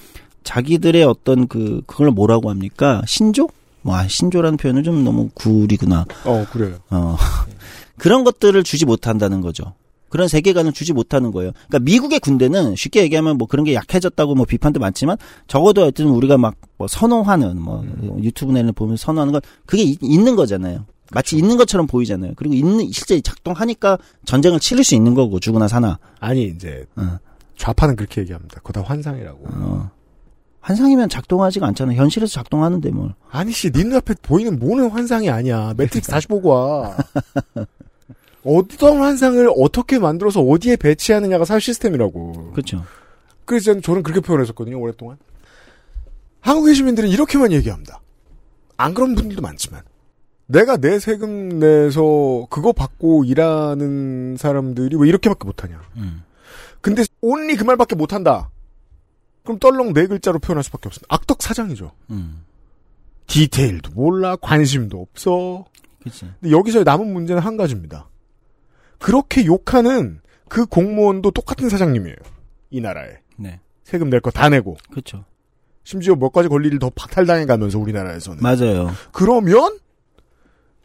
자기들의 0.45 1.03
어떤 1.05 1.47
그 1.49 1.83
그걸 1.87 2.11
뭐라고 2.11 2.51
합니까? 2.51 3.03
신조? 3.07 3.49
뭐 3.83 3.97
아, 3.97 4.07
신조라는 4.07 4.57
표현은 4.59 4.83
좀 4.85 5.03
너무 5.05 5.29
구리구나. 5.35 6.05
어, 6.25 6.47
그래요. 6.53 6.77
어. 6.91 7.17
그런 7.99 8.25
것들을 8.25 8.63
주지 8.63 8.85
못한다는 8.87 9.41
거죠. 9.41 9.75
그런 10.09 10.29
세계관을 10.29 10.73
주지 10.73 10.93
못하는 10.93 11.33
거예요. 11.33 11.53
그러니까 11.69 11.79
미국의 11.81 12.21
군대는 12.21 12.77
쉽게 12.77 13.01
얘기하면 13.03 13.39
뭐 13.39 13.49
그런 13.49 13.65
게 13.65 13.73
약해졌다고 13.75 14.35
뭐 14.35 14.45
비판도 14.45 14.79
많지만 14.81 15.17
적어도 15.49 15.83
하여튼 15.83 16.07
우리가 16.09 16.37
막 16.39 16.55
뭐 16.79 16.89
선호하는 16.89 17.61
뭐 17.63 17.85
유튜브 18.23 18.51
내는 18.53 18.73
보면 18.75 18.97
선호하는 18.97 19.33
건 19.33 19.41
그게 19.67 19.85
이- 19.85 19.97
있는 20.03 20.35
거잖아요. 20.37 20.85
마치 21.13 21.37
있는 21.37 21.57
것처럼 21.57 21.87
보이잖아요. 21.87 22.33
그리고 22.37 22.55
있는 22.55 22.91
실제 22.91 23.21
작동하니까 23.21 23.99
전쟁을 24.25 24.59
치를 24.59 24.83
수 24.83 24.95
있는 24.97 25.15
거고 25.15 25.39
죽으나 25.39 25.69
사나. 25.69 25.99
아니, 26.21 26.45
이제, 26.47 26.85
어. 26.97 27.19
좌파는 27.57 27.95
그렇게 27.97 28.23
얘기합니다. 28.23 28.57
그거 28.63 28.73
다 28.73 28.83
환상이라고. 28.83 29.39
어. 29.45 29.91
환상이면 30.63 31.09
작동하지가 31.09 31.67
않잖아. 31.67 31.93
현실에서 31.93 32.33
작동하는데 32.33 32.91
뭘. 32.91 33.15
아니 33.31 33.53
씨, 33.53 33.71
네 33.71 33.83
눈앞에 33.83 34.15
보이는 34.23 34.59
뭐는 34.59 34.91
환상이 34.91 35.29
아니야. 35.29 35.75
매트릭스 35.77 36.11
다시 36.11 36.29
보고 36.29 36.51
와. 36.51 36.97
어떤 38.45 38.99
환상을 38.99 39.51
어떻게 39.57 39.99
만들어서 39.99 40.41
어디에 40.41 40.77
배치하느냐가 40.77 41.45
사실 41.45 41.61
시스템이라고. 41.73 42.53
그렇죠. 42.53 42.85
그래서 43.45 43.79
저는 43.81 44.03
그렇게 44.03 44.21
표현했었거든요, 44.21 44.81
오랫동안. 44.81 45.19
한국의 46.41 46.75
시민들은 46.77 47.09
이렇게만 47.09 47.53
얘기합니다. 47.53 48.01
안 48.77 48.95
그런 48.95 49.15
분들도 49.15 49.43
많지만. 49.43 49.83
내가 50.47 50.77
내 50.77 50.99
세금 50.99 51.59
내서 51.59 52.47
그거 52.51 52.73
받고 52.73 53.25
일하는 53.25 54.37
사람들이 54.37 54.97
왜 54.97 55.09
이렇게밖에 55.09 55.45
못하냐. 55.45 55.81
음. 55.97 56.23
근데 56.81 57.05
온리 57.21 57.57
그 57.57 57.65
말밖에 57.65 57.97
못한다. 57.97 58.51
그럼 59.45 59.59
떨렁 59.59 59.93
네 59.93 60.07
글자로 60.07 60.39
표현할 60.39 60.63
수밖에 60.65 60.89
없습니다. 60.89 61.07
악덕 61.15 61.43
사장이죠. 61.43 61.93
음. 62.11 62.45
디테일도 63.27 63.93
몰라, 63.93 64.37
관심도 64.37 65.01
없어. 65.01 65.65
그치. 66.03 66.27
근데 66.41 66.55
여기서 66.55 66.83
남은 66.85 67.13
문제는 67.13 67.43
한 67.43 67.57
가지입니다. 67.57 68.09
그렇게 68.99 69.45
욕하는 69.47 70.21
그 70.49 70.67
공무원도 70.67 71.31
똑같은 71.31 71.69
사장님이에요. 71.69 72.17
이 72.71 72.81
나라에. 72.81 73.19
네. 73.37 73.61
세금 73.85 74.11
낼 74.11 74.21
거 74.21 74.31
다 74.31 74.49
내고. 74.49 74.77
그렇죠. 74.91 75.25
심지어 75.85 76.15
몇 76.15 76.31
가지 76.33 76.49
권리를 76.49 76.79
더 76.79 76.91
박탈당해 76.91 77.47
가면서 77.47 77.79
우리나라에서는. 77.79 78.43
맞아요. 78.43 78.91
그러면 79.13 79.79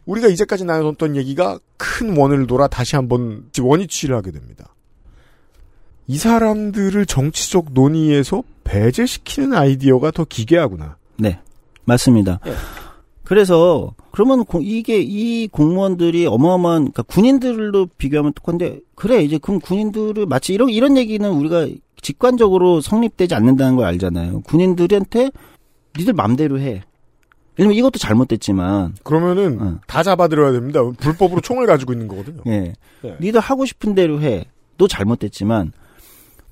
우리가 0.05 0.28
이제까지 0.30 0.64
나눴던 0.66 1.16
얘기가 1.16 1.60
큰 1.78 2.18
원을 2.18 2.47
돌아 2.47 2.68
다시 2.68 2.95
한번 2.95 3.49
원위치를 3.60 4.16
하게 4.16 4.32
됩니다. 4.32 4.74
이 6.08 6.18
사람들을 6.18 7.05
정치적 7.05 7.68
논의에서 7.74 8.43
배제시키는 8.64 9.53
아이디어가 9.53 10.12
더 10.12 10.24
기괴하구나. 10.26 10.97
네. 11.18 11.39
맞습니다. 11.86 12.39
예. 12.47 12.53
그래서 13.24 13.93
그러면 14.12 14.45
고- 14.45 14.62
이게 14.62 15.01
이 15.01 15.47
공무원들이 15.49 16.26
어마어마한 16.28 16.78
그러니까 16.93 17.03
군인들로 17.03 17.88
비교하면 17.97 18.32
똑같은데 18.34 18.80
그래 18.95 19.22
이제 19.22 19.38
그럼 19.38 19.60
군인들을 19.60 20.26
마치 20.28 20.53
이런 20.53 20.70
이런 20.70 20.95
얘기는 20.97 21.30
우리가 21.30 21.68
직관적으로 22.01 22.80
성립되지 22.80 23.36
않는다는 23.36 23.76
걸 23.76 23.86
알잖아요. 23.86 24.41
군인들한테 24.41 25.32
니들 25.97 26.14
맘대로 26.14 26.60
해. 26.60 26.84
왜냐면 27.58 27.76
이것도 27.78 27.99
잘못됐지만 27.99 28.95
그러면은 29.03 29.62
어. 29.62 29.80
다 29.88 30.03
잡아들여야 30.03 30.53
됩니다. 30.53 30.80
불법으로 30.97 31.41
총을 31.41 31.66
가지고 31.66 31.91
있는 31.91 32.08
거거든요. 32.08 32.41
예. 32.47 32.74
네. 33.01 33.18
니들 33.20 33.39
하고 33.41 33.66
싶은 33.66 33.93
대로 33.93 34.22
해. 34.22 34.45
또 34.78 34.88
잘못됐지만 34.88 35.74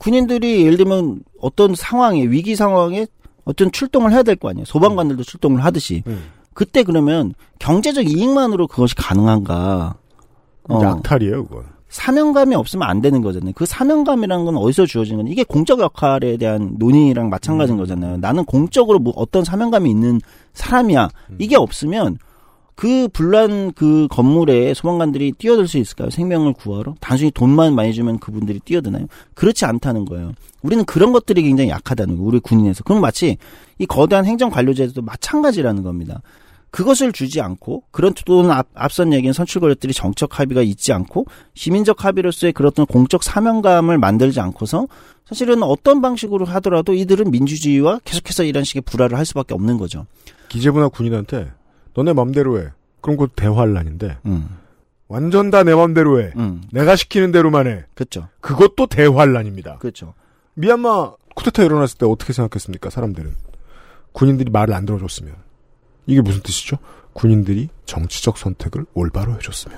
군인들이 0.05 0.63
예를 0.65 0.77
들면 0.77 1.21
어떤 1.41 1.73
상황에 1.73 2.23
위기 2.27 2.55
상황에 2.55 3.07
어떤 3.43 3.71
출동을 3.71 4.11
해야 4.11 4.21
될 4.21 4.35
거 4.35 4.49
아니에요. 4.49 4.65
소방관들도 4.65 5.23
출동을 5.23 5.63
하듯이. 5.63 6.03
음. 6.05 6.25
그때 6.53 6.83
그러면 6.83 7.33
경제적 7.57 8.07
이익만으로 8.07 8.67
그것이 8.67 8.93
가능한가? 8.95 9.95
어, 10.69 10.81
약탈이에요, 10.81 11.45
그건. 11.45 11.63
사명감이 11.89 12.53
없으면 12.55 12.87
안 12.87 13.01
되는 13.01 13.21
거잖아요. 13.21 13.53
그 13.55 13.65
사명감이라는 13.65 14.45
건 14.45 14.57
어디서 14.57 14.85
주어진 14.85 15.17
건 15.17 15.27
이게 15.27 15.43
공적 15.43 15.79
역할에 15.79 16.37
대한 16.37 16.75
논의랑 16.77 17.29
마찬가지인 17.29 17.77
거잖아요. 17.77 18.17
나는 18.17 18.45
공적으로 18.45 18.99
뭐 18.99 19.13
어떤 19.15 19.43
사명감이 19.43 19.89
있는 19.89 20.19
사람이야. 20.53 21.09
이게 21.39 21.55
없으면 21.55 22.17
그 22.75 23.07
불난 23.07 23.71
그 23.71 24.07
건물에 24.09 24.73
소방관들이 24.73 25.33
뛰어들 25.37 25.67
수 25.67 25.77
있을까요? 25.77 26.09
생명을 26.09 26.53
구하러? 26.53 26.95
단순히 26.99 27.31
돈만 27.31 27.73
많이 27.73 27.93
주면 27.93 28.19
그분들이 28.19 28.59
뛰어드나요? 28.59 29.07
그렇지 29.33 29.65
않다는 29.65 30.05
거예요. 30.05 30.33
우리는 30.61 30.83
그런 30.83 31.13
것들이 31.13 31.43
굉장히 31.43 31.69
약하다는 31.69 32.15
거예요. 32.15 32.27
우리 32.27 32.39
군인에서. 32.39 32.83
그럼 32.83 33.01
마치 33.01 33.37
이 33.79 33.85
거대한 33.85 34.25
행정 34.25 34.49
관료제도 34.49 35.01
마찬가지라는 35.01 35.83
겁니다. 35.83 36.21
그것을 36.69 37.13
주지 37.13 37.39
않고 37.39 37.83
그런 37.91 38.13
또는 38.25 38.51
앞, 38.51 38.67
앞선 38.73 39.13
얘기한 39.13 39.31
선출 39.31 39.61
권력들이 39.61 39.93
정적 39.93 40.37
합의가 40.37 40.61
있지 40.61 40.91
않고 40.91 41.25
시민적 41.53 42.03
합의로서의 42.03 42.51
그런 42.51 42.73
공적 42.73 43.23
사명감을 43.23 43.97
만들지 43.97 44.41
않고서 44.41 44.87
사실은 45.25 45.63
어떤 45.63 46.01
방식으로 46.01 46.43
하더라도 46.43 46.93
이들은 46.93 47.31
민주주의와 47.31 48.01
계속해서 48.03 48.43
이런 48.43 48.65
식의 48.65 48.81
불화를 48.81 49.17
할 49.17 49.25
수밖에 49.25 49.53
없는 49.53 49.77
거죠. 49.77 50.05
기재부나 50.49 50.89
군인한테 50.89 51.53
너네 51.95 52.13
맘대로 52.13 52.59
해. 52.59 52.69
그럼 53.01 53.17
그것도 53.17 53.33
대환란인데 53.35 54.17
음, 54.25 54.49
완전 55.07 55.49
다 55.51 55.63
내 55.63 55.73
맘대로 55.75 56.21
해. 56.21 56.31
음, 56.35 56.63
내가 56.71 56.95
시키는 56.95 57.31
대로만 57.31 57.67
해. 57.67 57.85
그렇죠, 57.93 58.27
그것도 58.41 58.87
대환란입니다. 58.87 59.77
그렇죠. 59.77 60.13
미얀마 60.55 61.13
쿠데타 61.35 61.63
일어났을 61.63 61.97
때 61.97 62.05
어떻게 62.05 62.33
생각했습니까? 62.33 62.89
사람들은 62.89 63.33
군인들이 64.13 64.49
말을 64.51 64.73
안 64.73 64.85
들어줬으면 64.85 65.35
이게 66.05 66.21
무슨 66.21 66.41
뜻이죠? 66.41 66.77
군인들이 67.13 67.69
정치적 67.85 68.37
선택을 68.37 68.85
올바로 68.93 69.33
해줬으면 69.35 69.77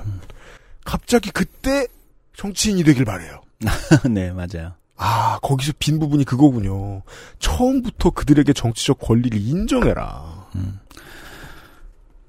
갑자기 0.86 1.32
그때 1.32 1.88
정치인이 2.36 2.84
되길 2.84 3.06
바래요. 3.06 3.42
네, 4.10 4.32
맞아요. 4.32 4.74
아 4.96 5.38
거기서 5.42 5.74
빈 5.80 6.00
부분이 6.00 6.24
그거군요. 6.26 7.02
처음부터 7.40 8.12
그들에게 8.12 8.54
정치적 8.54 9.00
권리를 9.00 9.40
인정해라. 9.40 10.48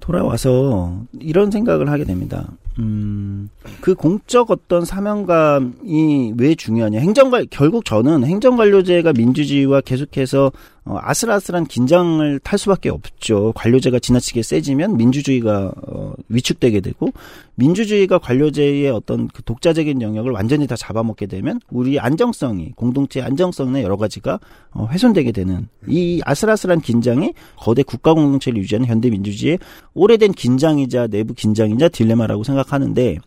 돌아와서 0.09 1.03
이런 1.19 1.51
생각을 1.51 1.91
하게 1.91 2.03
됩니다. 2.03 2.47
음, 2.79 3.47
그 3.79 3.93
공적 3.93 4.49
어떤 4.49 4.83
사명감이 4.83 6.33
왜 6.35 6.55
중요하냐. 6.55 6.99
행정관, 6.99 7.45
결국 7.51 7.85
저는 7.85 8.23
행정관료제가 8.23 9.13
민주주의와 9.13 9.81
계속해서 9.81 10.51
어, 10.89 10.97
아슬아슬한 11.01 11.67
긴장을 11.67 12.39
탈 12.39 12.57
수밖에 12.57 12.89
없죠. 12.89 13.53
관료제가 13.55 13.99
지나치게 13.99 14.41
세지면 14.41 14.97
민주주의가 14.97 15.71
어, 15.87 16.13
위축되게 16.29 16.81
되고 16.81 17.11
민주주의가 17.53 18.17
관료제의 18.17 18.89
어떤 18.89 19.27
그 19.27 19.43
독자적인 19.43 20.01
영역을 20.01 20.31
완전히 20.31 20.65
다 20.65 20.75
잡아먹게 20.75 21.27
되면 21.27 21.59
우리 21.69 21.99
안정성이 21.99 22.71
공동체 22.71 23.21
안정성의 23.21 23.83
여러 23.83 23.97
가지가 23.97 24.39
어, 24.71 24.87
훼손되게 24.87 25.31
되는 25.31 25.67
이 25.87 26.21
아슬아슬한 26.25 26.81
긴장이 26.81 27.33
거대 27.55 27.83
국가 27.83 28.15
공동체를 28.15 28.59
유지하는 28.59 28.87
현대 28.87 29.11
민주주의의 29.11 29.59
오래된 29.93 30.31
긴장이자 30.31 31.05
내부 31.05 31.35
긴장이자 31.35 31.89
딜레마라고 31.89 32.43
생각하는데 32.43 33.19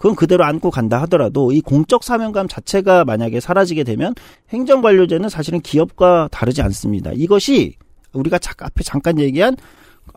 그건 0.00 0.16
그대로 0.16 0.44
안고 0.44 0.70
간다 0.70 0.98
하더라도 1.02 1.52
이 1.52 1.60
공적 1.60 2.04
사명감 2.04 2.48
자체가 2.48 3.04
만약에 3.04 3.38
사라지게 3.38 3.84
되면 3.84 4.14
행정관료제는 4.48 5.28
사실은 5.28 5.60
기업과 5.60 6.30
다르지 6.32 6.62
않습니다. 6.62 7.10
이것이 7.14 7.74
우리가 8.14 8.38
자, 8.38 8.54
앞에 8.58 8.82
잠깐 8.82 9.20
얘기한 9.20 9.58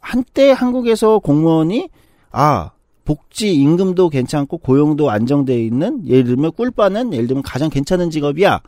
한때 0.02 0.52
한국에서 0.52 1.20
공무원이 1.20 1.90
아 2.32 2.72
복지 3.04 3.54
임금도 3.56 4.08
괜찮고 4.08 4.60
고용도 4.60 5.10
안정돼 5.10 5.62
있는 5.62 6.08
예를 6.08 6.24
들면 6.24 6.54
꿀빠는 6.54 7.12
예를 7.12 7.28
들면 7.28 7.44
가장 7.44 7.70
괜찮은 7.70 8.10
직업이야. 8.10 8.62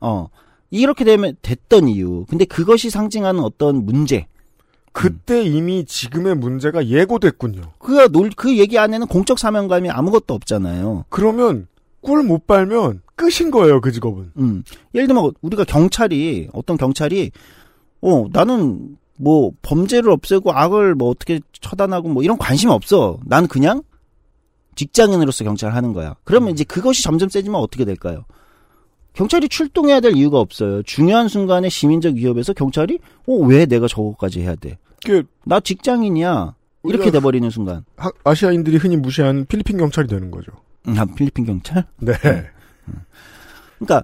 어 0.00 0.28
이렇게 0.70 1.04
되면 1.04 1.34
됐던 1.40 1.88
이유. 1.88 2.26
근데 2.28 2.44
그것이 2.44 2.90
상징하는 2.90 3.40
어떤 3.40 3.86
문제. 3.86 4.26
그때 4.92 5.42
이미 5.42 5.84
지금의 5.84 6.36
문제가 6.36 6.86
예고됐군요. 6.86 7.62
그, 7.78 8.10
놀, 8.12 8.30
그 8.36 8.58
얘기 8.58 8.78
안에는 8.78 9.06
공적 9.06 9.38
사명감이 9.38 9.90
아무것도 9.90 10.34
없잖아요. 10.34 11.06
그러면 11.08 11.66
꿀 12.02 12.22
못 12.22 12.46
빨면 12.46 13.00
끝인 13.16 13.50
거예요, 13.50 13.80
그 13.80 13.92
직업은. 13.92 14.32
음. 14.36 14.64
예를 14.94 15.06
들면 15.06 15.32
우리가 15.40 15.64
경찰이 15.64 16.48
어떤 16.52 16.76
경찰이 16.76 17.30
어 18.02 18.26
나는 18.32 18.96
뭐 19.18 19.52
범죄를 19.62 20.10
없애고 20.10 20.52
악을 20.52 20.96
뭐 20.96 21.08
어떻게 21.08 21.40
처단하고 21.60 22.08
뭐 22.08 22.22
이런 22.22 22.36
관심 22.36 22.70
없어. 22.70 23.18
난 23.24 23.46
그냥 23.46 23.82
직장인으로서 24.74 25.44
경찰을 25.44 25.74
하는 25.74 25.92
거야. 25.92 26.16
그러면 26.24 26.50
이제 26.50 26.64
그것이 26.64 27.02
점점 27.02 27.28
세지면 27.28 27.60
어떻게 27.60 27.84
될까요? 27.84 28.24
경찰이 29.14 29.48
출동해야 29.48 30.00
될 30.00 30.16
이유가 30.16 30.38
없어요. 30.40 30.82
중요한 30.82 31.28
순간에 31.28 31.68
시민적 31.68 32.14
위협에서 32.14 32.52
경찰이 32.52 32.98
어 33.26 33.34
왜 33.44 33.66
내가 33.66 33.86
저거까지 33.88 34.40
해야 34.40 34.54
돼? 34.54 34.78
그 35.04 35.24
나 35.44 35.60
직장인이야. 35.60 36.54
이렇게 36.84 37.10
돼버리는 37.10 37.48
순간. 37.50 37.84
하- 37.96 38.10
아시아인들이 38.24 38.76
흔히 38.76 38.96
무시한 38.96 39.44
필리핀 39.46 39.76
경찰이 39.78 40.08
되는 40.08 40.30
거죠. 40.30 40.50
음, 40.88 40.94
아, 40.98 41.04
필리핀 41.04 41.44
경찰? 41.44 41.84
네. 41.98 42.12
그러니까 43.78 44.02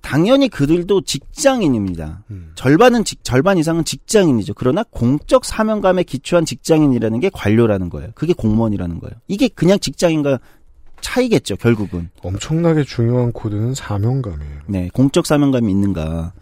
당연히 0.00 0.48
그들도 0.48 1.02
직장인입니다. 1.02 2.24
음. 2.30 2.52
절반은 2.54 3.04
직, 3.04 3.22
절반 3.22 3.56
이상은 3.58 3.84
직장인이죠. 3.84 4.54
그러나 4.54 4.84
공적 4.90 5.44
사명감에 5.44 6.02
기초한 6.02 6.44
직장인이라는 6.44 7.20
게 7.20 7.30
관료라는 7.32 7.88
거예요. 7.88 8.10
그게 8.14 8.32
공무원이라는 8.32 8.98
거예요. 8.98 9.14
이게 9.28 9.48
그냥 9.48 9.78
직장인과 9.78 10.40
차이겠죠, 11.02 11.56
결국은. 11.56 12.08
엄청나게 12.22 12.84
중요한 12.84 13.32
코드는 13.32 13.74
사명감이에요. 13.74 14.60
네, 14.68 14.88
공적 14.94 15.26
사명감이 15.26 15.70
있는가. 15.70 16.32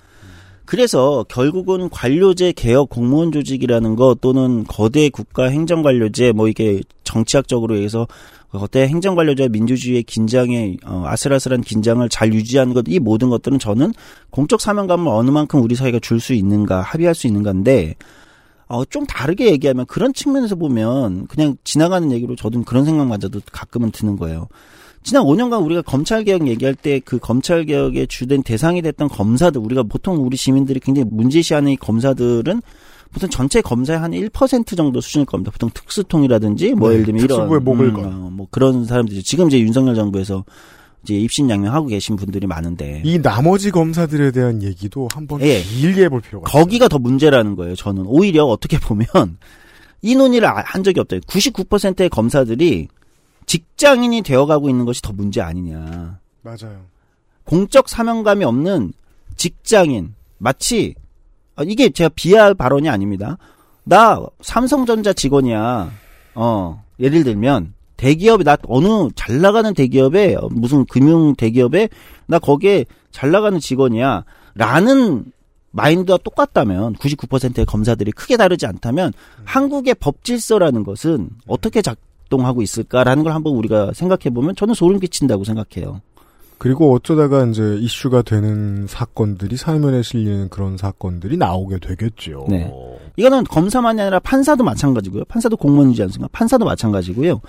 그래서 0.65 1.25
결국은 1.29 1.89
관료제 1.91 2.53
개혁 2.53 2.91
공무원 2.91 3.33
조직이라는 3.33 3.97
거 3.97 4.15
또는 4.21 4.63
거대 4.69 5.09
국가 5.09 5.47
행정 5.47 5.83
관료제 5.83 6.31
뭐 6.31 6.47
이게 6.47 6.81
정치학적으로 7.03 7.75
해서 7.75 8.07
거대 8.53 8.87
행정 8.87 9.17
관료제 9.17 9.49
민주주의의 9.49 10.05
긴장에 10.05 10.77
어, 10.85 11.03
아슬아슬한 11.07 11.63
긴장을 11.63 12.09
잘 12.09 12.33
유지하는 12.33 12.73
것 12.73 12.85
이 12.87 13.01
모든 13.01 13.31
것들은 13.31 13.59
저는 13.59 13.93
공적 14.31 14.61
사명감을 14.61 15.09
어느 15.09 15.31
만큼 15.31 15.61
우리 15.61 15.75
사회가 15.75 15.99
줄 16.01 16.21
수 16.21 16.35
있는가 16.35 16.83
합의할 16.83 17.17
수 17.17 17.27
있는가인데 17.27 17.97
어, 18.71 18.85
좀 18.85 19.05
다르게 19.05 19.51
얘기하면 19.51 19.85
그런 19.87 20.13
측면에서 20.15 20.55
보면 20.55 21.27
그냥 21.27 21.57
지나가는 21.65 22.11
얘기로 22.13 22.37
저도 22.37 22.63
그런 22.63 22.85
생각마저도 22.85 23.41
가끔은 23.51 23.91
드는 23.91 24.17
거예요. 24.17 24.47
지난 25.03 25.25
5년간 25.25 25.65
우리가 25.65 25.83
검찰개혁 25.83 26.47
얘기할 26.47 26.77
때 26.77 27.01
그 27.01 27.19
검찰개혁의 27.19 28.07
주된 28.07 28.45
대상이 28.45 28.81
됐던 28.81 29.09
검사들, 29.09 29.61
우리가 29.61 29.83
보통 29.83 30.25
우리 30.25 30.37
시민들이 30.37 30.79
굉장히 30.79 31.09
문제시하는 31.11 31.73
이 31.73 31.77
검사들은 31.77 32.63
보통 33.13 33.29
전체 33.29 33.61
검사의 33.61 33.99
한 33.99 34.13
1% 34.13 34.77
정도 34.77 35.01
수준일 35.01 35.27
겁니다. 35.27 35.51
보통 35.51 35.69
특수통이라든지 35.75 36.75
뭐 36.75 36.91
네, 36.91 36.95
예를 36.95 37.07
들면 37.07 37.25
이런 37.25 37.65
목을 37.65 37.93
건. 37.93 38.05
어, 38.05 38.31
뭐 38.31 38.47
그런 38.53 38.85
사람들이 38.85 39.25
지금 39.25 39.49
이제 39.49 39.59
윤석열 39.59 39.97
정부에서 39.97 40.45
이제 41.03 41.15
입신 41.15 41.49
양명하고 41.49 41.87
계신 41.87 42.17
분들이 42.17 42.47
많은데 42.47 43.03
이 43.05 43.19
나머지 43.19 43.71
검사들에 43.71 44.31
대한 44.33 44.63
얘기도 44.63 45.09
한번 45.13 45.41
예. 45.41 45.63
길게 45.63 46.05
해볼 46.05 46.21
필요가 46.21 46.51
거기가 46.51 46.89
더 46.89 46.99
문제라는 46.99 47.57
거예요. 47.57 47.75
저는 47.75 48.05
오히려 48.07 48.45
어떻게 48.45 48.79
보면 48.79 49.07
이 50.03 50.15
논의를 50.15 50.47
아- 50.49 50.63
한 50.65 50.83
적이 50.83 51.01
없다. 51.01 51.17
99%의 51.19 52.09
검사들이 52.11 52.89
직장인이 53.47 54.23
되어가고 54.23 54.69
있는 54.69 54.85
것이 54.85 55.03
더 55.03 55.13
문제 55.13 55.41
아니냐. 55.41 56.19
맞아요. 56.43 56.83
공적 57.45 57.89
사명감이 57.89 58.45
없는 58.45 58.93
직장인 59.37 60.15
마치 60.39 60.95
아, 61.57 61.63
이게 61.67 61.91
제가 61.91 62.11
비하할 62.15 62.55
발언이 62.55 62.89
아닙니다. 62.89 63.39
나 63.85 64.25
삼성전자 64.43 65.13
직원이야. 65.13 65.91
어 66.35 66.85
예를 67.01 67.25
들면 67.25 67.75
대기업에 68.01 68.45
나 68.45 68.57
어느 68.67 69.11
잘 69.15 69.43
나가는 69.43 69.75
대기업에 69.75 70.35
어, 70.37 70.49
무슨 70.51 70.87
금융 70.87 71.35
대기업에 71.35 71.91
나 72.27 72.39
거기에 72.39 72.87
잘 73.11 73.31
나가는 73.31 73.61
직원이야. 73.61 74.25
라는 74.55 75.27
마인드와 75.73 76.19
똑같다면 76.25 76.95
99%의 76.95 77.67
검사들이 77.67 78.13
크게 78.13 78.39
다르지 78.39 78.65
않다면 78.65 79.13
한국의 79.45 79.97
법 80.01 80.25
질서라는 80.25 80.83
것은 80.83 81.29
어떻게 81.47 81.83
작동하고 81.83 82.63
있을까라는 82.63 83.23
걸 83.23 83.35
한번 83.35 83.55
우리가 83.55 83.93
생각해 83.93 84.35
보면 84.35 84.57
저는 84.57 84.73
소름 84.75 84.99
끼친다고 84.99 85.45
생각해요. 85.45 86.01
그리고 86.57 86.93
어쩌다가 86.95 87.47
이제 87.47 87.77
이슈가 87.81 88.23
되는 88.23 88.87
사건들이 88.87 89.57
사면에 89.57 90.03
실리는 90.03 90.49
그런 90.49 90.77
사건들이 90.77 91.37
나오게 91.37 91.79
되겠죠. 91.79 92.47
네. 92.51 92.71
이거는 93.17 93.45
검사만이 93.45 94.01
아니라 94.01 94.19
판사도 94.21 94.65
마찬가지고요. 94.65 95.25
판사도 95.27 95.57
공무원이지 95.57 96.03
않습니까? 96.03 96.29
판사도 96.33 96.65
마찬가지고요. 96.65 97.41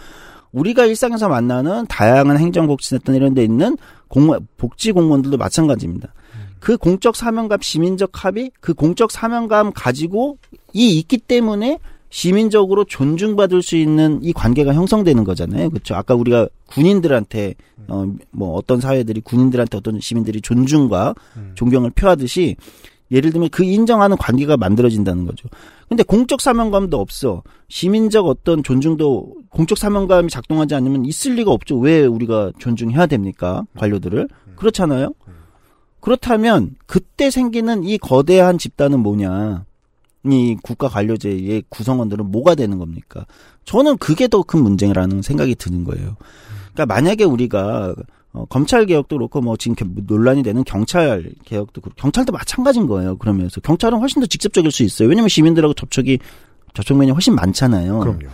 우리가 0.51 0.85
일상에서 0.85 1.29
만나는 1.29 1.85
다양한 1.87 2.37
행정복지센터 2.37 3.13
이런 3.13 3.33
데 3.33 3.43
있는 3.43 3.77
공무원, 4.07 4.47
복지 4.57 4.91
공무원들도 4.91 5.37
마찬가지입니다. 5.37 6.13
그 6.59 6.77
공적 6.77 7.15
사명감, 7.15 7.61
시민적 7.61 8.23
합의, 8.23 8.51
그 8.59 8.73
공적 8.73 9.11
사명감 9.11 9.71
가지고 9.73 10.37
이 10.73 10.97
있기 10.99 11.17
때문에 11.17 11.79
시민적으로 12.09 12.83
존중받을 12.83 13.61
수 13.61 13.77
있는 13.77 14.19
이 14.21 14.33
관계가 14.33 14.73
형성되는 14.73 15.23
거잖아요. 15.23 15.69
그렇죠? 15.69 15.95
아까 15.95 16.13
우리가 16.13 16.47
군인들한테 16.67 17.55
어 17.87 18.05
뭐 18.31 18.53
어떤 18.53 18.79
사회들이 18.79 19.21
군인들한테 19.21 19.77
어떤 19.77 19.99
시민들이 19.99 20.41
존중과 20.41 21.15
존경을 21.55 21.91
표하듯이 21.91 22.57
예를 23.11 23.31
들면 23.31 23.49
그 23.49 23.63
인정하는 23.63 24.17
관계가 24.17 24.57
만들어진다는 24.57 25.25
거죠. 25.25 25.49
근데 25.89 26.03
공적 26.03 26.39
사명감도 26.39 26.97
없어. 26.99 27.43
시민적 27.67 28.27
어떤 28.27 28.63
존중도 28.63 29.33
공적 29.49 29.77
사명감이 29.77 30.29
작동하지 30.29 30.75
않으면 30.75 31.05
있을 31.05 31.35
리가 31.35 31.51
없죠. 31.51 31.77
왜 31.77 32.05
우리가 32.05 32.51
존중해야 32.59 33.07
됩니까? 33.07 33.65
관료들을. 33.77 34.29
그렇잖아요. 34.55 35.13
그렇다면 35.99 36.75
그때 36.85 37.29
생기는 37.29 37.83
이 37.83 37.97
거대한 37.97 38.57
집단은 38.57 38.99
뭐냐? 38.99 39.65
이 40.25 40.55
국가 40.61 40.87
관료제의 40.87 41.63
구성원들은 41.69 42.31
뭐가 42.31 42.55
되는 42.55 42.77
겁니까? 42.77 43.25
저는 43.65 43.97
그게 43.97 44.27
더 44.27 44.43
큰 44.43 44.61
문제라는 44.61 45.21
생각이 45.21 45.55
드는 45.55 45.83
거예요. 45.83 46.15
그러니까 46.73 46.85
만약에 46.93 47.23
우리가 47.23 47.95
어, 48.33 48.45
검찰 48.45 48.85
개혁도 48.85 49.17
그렇고 49.17 49.41
뭐 49.41 49.57
지금 49.57 49.75
겨- 49.75 49.85
논란이 50.07 50.41
되는 50.43 50.63
경찰 50.63 51.31
개혁도 51.45 51.81
그렇고 51.81 51.95
경찰도 52.01 52.31
마찬가지인 52.31 52.87
거예요. 52.87 53.17
그러면서 53.17 53.59
경찰은 53.61 53.99
훨씬 53.99 54.21
더 54.21 54.25
직접적일 54.27 54.71
수 54.71 54.83
있어요. 54.83 55.09
왜냐하면 55.09 55.27
시민들하고 55.29 55.73
접촉이 55.73 56.17
접촉면이 56.73 57.11
훨씬 57.11 57.35
많잖아요. 57.35 57.99
그럼요. 57.99 58.27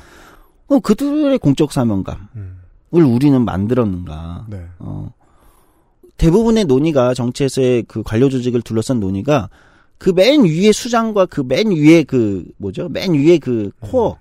어, 0.67 0.79
그들의 0.79 1.39
공적 1.39 1.71
사명감을 1.71 2.19
우리는 2.91 3.43
만들었는가? 3.43 4.45
네. 4.49 4.65
어, 4.79 5.11
대부분의 6.17 6.65
논의가 6.65 7.13
정치에서의 7.13 7.83
그 7.87 8.03
관료 8.03 8.29
조직을 8.29 8.61
둘러싼 8.61 8.99
논의가 8.99 9.49
그 9.99 10.11
맨 10.13 10.43
위에 10.45 10.71
수장과 10.71 11.25
그 11.27 11.41
맨 11.41 11.71
위에 11.71 12.03
그 12.03 12.45
뭐죠? 12.57 12.87
맨 12.89 13.13
위에 13.13 13.39
그 13.39 13.71
코어 13.79 14.17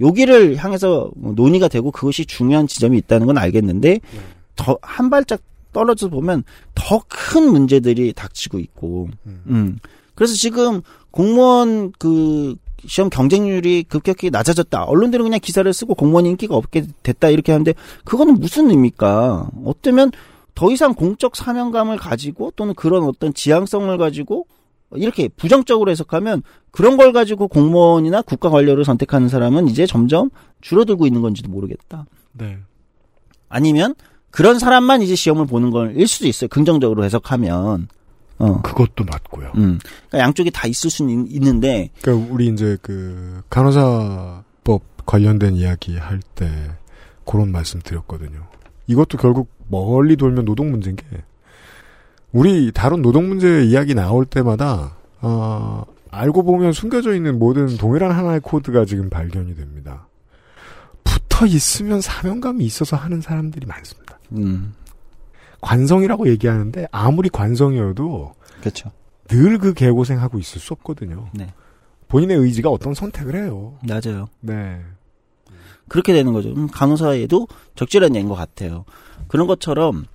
여기를 0.00 0.56
향해서 0.56 1.10
뭐 1.16 1.32
논의가 1.34 1.68
되고 1.68 1.90
그것이 1.92 2.24
중요한 2.26 2.66
지점이 2.66 2.98
있다는 2.98 3.26
건 3.26 3.38
알겠는데 3.38 4.00
더 4.56 4.78
한 4.82 5.10
발짝 5.10 5.40
떨어져 5.72 6.08
보면 6.08 6.44
더 6.74 7.00
큰 7.08 7.50
문제들이 7.50 8.12
닥치고 8.12 8.58
있고, 8.58 9.08
음. 9.26 9.78
그래서 10.14 10.34
지금 10.34 10.82
공무원 11.10 11.92
그 11.98 12.56
시험 12.86 13.10
경쟁률이 13.10 13.84
급격히 13.84 14.30
낮아졌다. 14.30 14.84
언론들은 14.84 15.24
그냥 15.24 15.38
기사를 15.40 15.70
쓰고 15.72 15.94
공무원 15.94 16.26
인기가 16.26 16.56
없게 16.56 16.86
됐다 17.02 17.28
이렇게 17.28 17.52
하는데 17.52 17.74
그거는 18.04 18.34
무슨 18.40 18.64
의미입니까? 18.70 19.50
어쩌면 19.64 20.10
더 20.54 20.70
이상 20.70 20.94
공적 20.94 21.36
사명감을 21.36 21.98
가지고 21.98 22.52
또는 22.56 22.74
그런 22.74 23.04
어떤 23.04 23.32
지향성을 23.34 23.96
가지고 23.98 24.46
이렇게 24.94 25.28
부정적으로 25.28 25.90
해석하면 25.90 26.42
그런 26.70 26.96
걸 26.96 27.12
가지고 27.12 27.48
공무원이나 27.48 28.22
국가 28.22 28.50
관료를 28.50 28.84
선택하는 28.84 29.28
사람은 29.28 29.68
이제 29.68 29.86
점점 29.86 30.30
줄어들고 30.60 31.06
있는 31.06 31.20
건지도 31.20 31.50
모르겠다. 31.50 32.06
네. 32.32 32.58
아니면 33.48 33.94
그런 34.30 34.58
사람만 34.58 35.02
이제 35.02 35.14
시험을 35.14 35.46
보는 35.46 35.70
걸일 35.70 36.06
수도 36.06 36.26
있어요. 36.28 36.48
긍정적으로 36.48 37.04
해석하면. 37.04 37.88
어. 38.38 38.62
그것도 38.62 39.04
맞고요. 39.04 39.52
음. 39.56 39.78
그러니까 40.08 40.18
양쪽이 40.18 40.50
다 40.50 40.66
있을 40.66 40.88
수는 40.88 41.26
있- 41.26 41.36
있는데 41.36 41.90
그러니까 42.00 42.32
우리 42.32 42.46
이제 42.48 42.78
그 42.80 43.42
간호사법 43.50 44.82
관련된 45.04 45.56
이야기 45.56 45.96
할 45.98 46.20
때 46.34 46.48
그런 47.26 47.52
말씀 47.52 47.80
드렸거든요. 47.80 48.46
이것도 48.86 49.18
결국 49.18 49.50
멀리 49.68 50.16
돌면 50.16 50.46
노동 50.46 50.70
문제인 50.70 50.96
게 50.96 51.04
우리 52.32 52.72
다른 52.72 53.02
노동 53.02 53.28
문제 53.28 53.62
이야기 53.64 53.94
나올 53.94 54.24
때마다 54.24 54.96
어, 55.20 55.84
알고 56.10 56.42
보면 56.44 56.72
숨겨져 56.72 57.14
있는 57.14 57.38
모든 57.38 57.76
동일한 57.76 58.10
하나의 58.12 58.40
코드가 58.40 58.84
지금 58.86 59.10
발견이 59.10 59.54
됩니다. 59.54 60.06
붙어 61.04 61.44
있으면 61.46 62.00
사명감이 62.00 62.64
있어서 62.64 62.96
하는 62.96 63.20
사람들이 63.20 63.66
많습니다. 63.66 64.09
음. 64.32 64.74
관성이라고 65.60 66.28
얘기하는데 66.28 66.86
아무리 66.90 67.28
관성이어도 67.28 68.34
그렇죠. 68.60 68.90
늘 69.28 69.58
그 69.58 69.74
개고생하고 69.74 70.38
있을 70.38 70.60
수 70.60 70.72
없거든요. 70.74 71.28
네. 71.32 71.52
본인의 72.08 72.36
의지가 72.38 72.68
어떤 72.70 72.94
선택을 72.94 73.36
해요. 73.36 73.78
맞아요. 73.86 74.28
네. 74.40 74.80
그렇게 75.88 76.12
되는 76.12 76.32
거죠. 76.32 76.50
음, 76.50 76.68
간호사에도 76.68 77.46
적절한 77.76 78.16
예인 78.16 78.28
것 78.28 78.34
같아요. 78.34 78.84
그런 79.28 79.46
것처럼 79.46 80.06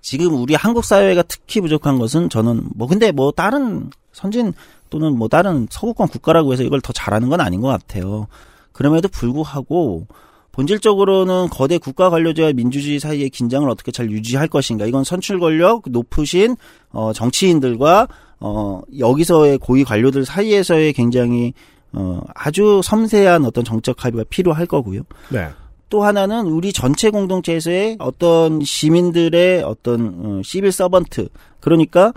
지금 0.00 0.34
우리 0.34 0.54
한국 0.54 0.84
사회가 0.84 1.22
특히 1.22 1.60
부족한 1.60 1.98
것은 1.98 2.28
저는 2.28 2.68
뭐 2.74 2.86
근데 2.86 3.12
뭐 3.12 3.32
다른 3.32 3.90
선진 4.12 4.52
또는 4.90 5.16
뭐 5.16 5.28
다른 5.28 5.66
서구권 5.70 6.08
국가라고 6.08 6.52
해서 6.52 6.62
이걸 6.62 6.80
더 6.80 6.92
잘하는 6.92 7.28
건 7.28 7.40
아닌 7.40 7.60
것 7.60 7.68
같아요. 7.68 8.26
그럼에도 8.72 9.08
불구하고 9.08 10.06
본질적으로는 10.52 11.48
거대 11.48 11.78
국가 11.78 12.10
관료제와 12.10 12.52
민주주의 12.52 13.00
사이의 13.00 13.30
긴장을 13.30 13.68
어떻게 13.68 13.90
잘 13.90 14.10
유지할 14.10 14.48
것인가. 14.48 14.86
이건 14.86 15.02
선출 15.02 15.40
권력 15.40 15.82
높으신 15.88 16.56
어 16.90 17.12
정치인들과 17.12 18.08
어 18.40 18.82
여기서의 18.98 19.58
고위 19.58 19.82
관료들 19.82 20.24
사이에서의 20.24 20.92
굉장히 20.92 21.54
어 21.92 22.20
아주 22.34 22.80
섬세한 22.84 23.44
어떤 23.44 23.64
정책 23.64 24.04
합의가 24.04 24.24
필요할 24.28 24.66
거고요. 24.66 25.02
네. 25.30 25.48
또 25.88 26.04
하나는 26.04 26.46
우리 26.46 26.72
전체 26.72 27.10
공동체에서의 27.10 27.96
어떤 27.98 28.62
시민들의 28.62 29.62
어떤 29.62 30.14
어, 30.24 30.42
시빌 30.42 30.72
서번트 30.72 31.28
그러니까 31.60 32.14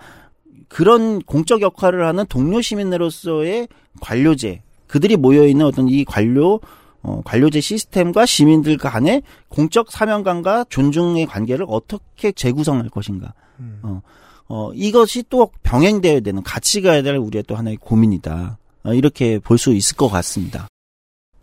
그런 0.70 1.22
공적 1.22 1.62
역할을 1.62 2.06
하는 2.06 2.26
동료 2.28 2.62
시민으로서의 2.62 3.68
관료제 4.00 4.62
그들이 4.88 5.18
모여 5.18 5.46
있는 5.46 5.66
어떤 5.66 5.90
이 5.90 6.06
관료 6.06 6.62
어, 7.06 7.22
관료제 7.24 7.62
시스템과 7.62 8.26
시민들 8.26 8.78
간의 8.78 9.22
공적 9.48 9.92
사명감과 9.92 10.66
존중의 10.70 11.28
관계를 11.28 11.66
어떻게 11.70 12.32
재구성할 12.32 12.90
것인가. 12.90 13.36
어, 13.84 14.02
어, 14.48 14.72
이것이 14.74 15.24
또 15.30 15.52
병행되어야 15.62 16.22
되는 16.22 16.42
같이 16.42 16.82
가야 16.82 17.04
될 17.04 17.16
우리의 17.18 17.44
또 17.44 17.56
하나의 17.56 17.78
고민이다. 17.78 18.58
어, 18.86 18.94
이렇게 18.94 19.38
볼 19.38 19.60
수 19.60 19.72
있을 19.74 19.96
것 19.96 20.08
같습니다. 20.10 20.68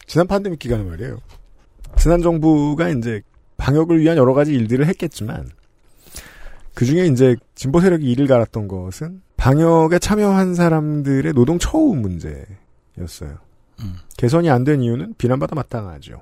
지난 0.06 0.26
팬데믹 0.26 0.58
기간에 0.58 0.82
말이에요. 0.82 1.18
지난 1.96 2.22
정부가 2.22 2.88
이제 2.88 3.22
방역을 3.56 4.00
위한 4.00 4.16
여러 4.16 4.34
가지 4.34 4.52
일들을 4.52 4.86
했겠지만 4.88 5.48
그 6.74 6.84
중에 6.84 7.06
이제 7.06 7.36
진보 7.54 7.80
세력이 7.80 8.10
이를 8.10 8.26
갈았던 8.26 8.66
것은 8.66 9.22
방역에 9.36 10.00
참여한 10.00 10.54
사람들의 10.56 11.34
노동 11.34 11.60
처우 11.60 11.94
문제였어요. 11.94 13.38
음. 13.82 13.94
개선이 14.16 14.48
안 14.50 14.64
된 14.64 14.82
이유는 14.82 15.14
비난받아 15.18 15.54
마땅하죠. 15.54 16.20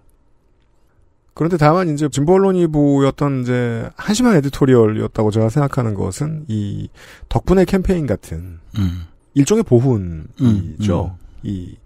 그런데 1.34 1.56
다만 1.56 1.88
이제 1.88 2.08
진보 2.10 2.34
언론이 2.34 2.66
보였던 2.66 3.42
이제 3.42 3.88
한심한 3.96 4.36
에디토리얼이었다고 4.36 5.30
제가 5.30 5.48
생각하는 5.48 5.94
것은 5.94 6.44
이 6.48 6.88
덕분에 7.28 7.64
캠페인 7.64 8.06
같은 8.06 8.58
음. 8.78 9.04
일종의 9.34 9.62
보훈이죠. 9.64 11.16
이 11.42 11.76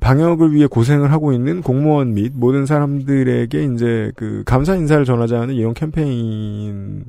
방역을 0.00 0.52
위해 0.52 0.66
고생을 0.66 1.10
하고 1.10 1.32
있는 1.32 1.62
공무원 1.62 2.14
및 2.14 2.32
모든 2.36 2.66
사람들에게 2.66 3.64
이제 3.74 4.12
그 4.14 4.44
감사 4.44 4.76
인사를 4.76 5.04
전하자는 5.04 5.54
이런 5.54 5.74
캠페인에 5.74 7.02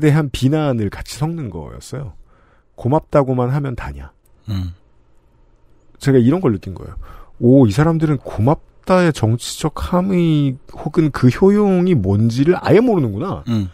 대한 0.00 0.30
비난을 0.30 0.88
같이 0.88 1.18
섞는 1.18 1.50
거였어요. 1.50 2.14
고맙다고만 2.76 3.50
하면 3.50 3.74
다냐. 3.76 4.12
음. 4.48 4.72
제가 5.98 6.18
이런 6.18 6.40
걸 6.40 6.52
느낀 6.52 6.74
거예요. 6.74 6.94
오, 7.40 7.66
이 7.66 7.70
사람들은 7.72 8.18
고맙다의 8.18 9.12
정치적 9.12 9.92
함의 9.92 10.56
혹은 10.72 11.10
그 11.10 11.28
효용이 11.28 11.94
뭔지를 11.94 12.56
아예 12.60 12.80
모르는구나. 12.80 13.44
음. 13.48 13.68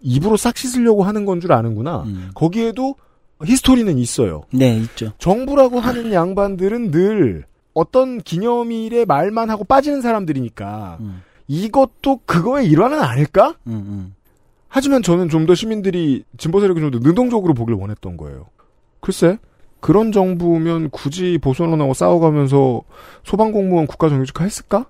입으로 0.00 0.36
싹 0.36 0.56
씻으려고 0.56 1.02
하는 1.04 1.24
건 1.24 1.40
줄 1.40 1.52
아는구나. 1.52 2.04
거기에도 2.34 2.94
히스토리는 3.44 3.98
있어요. 3.98 4.42
네, 4.52 4.76
있죠. 4.78 5.12
정부라고 5.18 5.80
하는 5.80 6.12
양반들은 6.12 6.90
늘 6.90 7.44
어떤 7.74 8.18
기념일에 8.20 9.04
말만 9.04 9.50
하고 9.50 9.62
빠지는 9.64 10.00
사람들이니까 10.02 10.98
이것도 11.46 12.20
그거의 12.26 12.68
일환은 12.68 13.00
아닐까? 13.00 13.54
음, 13.66 14.14
하지만 14.68 15.02
저는 15.02 15.28
좀 15.28 15.46
더 15.46 15.54
시민들이 15.54 16.24
진보 16.36 16.60
세력이 16.60 16.80
좀 16.80 16.90
더 16.90 16.98
능동적으로 16.98 17.54
보길 17.54 17.74
원했던 17.74 18.16
거예요. 18.16 18.46
글쎄 19.00 19.38
그런 19.80 20.12
정부면 20.12 20.90
굳이 20.90 21.38
보선언하고 21.38 21.94
싸워가면서 21.94 22.82
소방공무원 23.24 23.86
국가정규직화 23.86 24.44
했을까? 24.44 24.86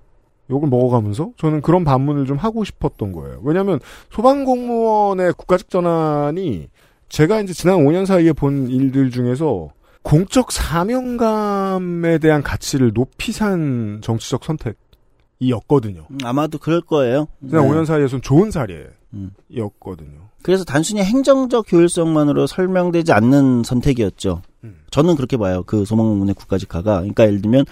욕을 0.49 0.67
먹어가면서 0.67 1.31
저는 1.37 1.61
그런 1.61 1.83
반문을 1.83 2.25
좀 2.25 2.37
하고 2.37 2.63
싶었던 2.63 3.11
거예요. 3.11 3.39
왜냐하면 3.43 3.79
소방공무원의 4.11 5.33
국가직 5.33 5.69
전환이 5.69 6.69
제가 7.07 7.41
이제 7.41 7.53
지난 7.53 7.77
5년 7.77 8.05
사이에 8.05 8.33
본 8.33 8.67
일들 8.67 9.11
중에서 9.11 9.69
공적 10.01 10.51
사명감에 10.51 12.17
대한 12.19 12.41
가치를 12.41 12.93
높이 12.93 13.31
산 13.31 13.99
정치적 14.01 14.41
선택이었거든요. 14.43 16.07
음, 16.09 16.17
아마도 16.23 16.57
그럴 16.57 16.81
거예요. 16.81 17.27
지난 17.47 17.63
네. 17.63 17.69
5년 17.69 17.85
사이에선 17.85 18.21
좋은 18.21 18.49
사례였거든요. 18.49 18.89
음. 19.13 20.28
그래서 20.41 20.63
단순히 20.63 21.01
행정적 21.03 21.71
효율성만으로 21.71 22.47
설명되지 22.47 23.11
않는 23.11 23.63
선택이었죠. 23.63 24.41
저는 24.91 25.15
그렇게 25.15 25.37
봐요. 25.37 25.63
그 25.65 25.85
소방공무원의 25.85 26.35
국가직화가. 26.35 26.97
그러니까 26.97 27.25
예를 27.25 27.41
들면 27.41 27.65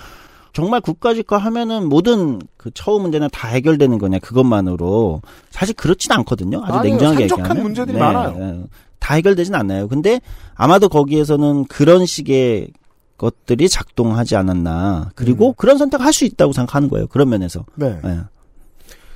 정말 0.53 0.81
국가직화 0.81 1.37
하면은 1.37 1.87
모든 1.87 2.39
그 2.57 2.71
처우 2.73 2.99
문제는 2.99 3.29
다 3.31 3.47
해결되는 3.47 3.97
거냐 3.99 4.19
그것만으로 4.19 5.21
사실 5.51 5.75
그렇진 5.75 6.11
않거든요. 6.13 6.61
아주 6.63 6.73
아니요, 6.73 6.91
냉정하게 6.93 7.27
산적한 7.27 7.45
얘기하면 7.45 7.63
문제들이 7.63 7.97
많아요. 7.97 8.37
네. 8.37 8.63
다 8.99 9.13
해결되진 9.15 9.53
않아요. 9.53 9.87
근데 9.87 10.19
아마도 10.55 10.89
거기에서는 10.89 11.65
그런 11.65 12.05
식의 12.05 12.71
것들이 13.17 13.69
작동하지 13.69 14.35
않았나. 14.35 15.11
그리고 15.15 15.53
그런 15.53 15.77
선택을 15.77 16.05
할수 16.05 16.25
있다고 16.25 16.53
생각하는 16.53 16.89
거예요. 16.89 17.07
그런 17.07 17.29
면에서. 17.29 17.65
네. 17.75 17.99
네. 18.03 18.19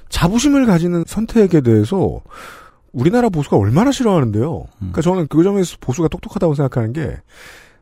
자부심을 0.09 0.65
가지는 0.65 1.03
선택에 1.07 1.61
대해서 1.61 2.21
우리나라 2.93 3.29
보수가 3.29 3.57
얼마나 3.57 3.91
싫어하는데요. 3.91 4.65
그러니까 4.77 5.01
저는 5.01 5.27
그 5.27 5.43
점에서 5.43 5.77
보수가 5.79 6.09
똑똑하다고 6.09 6.55
생각하는 6.55 6.93
게 6.93 7.15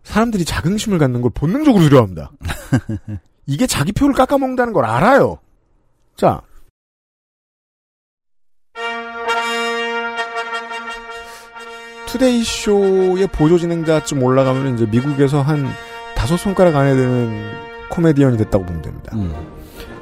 사람들이 0.04 0.46
자긍심을 0.46 0.98
갖는 0.98 1.22
걸 1.22 1.32
본능적으로 1.34 1.84
두려워합니다. 1.84 2.32
이게 3.46 3.66
자기 3.66 3.92
표를 3.92 4.14
깎아먹는다는 4.14 4.74
걸 4.74 4.86
알아요. 4.86 5.40
자. 6.16 6.42
투데이 12.08 12.44
쇼의 12.44 13.28
보조 13.28 13.58
진행자쯤 13.60 14.24
올라가면 14.24 14.76
이제 14.76 14.86
미국에서 14.88 15.42
한 15.42 15.68
다섯 16.16 16.38
손가락 16.38 16.76
안에 16.76 16.96
드는 16.96 17.52
코미디언이 17.90 18.38
됐다고 18.38 18.66
보면 18.66 18.82
됩니다. 18.82 19.16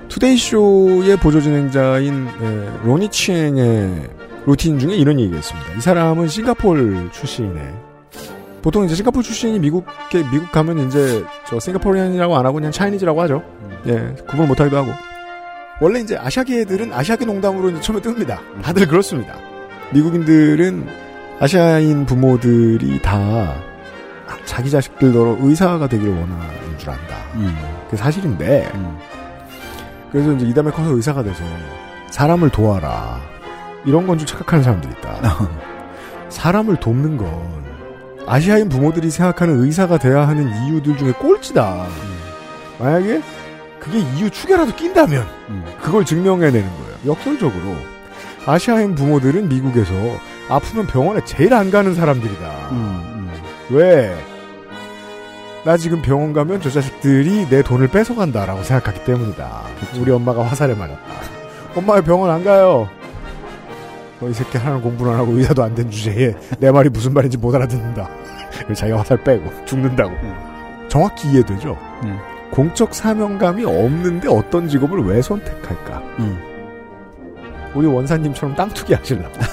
투데이 0.07 0.37
쇼의 0.37 1.17
보조 1.17 1.41
진행자인 1.41 2.27
에, 2.27 2.85
로니 2.85 3.09
치엥의 3.09 4.09
루틴 4.47 4.79
중에 4.79 4.95
이런 4.95 5.19
얘기가 5.19 5.37
있습니다. 5.37 5.73
이 5.73 5.81
사람은 5.81 6.29
싱가폴 6.29 7.09
출신의 7.11 7.61
보통 8.61 8.85
이제 8.85 8.95
싱가폴 8.95 9.21
출신이 9.21 9.59
미국에 9.59 10.23
미국 10.31 10.51
가면 10.53 10.87
이제 10.87 11.23
저 11.45 11.59
싱가포리안이라고 11.59 12.35
안 12.35 12.45
하고 12.45 12.55
그냥 12.55 12.71
차이니즈라고 12.71 13.21
하죠. 13.23 13.43
예, 13.87 14.15
구분 14.25 14.47
못하기도 14.47 14.77
하고. 14.77 14.93
원래 15.81 15.99
이제 15.99 16.17
아시아계 16.17 16.61
애들은 16.61 16.93
아시아계 16.93 17.25
농담으로 17.25 17.71
이제 17.71 17.81
처음에 17.81 18.01
뜹니다. 18.01 18.39
다들 18.63 18.87
그렇습니다. 18.87 19.35
미국인들은 19.93 20.87
아시아인 21.39 22.05
부모들이 22.05 23.01
다 23.01 23.53
자기 24.45 24.71
자식들더러 24.71 25.37
의사가 25.41 25.87
되기를 25.87 26.11
원하는 26.13 26.77
줄 26.77 26.89
안다. 26.89 27.15
그게 27.85 27.97
사실인데. 27.97 28.71
그래서 30.11 30.31
이제 30.33 30.45
이 30.47 30.53
다음에 30.53 30.71
커서 30.71 30.91
의사가 30.91 31.21
돼서 31.21 31.43
사람을 32.11 32.49
도와라. 32.49 33.19
이런 33.88 34.05
건 34.05 34.17
좀 34.19 34.27
착각하는 34.27 34.63
사람들이 34.63 34.93
있다. 34.99 35.49
사람을 36.29 36.75
돕는 36.75 37.17
건 37.17 37.27
아시아인 38.27 38.67
부모들이 38.69 39.09
생각하는 39.09 39.63
의사가 39.63 39.97
돼야 39.97 40.27
하는 40.27 40.51
이유들 40.65 40.97
중에 40.97 41.13
꼴찌다. 41.13 41.88
만약에 42.79 43.21
그게 43.79 43.99
이유 43.99 44.29
축에라도 44.29 44.75
낀다면 44.75 45.25
그걸 45.81 46.03
증명해내는 46.03 46.67
거예요. 46.69 46.95
역설적으로 47.13 47.75
아시아인 48.45 48.93
부모들은 48.95 49.47
미국에서 49.47 49.93
아프면 50.49 50.85
병원에 50.88 51.23
제일 51.23 51.53
안 51.53 51.71
가는 51.71 51.95
사람들이다. 51.95 52.51
왜? 53.69 54.13
나 55.63 55.75
지금 55.77 56.01
병원 56.01 56.33
가면 56.33 56.61
저 56.61 56.69
자식들이 56.69 57.47
내 57.49 57.61
돈을 57.61 57.88
뺏어간다라고 57.89 58.63
생각하기 58.63 59.05
때문이다. 59.05 59.61
우리 59.99 60.11
엄마가 60.11 60.43
화살에 60.43 60.73
맞았다. 60.73 60.99
엄마 61.75 61.99
병원 62.01 62.29
안 62.31 62.43
가요. 62.43 62.89
너 64.20 64.28
이 64.30 64.34
새끼 64.34 64.57
하나는 64.57 64.82
공부를 64.82 65.13
안 65.13 65.20
하고 65.20 65.34
의사도 65.34 65.61
안 65.63 65.76
된 65.76 65.89
주제에 65.91 66.34
내 66.59 66.72
말이 66.72 66.89
무슨 66.89 67.13
말인지 67.13 67.38
못 67.38 67.53
알아듣는다. 67.53 68.09
자기가 68.74 68.97
화살 68.99 69.24
빼고 69.24 69.51
죽는다고. 69.65 70.11
정확히 70.89 71.30
이해되죠? 71.32 71.78
공적 72.51 72.95
사명감이 72.95 73.63
없는데 73.65 74.28
어떤 74.30 74.68
직업을 74.68 75.03
왜 75.05 75.22
선택할까? 75.22 76.01
우리 77.76 77.86
원사님처럼 77.86 78.55
땅 78.55 78.70
투기 78.70 78.93
하실라고. 78.95 79.34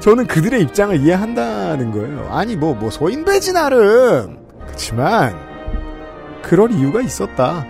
저는 0.00 0.26
그들의 0.26 0.60
입장을 0.62 0.94
이해한다는 1.00 1.90
거예요. 1.92 2.28
아니 2.30 2.56
뭐 2.56 2.74
뭐 2.74 2.90
소인배지 2.90 3.54
나름. 3.54 4.36
그렇지만 4.66 5.34
그럴 6.42 6.70
이유가 6.72 7.00
있었다. 7.00 7.64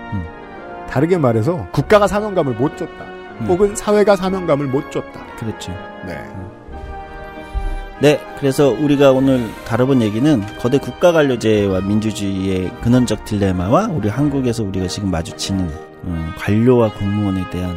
다르게 0.89 1.19
말해서 1.19 1.69
국가가 1.71 2.09
사명감을 2.09 2.55
못 2.55 2.77
줬다. 2.77 3.05
혹은 3.49 3.75
사회가 3.75 4.17
사명감을 4.17 4.67
못 4.67 4.91
줬다. 4.91 5.25
그렇죠. 5.37 5.73
네. 6.07 6.19
네, 8.01 8.19
그래서 8.39 8.71
우리가 8.71 9.13
오늘 9.13 9.51
다뤄본 9.67 10.01
얘기는 10.01 10.43
거대 10.59 10.79
국가 10.79 11.13
관료제와 11.13 11.83
민주주의의 11.83 12.71
근원적 12.83 13.27
딜레마와 13.27 13.89
우리 13.93 14.09
한국에서 14.09 14.63
우리가 14.65 14.87
지금 14.87 15.11
마주치는 15.11 15.71
음, 16.05 16.33
관료와 16.39 16.95
공무원에 16.95 17.49
대한 17.51 17.77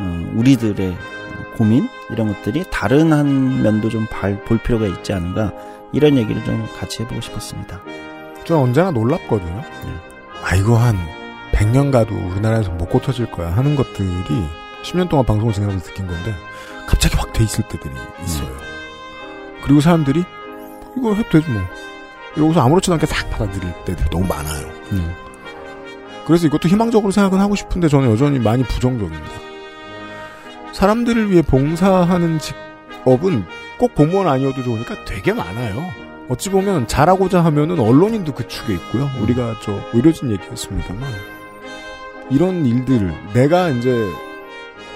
음, 0.00 0.32
우리들의 0.36 0.96
고민 1.56 1.88
이런 2.10 2.28
것들이 2.34 2.64
다른 2.70 3.12
한 3.12 3.62
면도 3.62 3.88
좀 3.90 4.06
볼 4.46 4.58
필요가 4.58 4.86
있지 4.86 5.12
않은가 5.12 5.52
이런 5.92 6.16
얘기를 6.16 6.42
좀 6.44 6.66
같이 6.78 7.02
해보고 7.02 7.20
싶었습니다. 7.20 7.80
저는 8.44 8.62
언제나 8.62 8.90
놀랍거든요. 8.90 9.62
아 10.42 10.56
이거 10.56 10.76
한 10.76 10.96
100년 11.52 11.92
가도 11.92 12.14
우리나라에서 12.14 12.70
못 12.72 12.88
고쳐질 12.88 13.30
거야 13.30 13.54
하는 13.56 13.76
것들이 13.76 14.08
10년 14.82 15.08
동안 15.08 15.24
방송을 15.26 15.52
진행하면서 15.52 15.86
느낀 15.86 16.06
건데 16.06 16.34
갑자기 16.86 17.16
확 17.16 17.32
돼 17.32 17.44
있을 17.44 17.64
때들이 17.68 17.94
있어요. 18.24 18.48
그리고 19.62 19.80
사람들이 19.80 20.24
뭐 20.78 20.94
이거 20.96 21.14
해도 21.14 21.28
되지 21.30 21.50
뭐 21.50 21.62
이러고서 22.36 22.60
아무렇지도 22.60 22.94
않게 22.94 23.06
싹 23.06 23.28
받아들일 23.30 23.72
때들이 23.84 24.08
너무 24.10 24.26
많아요. 24.26 24.68
그래서 26.26 26.46
이것도 26.46 26.68
희망적으로 26.68 27.10
생각은 27.10 27.40
하고 27.40 27.54
싶은데 27.56 27.88
저는 27.88 28.10
여전히 28.10 28.38
많이 28.38 28.62
부정적입니다. 28.64 29.32
사람들을 30.72 31.30
위해 31.30 31.42
봉사하는 31.42 32.38
직업은 32.38 33.44
꼭 33.78 33.94
공무원 33.94 34.28
아니어도 34.28 34.62
좋으니까 34.62 35.04
되게 35.04 35.32
많아요. 35.32 35.84
어찌 36.28 36.48
보면 36.48 36.86
잘하고자 36.86 37.44
하면은 37.44 37.80
언론인도 37.80 38.32
그 38.32 38.46
축에 38.46 38.74
있고요. 38.74 39.10
우리가 39.20 39.56
저 39.62 39.80
의료진 39.92 40.30
얘기했습니다만 40.30 41.02
이런 42.30 42.64
일들 42.64 43.12
내가 43.32 43.70
이제 43.70 44.08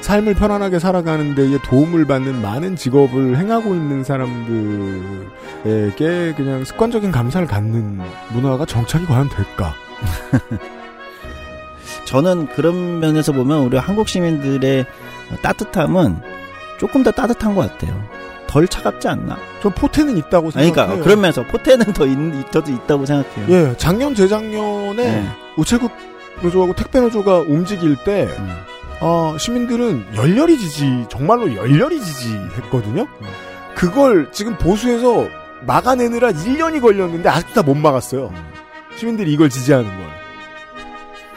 삶을 0.04 0.34
편안하게 0.34 0.78
살아가는 0.80 1.34
데에 1.34 1.56
도움을 1.64 2.04
받는 2.04 2.42
많은 2.42 2.76
직업을 2.76 3.38
행하고 3.38 3.74
있는 3.74 4.04
사람들에게 4.04 5.24
그냥 6.36 6.62
습관적인 6.62 7.10
감사를 7.10 7.46
갖는 7.46 8.02
문화가 8.34 8.66
정착이 8.66 9.06
과연 9.06 9.30
될까? 9.30 9.72
저는 12.04 12.48
그런 12.48 13.00
면에서 13.00 13.32
보면 13.32 13.62
우리 13.62 13.78
한국 13.78 14.06
시민들의 14.06 14.84
따뜻함은 15.40 16.20
조금 16.78 17.02
더 17.02 17.10
따뜻한 17.10 17.54
것 17.54 17.72
같아요. 17.72 17.98
덜 18.46 18.68
차갑지 18.68 19.08
않나? 19.08 19.38
저 19.62 19.70
포태는 19.70 20.18
있다고 20.18 20.50
아니, 20.54 20.66
생각해요. 20.66 20.86
그러니까 20.86 21.02
그러면서 21.02 21.42
포태는 21.44 21.94
더 21.94 22.04
있, 22.06 22.14
더도 22.50 22.70
있다고 22.70 23.06
생각해요. 23.06 23.46
예, 23.48 23.74
작년 23.78 24.14
재작년에 24.14 25.02
네. 25.02 25.26
우체국 25.56 25.90
노조하고 26.42 26.74
택배 26.74 27.00
노조가 27.00 27.38
움직일 27.38 27.96
때 28.04 28.28
음. 28.38 28.73
어, 29.06 29.36
시민들은 29.38 30.16
열렬히 30.16 30.56
지지 30.58 31.04
정말로 31.10 31.54
열렬히 31.54 32.00
지지했거든요. 32.00 33.06
그걸 33.74 34.30
지금 34.32 34.56
보수에서 34.56 35.28
막아내느라 35.66 36.30
1년이 36.32 36.80
걸렸는데 36.80 37.28
아직도 37.28 37.52
다 37.54 37.62
못 37.62 37.74
막았어요. 37.76 38.32
시민들이 38.96 39.30
이걸 39.30 39.50
지지하는 39.50 39.84
걸. 39.86 40.06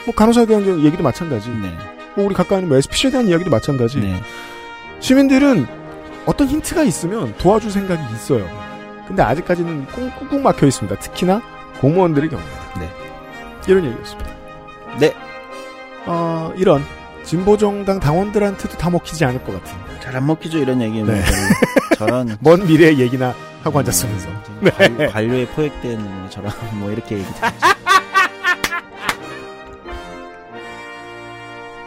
뭐 0.06 0.16
간호사에 0.16 0.46
대한 0.46 0.66
얘기도 0.86 1.04
마찬가지. 1.04 1.50
네. 1.50 1.76
뭐 2.16 2.26
우리 2.26 2.34
가까이 2.34 2.60
있는 2.60 2.70
뭐 2.70 2.78
SPC에 2.78 3.12
대한 3.12 3.28
이야기도 3.28 3.50
마찬가지. 3.50 4.00
네. 4.00 4.22
시민들은 5.02 5.68
어떤 6.26 6.48
힌트가 6.48 6.84
있으면 6.84 7.36
도와줄 7.38 7.70
생각이 7.70 8.02
있어요. 8.14 8.48
근데 9.10 9.24
아직까지는 9.24 9.88
꾹꾹 9.88 10.40
막혀 10.40 10.68
있습니다. 10.68 10.98
특히나 11.00 11.42
공무원들의 11.82 12.30
경우에는. 12.30 12.54
네. 12.80 12.90
이런 13.68 13.84
얘기였습니다. 13.84 14.32
네. 15.00 15.14
어, 16.06 16.54
이런 16.56 16.82
진보정당 17.28 18.00
당원들한테도 18.00 18.78
다 18.78 18.90
먹히지 18.90 19.26
않을 19.26 19.44
것 19.44 19.52
같은. 19.62 19.78
잘 20.00 20.16
안 20.16 20.26
먹히죠 20.26 20.60
이런 20.60 20.82
얘기는. 20.82 21.06
네. 21.06 21.22
저런 21.98 22.38
먼 22.42 22.66
미래의 22.66 22.98
얘기나 23.00 23.36
하고 23.64 23.80
앉았으면서. 23.80 24.30
네. 24.62 24.72
관- 24.72 25.08
관료에 25.12 25.46
포획된 25.48 26.00
뭐 26.02 26.30
저런 26.30 26.54
뭐 26.80 26.90
이렇게 26.90 27.16
얘기. 27.18 27.28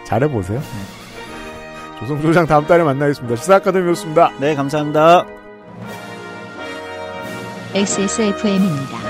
잘해 0.05 0.29
보세요. 0.29 0.61
조성조장 2.01 2.47
다음 2.47 2.67
달에 2.67 2.83
만나겠습니다. 2.85 3.37
시사 3.37 3.55
아카데미였습니다. 3.57 4.33
네, 4.41 4.55
감사합니다. 4.55 5.25
XSFM입니다. 7.75 9.10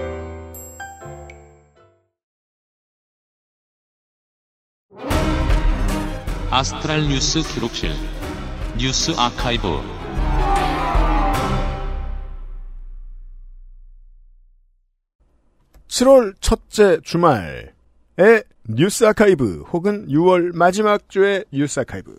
아스트랄 6.53 7.07
뉴스 7.07 7.41
기록실 7.41 7.91
뉴스 8.77 9.13
아카이브 9.17 9.79
7월 15.87 16.33
첫째 16.41 16.99
주말에 17.03 17.71
뉴스 18.67 19.05
아카이브 19.05 19.63
혹은 19.71 20.05
6월 20.09 20.53
마지막 20.53 21.07
주의 21.07 21.45
뉴스 21.53 21.79
아카이브. 21.79 22.17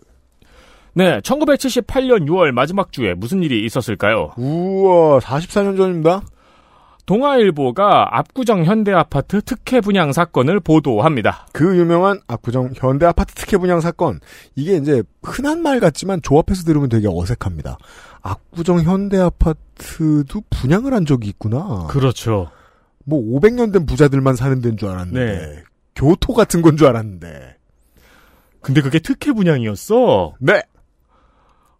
네, 0.93 1.19
1978년 1.19 2.27
6월 2.27 2.53
마지막 2.53 2.91
주에 2.91 3.13
무슨 3.13 3.43
일이 3.43 3.63
있었을까요? 3.65 4.31
우와, 4.37 5.19
44년 5.19 5.77
전입니다. 5.77 6.23
동아일보가 7.05 8.17
압구정 8.17 8.63
현대아파트 8.63 9.41
특혜 9.41 9.81
분양 9.81 10.13
사건을 10.13 10.59
보도합니다. 10.61 11.47
그 11.51 11.77
유명한 11.77 12.21
압구정 12.27 12.71
현대아파트 12.75 13.33
특혜 13.33 13.57
분양 13.57 13.81
사건. 13.81 14.19
이게 14.55 14.77
이제 14.77 15.03
흔한 15.21 15.61
말 15.61 15.79
같지만 15.79 16.21
조합해서 16.21 16.63
들으면 16.63 16.89
되게 16.89 17.07
어색합니다. 17.09 17.77
압구정 18.21 18.83
현대아파트도 18.83 20.43
분양을 20.49 20.93
한 20.93 21.05
적이 21.05 21.29
있구나. 21.29 21.87
그렇죠. 21.89 22.49
뭐 23.05 23.19
500년 23.21 23.73
된 23.73 23.85
부자들만 23.85 24.35
사는 24.37 24.61
데인 24.61 24.77
줄 24.77 24.87
알았는데 24.89 25.63
교토 25.95 26.33
같은 26.33 26.61
건 26.61 26.77
줄 26.77 26.87
알았는데. 26.87 27.57
근데 28.61 28.81
그게 28.81 28.99
특혜 28.99 29.33
분양이었어? 29.33 30.35
네. 30.39 30.61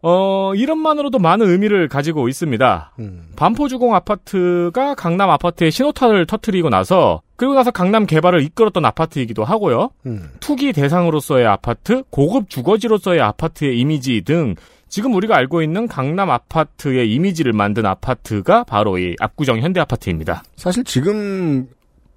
어, 0.05 0.53
이름만으로도 0.53 1.17
많은 1.17 1.49
의미를 1.49 1.87
가지고 1.87 2.27
있습니다. 2.27 2.91
음. 2.99 3.23
반포주공 3.37 3.95
아파트가 3.95 4.95
강남 4.95 5.29
아파트의 5.29 5.71
신호탄을 5.71 6.25
터트리고 6.25 6.69
나서 6.69 7.21
그리고 7.37 7.53
나서 7.53 7.71
강남 7.71 8.05
개발을 8.05 8.41
이끌었던 8.41 8.83
아파트이기도 8.83 9.45
하고요. 9.45 9.91
음. 10.05 10.29
투기 10.41 10.73
대상으로서의 10.73 11.47
아파트, 11.47 12.03
고급 12.09 12.49
주거지로서의 12.49 13.21
아파트의 13.21 13.79
이미지 13.79 14.21
등 14.21 14.55
지금 14.89 15.15
우리가 15.15 15.37
알고 15.37 15.63
있는 15.63 15.87
강남 15.87 16.29
아파트의 16.29 17.11
이미지를 17.13 17.53
만든 17.53 17.85
아파트가 17.85 18.65
바로 18.65 18.97
이 18.97 19.15
압구정 19.21 19.59
현대 19.59 19.79
아파트입니다. 19.79 20.43
사실 20.57 20.83
지금 20.83 21.67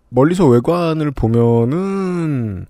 멀리서 0.08 0.46
외관을 0.46 1.12
보면은 1.12 2.66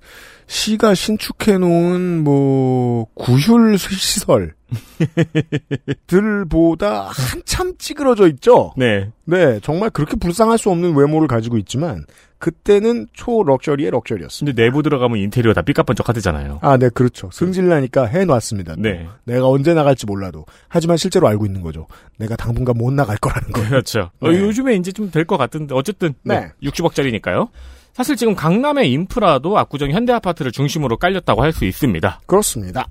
시가 0.47 0.95
신축해 0.95 1.59
놓은 1.59 2.23
뭐 2.23 3.07
구휼 3.15 3.77
시설 3.79 4.55
들보다 6.07 7.09
한참 7.13 7.75
찌그러져 7.79 8.29
있죠. 8.29 8.73
네. 8.77 9.11
네, 9.25 9.61
정말 9.63 9.91
그렇게 9.91 10.17
불쌍할 10.17 10.59
수 10.59 10.71
없는 10.71 10.95
외모를 10.97 11.29
가지고 11.29 11.57
있지만 11.59 12.05
그때는 12.39 13.07
초 13.13 13.43
럭셔리의 13.43 13.91
럭셔리였습니다. 13.91 14.53
근데 14.55 14.65
내부 14.65 14.83
들어가면 14.83 15.19
인테리어 15.19 15.53
다 15.55 15.63
삐까번쩍하대잖아요. 15.63 16.59
아, 16.63 16.77
네, 16.77 16.91
그렇죠. 16.91 17.31
승질나니까 17.33 18.07
해놨습니다. 18.07 18.75
또. 18.77 18.83
네. 18.83 19.07
내가 19.25 19.49
언제 19.49 19.73
나갈지 19.75 20.05
몰라도. 20.07 20.45
하지만 20.69 20.97
실제로 20.97 21.29
알고 21.29 21.47
있는 21.47 21.63
거죠. 21.63 21.87
내가 22.19 22.37
당분간 22.37 22.77
못 22.77 22.93
나갈 22.93 23.17
거라는 23.17 23.51
거. 23.53 23.63
그렇죠. 23.63 24.11
어, 24.21 24.31
네. 24.31 24.39
요즘에 24.41 24.75
이제 24.77 24.93
좀 24.93 25.11
될 25.11 25.25
것 25.25 25.39
같은데 25.39 25.75
어쨌든 25.75 26.15
네. 26.25 26.49
60억짜리니까요. 26.63 27.49
사실 27.97 28.15
지금 28.15 28.35
강남의 28.35 28.93
인프라도 28.93 29.57
압구정 29.57 29.91
현대 29.91 30.13
아파트를 30.13 30.53
중심으로 30.53 30.99
깔렸다고 30.99 31.43
할 31.43 31.53
수 31.53 31.65
있습니다. 31.65 32.21
그렇습니다. 32.27 32.87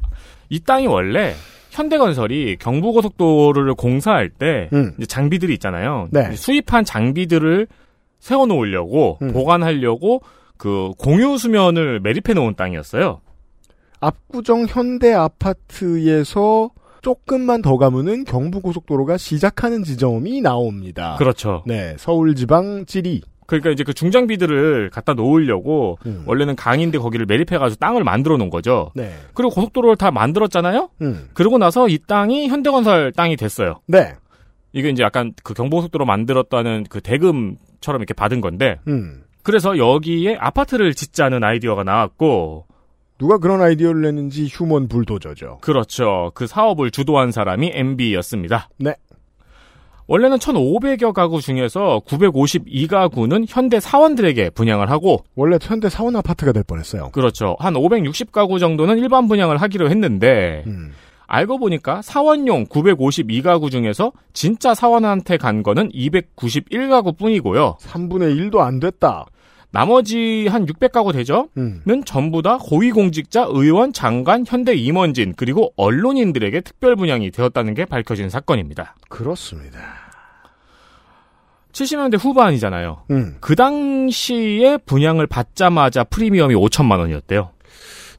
이 0.49 0.60
땅이 0.60 0.88
원래 0.88 1.36
현대건설이 1.69 2.57
경부고속도로를 2.57 3.76
공사할 3.76 4.32
때 4.32 4.68
음. 4.73 4.94
장비들이 5.07 5.53
있잖아요. 5.53 6.07
네. 6.10 6.32
수입한 6.36 6.86
장비들을 6.86 7.68
세워놓으려고 8.19 9.19
음. 9.22 9.32
보관하려고 9.32 10.23
그 10.57 10.94
공유 10.98 11.38
수면을 11.38 11.99
매립해 11.99 12.34
놓은 12.34 12.56
땅이었어요. 12.56 13.22
압구정 13.99 14.65
현대 14.68 15.14
아파트에서 15.14 16.72
조금만 17.03 17.61
더 17.61 17.77
가면은 17.77 18.23
경부고속도로가 18.23 19.18
시작하는 19.18 19.84
지점이 19.84 20.41
나옵니다. 20.41 21.15
그렇죠. 21.19 21.61
네, 21.68 21.94
서울지방 21.99 22.88
지리. 22.88 23.22
그러니까 23.45 23.69
이제 23.69 23.84
그 23.84 23.93
중장비들을 23.93 24.89
갖다 24.89 25.13
놓으려고 25.13 25.97
음. 26.05 26.23
원래는 26.26 26.55
강인데 26.55 26.97
거기를 26.97 27.26
매립해가지고 27.26 27.80
땅을 27.80 28.03
만들어 28.03 28.38
놓은 28.38 28.49
거죠. 28.49 28.91
네. 28.95 29.13
그리고 29.34 29.51
고속도로를 29.51 29.97
다 29.97 30.11
만들었잖아요. 30.11 30.89
음. 31.01 31.30
그러고 31.34 31.57
나서 31.57 31.88
이 31.88 31.99
땅이 31.99 32.47
현대건설 32.47 33.11
땅이 33.13 33.35
됐어요. 33.35 33.80
네. 33.88 34.13
이게 34.73 34.89
이제 34.89 35.03
약간 35.03 35.34
그 35.43 35.53
경부고속도로 35.53 36.05
만들었다는 36.05 36.85
그 36.89 37.01
대금처럼 37.01 38.01
이렇게 38.01 38.13
받은 38.13 38.41
건데. 38.41 38.80
음. 38.88 39.23
그래서 39.41 39.77
여기에 39.77 40.38
아파트를 40.39 40.93
짓자는 40.93 41.43
아이디어가 41.43 41.84
나왔고. 41.84 42.65
누가 43.17 43.38
그런 43.38 43.61
아이디어를 43.61 44.01
냈는지 44.01 44.47
휴먼 44.47 44.89
불도저죠. 44.89 45.59
그렇죠. 45.61 46.31
그 46.34 46.47
사업을 46.47 46.91
주도한 46.91 47.31
사람이 47.31 47.72
MB였습니다. 47.73 48.69
네. 48.77 48.95
원래는 50.07 50.38
1,500여 50.38 51.14
가구 51.14 51.41
중에서 51.41 52.02
952가구는 52.06 53.45
현대 53.48 53.80
사원들에게 53.80 54.52
분양을 54.52 54.91
하고 54.91 55.23
원래 55.36 55.57
현대 55.61 55.90
사원 55.90 56.15
아파트가 56.15 56.52
될 56.52 56.64
뻔했어요. 56.64 57.10
그렇죠. 57.11 57.56
한 57.60 57.73
560가구 57.73 58.60
정도는 58.60 58.99
일반 58.99 59.27
분양을 59.27 59.57
하기로 59.57 59.90
했는데 59.90 60.64
음. 60.68 60.94
알고 61.27 61.57
보니까 61.57 62.03
사원용 62.03 62.65
952가구 62.65 63.72
중에서 63.72 64.11
진짜 64.34 64.76
사원한테 64.76 65.38
간 65.38 65.64
거는 65.64 65.90
291가구 65.90 67.18
뿐이고요. 67.18 67.77
3분의 67.82 68.38
1도 68.38 68.60
안 68.60 68.80
됐다. 68.80 69.26
나머지 69.76 70.47
한 70.47 70.65
600가구 70.65 71.11
되죠? 71.11 71.49
음. 71.57 71.81
는 71.85 72.03
전부 72.06 72.41
다 72.41 72.57
고위공직자, 72.57 73.47
의원, 73.49 73.91
장관, 73.91 74.45
현대 74.47 74.73
임원진, 74.73 75.34
그리고 75.35 75.73
언론인들에게 75.76 76.61
특별 76.61 76.95
분양이 76.95 77.30
되었다는 77.30 77.73
게 77.73 77.85
밝혀진 77.85 78.30
사건입니다. 78.30 78.95
그렇습니다. 79.10 79.80
70년대 81.73 82.18
후반이잖아요. 82.18 83.03
음. 83.11 83.35
그 83.41 83.56
당시에 83.56 84.77
분양을 84.77 85.27
받자마자 85.27 86.06
프리미엄이 86.06 86.56
5천만 86.56 86.99
원이었대요. 86.99 87.49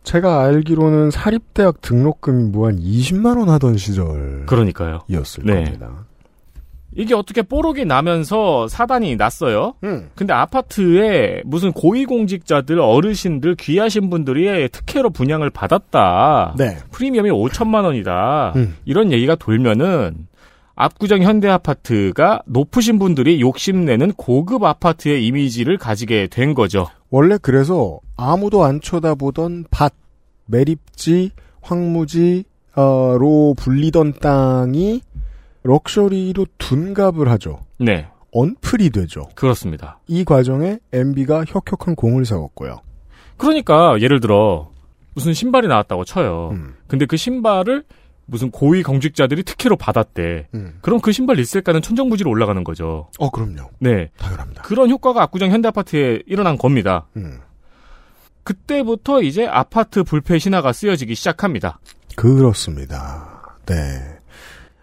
제가 0.03 0.45
알기로는 0.45 1.11
사립대학 1.11 1.81
등록금이 1.81 2.51
뭐한 2.51 2.79
20만 2.79 3.39
원 3.39 3.49
하던 3.49 3.77
시절. 3.79 4.45
그러니까요. 4.47 5.01
이었을 5.09 5.45
네. 5.45 5.65
겁니다. 5.65 6.05
이게 6.97 7.15
어떻게 7.15 7.43
뽀록이 7.43 7.85
나면서 7.85 8.69
사단이 8.69 9.17
났어요. 9.17 9.75
음. 9.85 10.09
근데 10.15 10.33
아파트에 10.33 11.43
무슨 11.45 11.73
고위공직자들, 11.73 12.81
어르신들, 12.81 13.57
귀하신 13.57 14.09
분들이 14.09 14.69
특혜로 14.71 15.11
분양을 15.11 15.51
받았다. 15.51 16.55
네. 16.57 16.79
프리미엄이 16.91 17.31
5천만 17.31 17.85
원이다. 17.85 18.55
음. 18.57 18.77
이런 18.87 19.13
얘기가 19.13 19.35
돌면은 19.35 20.27
압구정 20.75 21.23
현대 21.23 21.49
아파트가 21.49 22.43
높으신 22.47 22.99
분들이 22.99 23.41
욕심내는 23.41 24.13
고급 24.13 24.65
아파트의 24.65 25.27
이미지를 25.27 25.79
가지게 25.79 26.29
된 26.29 26.55
거죠. 26.55 26.87
원래 27.11 27.39
그래서 27.41 27.99
아무도 28.17 28.65
안 28.65 28.81
쳐다보던 28.81 29.67
밭, 29.71 29.93
매립지, 30.47 31.31
황무지로 31.61 32.45
불리던 33.57 34.15
땅이 34.21 35.01
럭셔리로 35.67 36.47
둔갑을 36.59 37.29
하죠. 37.33 37.61
네. 37.79 38.09
언플이 38.33 38.91
되죠. 38.91 39.29
그렇습니다. 39.35 39.99
이 40.07 40.25
과정에 40.25 40.79
MB가 40.93 41.45
혁혁한 41.47 41.95
공을 41.95 42.25
세웠고요. 42.25 42.81
그러니까 43.37 44.01
예를 44.01 44.21
들어 44.21 44.71
무슨 45.15 45.33
신발이 45.33 45.69
나왔다고 45.69 46.05
쳐요. 46.05 46.51
음. 46.53 46.75
근데 46.87 47.07
그 47.07 47.17
신발을 47.17 47.85
무슨 48.27 48.51
고위 48.51 48.83
공직자들이 48.83 49.45
특혜로 49.45 49.77
받았대. 49.77 50.49
음. 50.55 50.79
그럼 50.83 51.01
그 51.01 51.13
신발 51.13 51.37
리셀가는 51.37 51.81
천정부지로 51.81 52.31
올라가는 52.31 52.63
거죠. 52.65 53.09
어, 53.19 53.31
그럼요. 53.31 53.71
네. 53.79 54.11
당연합니다. 54.19 54.63
그런 54.63 54.91
효과가 54.91 55.23
압구정 55.23 55.51
현대 55.51 55.69
아파트에 55.69 56.23
일어난 56.27 56.59
겁니다. 56.59 57.07
음. 57.17 57.39
그때부터 58.43 59.23
이제 59.23 59.47
아파트 59.47 60.03
불패 60.05 60.39
신화가 60.39 60.73
쓰여지기 60.73 61.15
시작합니다. 61.15 61.79
그렇습니다. 62.17 63.57
네. 63.67 64.16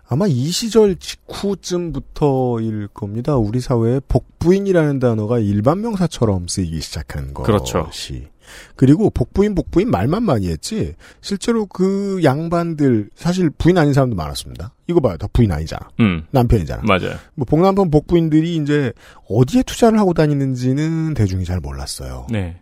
아마 0.08 0.28
이 0.28 0.50
시절 0.52 0.96
직후쯤부터일 0.96 2.90
겁니다. 2.94 3.36
우리 3.38 3.60
사회에 3.60 4.02
복부인이라는 4.08 5.00
단어가 5.00 5.40
일반 5.40 5.82
명사처럼 5.82 6.48
쓰이기 6.48 6.82
시작한 6.82 7.34
것이. 7.34 7.46
그렇죠. 7.46 7.90
그리고 8.76 9.10
복부인 9.10 9.56
복부인 9.56 9.90
말만 9.90 10.24
많이 10.24 10.50
했지 10.50 10.96
실제로 11.22 11.66
그 11.66 12.20
양반들 12.24 13.10
사실 13.16 13.50
부인 13.50 13.78
아닌 13.78 13.94
사람도 13.94 14.16
많았습니다. 14.16 14.74
이거 14.88 15.00
봐요. 15.00 15.18
다 15.18 15.28
부인 15.32 15.52
아니잖아. 15.52 15.90
음. 16.02 16.26
남편이잖아. 16.32 16.84
맞아요. 16.86 17.16
뭐 17.36 17.46
복남편 17.46 17.90
복부인들이 17.90 18.58
이제 18.58 18.92
어디에 19.30 19.64
투자를 19.64 19.98
하고 20.00 20.14
다니는지는 20.14 21.14
대중이 21.14 21.46
잘 21.46 21.60
몰랐어요. 21.60 22.28
네. 22.30 22.62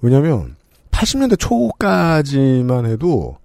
왜냐면 0.00 0.56
80년대 0.90 1.38
초까지만 1.38 2.86
해도 2.86 3.36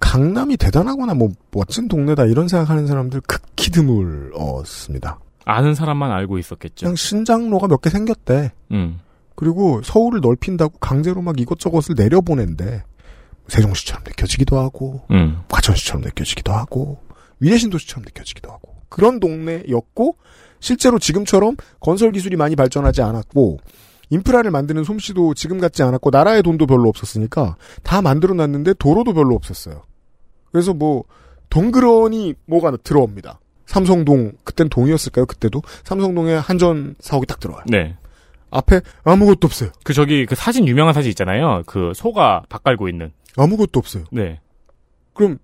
강남이 0.00 0.56
대단하거나 0.56 1.14
뭐 1.14 1.28
멋진 1.52 1.86
동네다 1.86 2.24
이런 2.26 2.48
생각하는 2.48 2.86
사람들 2.86 3.20
극히 3.22 3.70
드물었습니다. 3.70 5.20
아는 5.44 5.74
사람만 5.74 6.10
알고 6.10 6.38
있었겠죠. 6.38 6.84
그냥 6.84 6.96
신장로가 6.96 7.68
몇 7.68 7.80
개 7.80 7.90
생겼대. 7.90 8.52
음. 8.72 9.00
그리고 9.36 9.80
서울을 9.82 10.20
넓힌다고 10.20 10.78
강제로 10.78 11.22
막 11.22 11.38
이것저것을 11.40 11.94
내려보낸대. 11.96 12.82
세종시처럼 13.48 14.04
느껴지기도 14.06 14.58
하고, 14.58 15.02
음. 15.10 15.40
과천시처럼 15.48 16.02
느껴지기도 16.02 16.52
하고, 16.52 17.00
위례신도시처럼 17.40 18.04
느껴지기도 18.04 18.50
하고. 18.50 18.76
그런 18.88 19.18
동네였고, 19.18 20.16
실제로 20.60 20.98
지금처럼 20.98 21.56
건설 21.80 22.12
기술이 22.12 22.36
많이 22.36 22.54
발전하지 22.54 23.02
않았고, 23.02 23.58
인프라를 24.10 24.50
만드는 24.50 24.84
솜씨도 24.84 25.34
지금 25.34 25.58
같지 25.58 25.82
않았고, 25.82 26.10
나라의 26.10 26.42
돈도 26.42 26.66
별로 26.66 26.88
없었으니까, 26.88 27.56
다 27.82 28.02
만들어 28.02 28.34
놨는데 28.34 28.74
도로도 28.74 29.14
별로 29.14 29.34
없었어요. 29.34 29.82
그래서 30.52 30.72
뭐, 30.74 31.04
덩그러니 31.50 32.34
뭐가 32.46 32.76
들어옵니다. 32.82 33.40
삼성동, 33.66 34.32
그땐 34.44 34.68
동이었을까요? 34.68 35.26
그때도? 35.26 35.62
삼성동에 35.84 36.34
한전 36.34 36.96
사옥이 36.98 37.26
딱 37.26 37.38
들어와요. 37.40 37.64
네. 37.68 37.96
앞에 38.50 38.80
아무것도 39.04 39.46
없어요. 39.46 39.70
그 39.84 39.92
저기 39.94 40.26
그 40.26 40.34
사진 40.34 40.66
유명한 40.66 40.92
사진 40.92 41.10
있잖아요. 41.10 41.62
그 41.66 41.92
소가 41.94 42.42
밥 42.48 42.64
깔고 42.64 42.88
있는. 42.88 43.12
아무것도 43.36 43.78
없어요. 43.78 44.04
네. 44.10 44.40
그럼 45.14 45.38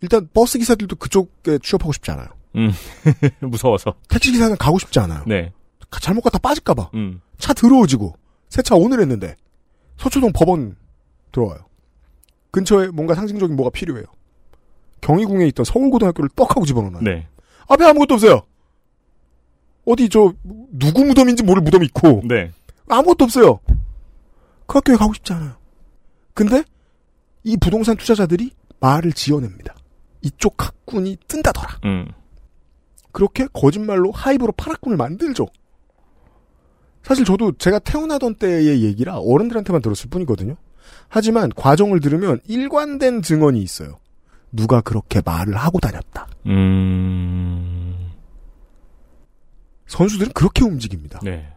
일단 0.00 0.28
버스 0.34 0.58
기사들도 0.58 0.96
그쪽에 0.96 1.58
취업하고 1.62 1.92
싶지 1.92 2.10
않아요. 2.10 2.26
음. 2.56 2.72
무서워서. 3.40 3.94
택시 4.08 4.32
기사는 4.32 4.56
가고 4.56 4.78
싶지 4.80 4.98
않아요. 4.98 5.22
네. 5.28 5.52
가- 5.90 6.00
잘못 6.00 6.22
갔다 6.22 6.38
빠질까봐. 6.38 6.90
음. 6.94 7.20
차 7.38 7.52
들어오지고 7.52 8.14
세차 8.48 8.74
오늘 8.74 9.00
했는데 9.00 9.36
서초동 9.98 10.32
법원 10.32 10.74
들어와요. 11.30 11.58
근처에 12.50 12.88
뭔가 12.88 13.14
상징적인 13.14 13.54
뭐가 13.54 13.70
필요해요. 13.70 14.04
경희궁에 15.04 15.46
있던 15.48 15.64
서울고등학교를 15.64 16.30
떡하고 16.34 16.64
집어넣어요. 16.64 17.02
네. 17.02 17.28
앞에 17.68 17.84
아무것도 17.84 18.14
없어요. 18.14 18.42
어디 19.84 20.08
저 20.08 20.32
누구 20.72 21.04
무덤인지 21.04 21.42
모를 21.42 21.62
무덤이 21.62 21.86
있고 21.86 22.22
네. 22.24 22.50
아무것도 22.88 23.24
없어요. 23.24 23.60
그 24.66 24.78
학교에 24.78 24.96
가고 24.96 25.12
싶지 25.12 25.32
않아요. 25.34 25.56
근데 26.32 26.64
이 27.42 27.56
부동산 27.58 27.96
투자자들이 27.96 28.52
말을 28.80 29.12
지어냅니다. 29.12 29.74
이쪽 30.22 30.54
학군이 30.64 31.18
뜬다더라. 31.28 31.80
음. 31.84 32.10
그렇게 33.12 33.46
거짓말로 33.52 34.10
하이브로 34.10 34.52
파락군을 34.52 34.96
만들죠. 34.96 35.46
사실 37.02 37.26
저도 37.26 37.52
제가 37.52 37.78
태어나던 37.78 38.36
때의 38.36 38.82
얘기라 38.82 39.18
어른들한테만 39.18 39.82
들었을 39.82 40.08
뿐이거든요. 40.08 40.56
하지만 41.08 41.50
과정을 41.54 42.00
들으면 42.00 42.40
일관된 42.46 43.20
증언이 43.20 43.60
있어요. 43.60 43.98
누가 44.54 44.80
그렇게 44.80 45.20
말을 45.24 45.56
하고 45.56 45.78
다녔다. 45.80 46.28
음. 46.46 48.10
선수들은 49.86 50.32
그렇게 50.32 50.64
움직입니다. 50.64 51.20
네. 51.22 51.48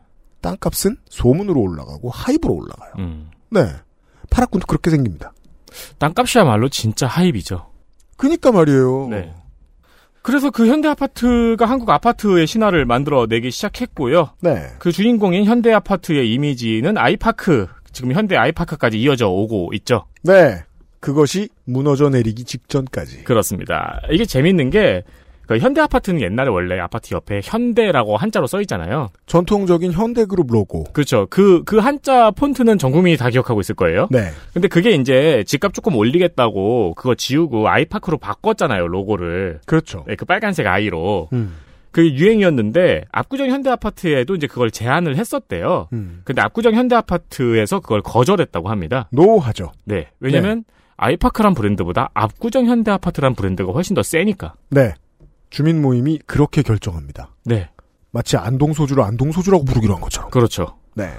땅값은 0.42 0.98
소문으로 1.10 1.60
올라가고 1.60 2.10
하이브로 2.10 2.54
올라가요. 2.54 2.94
음. 3.00 3.32
네. 3.50 3.62
파락군도 4.30 4.68
그렇게 4.68 4.90
생깁니다. 4.90 5.34
땅값이야말로 6.00 6.70
진짜 6.70 7.08
하입이죠. 7.08 7.72
그니까 8.18 8.52
말이에요. 8.52 9.08
네. 9.10 9.34
그래서 10.22 10.50
그 10.50 10.68
현대 10.68 10.90
아파트가 10.90 11.66
한국 11.66 11.90
아파트의 11.90 12.48
신화를 12.48 12.86
만들어내기 12.86 13.50
시작했고요. 13.50 14.32
네. 14.42 14.68
그 14.80 14.92
주인공인 14.92 15.46
현대 15.46 15.72
아파트의 15.72 16.34
이미지는 16.34 16.98
아이파크, 16.98 17.68
지금 17.94 18.12
현대 18.12 18.36
아이파크까지 18.36 19.00
이어져 19.00 19.30
오고 19.30 19.72
있죠. 19.76 20.06
네. 20.24 20.64
그것이 21.08 21.48
무너져 21.64 22.10
내리기 22.10 22.44
직전까지. 22.44 23.24
그렇습니다. 23.24 24.02
이게 24.12 24.26
재밌는 24.26 24.70
게 24.72 25.04
그러니까 25.46 25.66
현대 25.66 25.80
아파트는 25.80 26.20
옛날에 26.20 26.50
원래 26.50 26.78
아파트 26.78 27.14
옆에 27.14 27.40
현대라고 27.42 28.18
한자로 28.18 28.46
써 28.46 28.60
있잖아요. 28.60 29.08
전통적인 29.26 29.94
현대 29.94 30.26
그룹 30.26 30.52
로고. 30.52 30.84
그렇죠. 30.92 31.26
그, 31.30 31.64
그 31.64 31.78
한자 31.78 32.32
폰트는 32.32 32.78
전 32.78 32.92
국민이 32.92 33.16
다 33.16 33.30
기억하고 33.30 33.62
있을 33.62 33.74
거예요. 33.76 34.10
네. 34.12 34.32
근데 34.52 34.68
그게 34.68 34.92
이제 34.92 35.46
집값 35.48 35.74
조금 35.74 35.96
올리겠다고 35.96 36.96
그거 36.96 37.16
지우고 37.16 37.70
아이파크로 37.70 38.18
바꿨잖아요, 38.18 38.88
로고를. 38.88 39.62
그렇죠. 39.66 40.04
네, 40.08 40.16
그 40.16 40.26
빨간색 40.26 40.68
아이로. 40.68 41.30
음. 41.32 41.56
그게 41.92 42.14
유행이었는데 42.16 43.06
압구정 43.14 43.48
현대 43.48 43.70
아파트에도 43.70 44.36
이제 44.36 44.46
그걸 44.46 44.72
제안을 44.72 45.16
했었대요. 45.16 45.88
음. 45.94 46.20
근데 46.26 46.42
압구정 46.42 46.74
현대 46.74 46.98
아파트에서 46.98 47.80
그걸 47.80 48.02
거절했다고 48.02 48.70
합니다. 48.70 49.08
노하죠. 49.14 49.72
네. 49.86 50.10
왜냐면 50.20 50.66
아이파크란 50.98 51.54
브랜드보다 51.54 52.10
압구정 52.14 52.66
현대 52.66 52.92
아파트란 52.92 53.36
브랜드가 53.36 53.72
훨씬 53.72 53.94
더 53.94 54.04
세니까. 54.04 54.56
네. 54.70 54.94
주민 55.50 55.82
모임이 55.82 56.20
그렇게 56.26 56.62
결정합니다. 56.62 57.30
네. 57.46 57.70
마치 58.12 58.36
안동 58.36 58.74
소주를 58.74 59.04
안동 59.04 59.32
소주라고 59.32 59.64
부르기로 59.64 59.94
한 59.94 60.02
것처럼. 60.02 60.30
그렇죠. 60.32 60.78
네. 60.96 61.10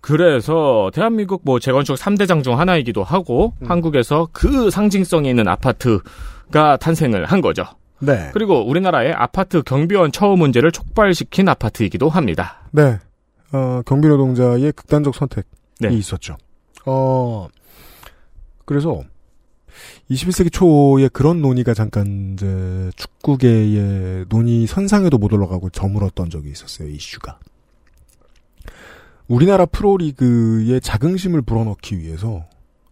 그래서 0.00 0.90
대한민국 0.94 1.42
뭐 1.44 1.58
재건축 1.58 1.96
3대장 1.96 2.44
중 2.44 2.58
하나이기도 2.58 3.02
하고 3.02 3.54
음. 3.62 3.70
한국에서 3.70 4.28
그 4.32 4.70
상징성이 4.70 5.30
있는 5.30 5.48
아파트가 5.48 6.76
탄생을 6.76 7.24
한 7.24 7.40
거죠. 7.40 7.64
네. 8.00 8.30
그리고 8.32 8.66
우리나라의 8.68 9.12
아파트 9.12 9.62
경비원 9.62 10.12
처우 10.12 10.36
문제를 10.36 10.72
촉발시킨 10.72 11.48
아파트이기도 11.48 12.08
합니다. 12.08 12.68
네. 12.70 12.98
어, 13.52 13.82
경비 13.86 14.08
노동자의 14.08 14.72
극단적 14.72 15.14
선택이 15.14 15.48
네. 15.80 15.88
있었죠. 15.88 16.36
어, 16.86 17.48
그래서 18.64 19.02
21세기 20.10 20.52
초에 20.52 21.08
그런 21.08 21.40
논의가 21.40 21.72
잠깐 21.72 22.34
이제 22.34 22.90
축구계의 22.96 24.26
논의 24.28 24.66
선상에도 24.66 25.16
못 25.16 25.32
올라가고 25.32 25.70
저물었던 25.70 26.30
적이 26.30 26.50
있었어요, 26.50 26.88
이슈가. 26.88 27.38
우리나라 29.26 29.64
프로리그의 29.64 30.80
자긍심을 30.82 31.42
불어넣기 31.42 31.98
위해서 31.98 32.44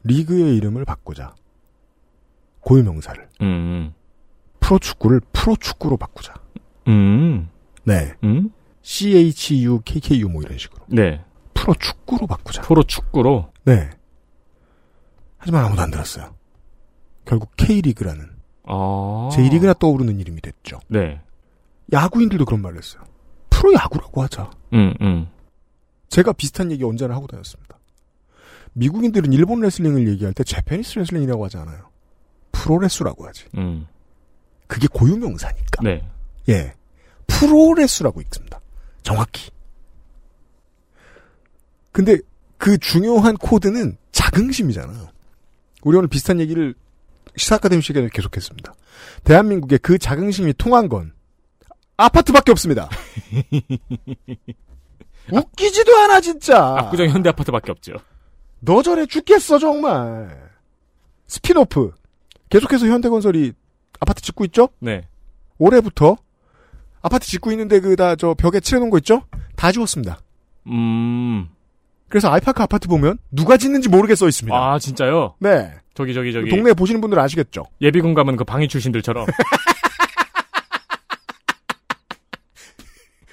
리그의 0.05 0.56
이름을 0.56 0.84
바꾸자. 0.86 1.34
고유명사를. 2.60 3.28
음. 3.43 3.93
프로축구를 4.60 5.20
프로축구로 5.32 5.98
바꾸자. 5.98 6.34
음. 6.89 7.51
네. 7.84 8.14
음? 8.24 8.51
CHU, 8.80 9.82
KKU 9.84 10.28
뭐 10.28 10.43
이런 10.43 10.56
식으로. 10.56 10.84
네. 10.89 11.22
프로축구로 11.52 12.26
바꾸자. 12.26 12.62
프로축구로. 12.62 13.52
네. 13.64 13.90
하지만 15.36 15.64
아무도 15.66 15.82
안 15.82 15.90
들었어요. 15.90 16.34
결국 17.24 17.50
K리그라는 17.56 18.30
어. 18.64 19.30
제1리그나 19.32 19.78
떠오르는 19.78 20.20
이름이 20.20 20.40
됐죠. 20.40 20.80
네. 20.88 21.20
야구인들도 21.92 22.44
그런 22.44 22.60
말을 22.62 22.78
했어요. 22.78 23.02
프로야구라고 23.50 24.22
하자. 24.22 24.50
음, 24.72 24.94
음. 25.00 25.28
제가 26.08 26.32
비슷한 26.32 26.70
얘기 26.72 26.84
언제나 26.84 27.14
하고 27.14 27.26
다녔습니다. 27.26 27.78
미국인들은 28.74 29.32
일본 29.32 29.60
레슬링을 29.60 30.08
얘기할 30.08 30.32
때 30.32 30.44
Japanese 30.44 30.98
wrestling이라고 30.98 31.44
하지 31.44 31.58
않아요. 31.58 31.90
프로레스라고 32.52 33.26
하지. 33.26 33.44
음. 33.56 33.86
그게 34.66 34.86
고유명사니까. 34.88 35.82
네. 35.82 36.08
예. 36.48 36.74
프로레스라고 37.26 38.20
읽습니다. 38.22 38.60
정확히. 39.02 39.50
근데 41.92 42.18
그 42.56 42.78
중요한 42.78 43.36
코드는 43.36 43.96
자긍심이잖아요. 44.12 45.08
우리 45.82 45.96
오늘 45.96 46.08
비슷한 46.08 46.40
얘기를 46.40 46.74
시사 47.36 47.56
아카데미 47.56 47.82
시간에 47.82 48.08
계속했습니다. 48.12 48.74
대한민국의 49.24 49.78
그 49.80 49.98
자긍심이 49.98 50.52
통한 50.58 50.88
건 50.88 51.12
아파트밖에 51.96 52.50
없습니다. 52.52 52.88
웃기지도 55.30 55.96
않아 55.98 56.20
진짜. 56.20 56.76
압구정 56.78 57.08
현대 57.08 57.28
아파트밖에 57.28 57.70
없죠. 57.70 57.92
너절해 58.60 59.06
죽겠어 59.06 59.58
정말. 59.58 60.50
스피노프 61.26 61.92
계속해서 62.50 62.86
현대건설이 62.86 63.52
아파트 64.00 64.20
짓고 64.22 64.44
있죠? 64.46 64.68
네. 64.80 65.06
올해부터 65.58 66.16
아파트 67.02 67.26
짓고 67.26 67.50
있는데 67.52 67.80
그 67.80 67.96
다 67.96 68.16
저 68.16 68.34
벽에 68.34 68.60
칠해놓은 68.60 68.90
거 68.90 68.98
있죠? 68.98 69.22
다 69.56 69.72
지웠습니다. 69.72 70.18
음. 70.66 71.48
그래서 72.08 72.30
아이파크 72.30 72.62
아파트 72.62 72.88
보면 72.88 73.18
누가 73.30 73.56
짓는지 73.56 73.88
모르게 73.88 74.14
써 74.14 74.28
있습니다. 74.28 74.54
아, 74.54 74.78
진짜요? 74.78 75.34
네. 75.38 75.72
저기, 75.94 76.14
저기, 76.14 76.32
저기. 76.32 76.48
동네 76.51 76.73
보시는 76.73 77.01
분들 77.01 77.19
아시겠죠? 77.19 77.64
예비군 77.81 78.14
가면 78.14 78.36
그 78.36 78.44
방위 78.44 78.69
출신들처럼. 78.69 79.27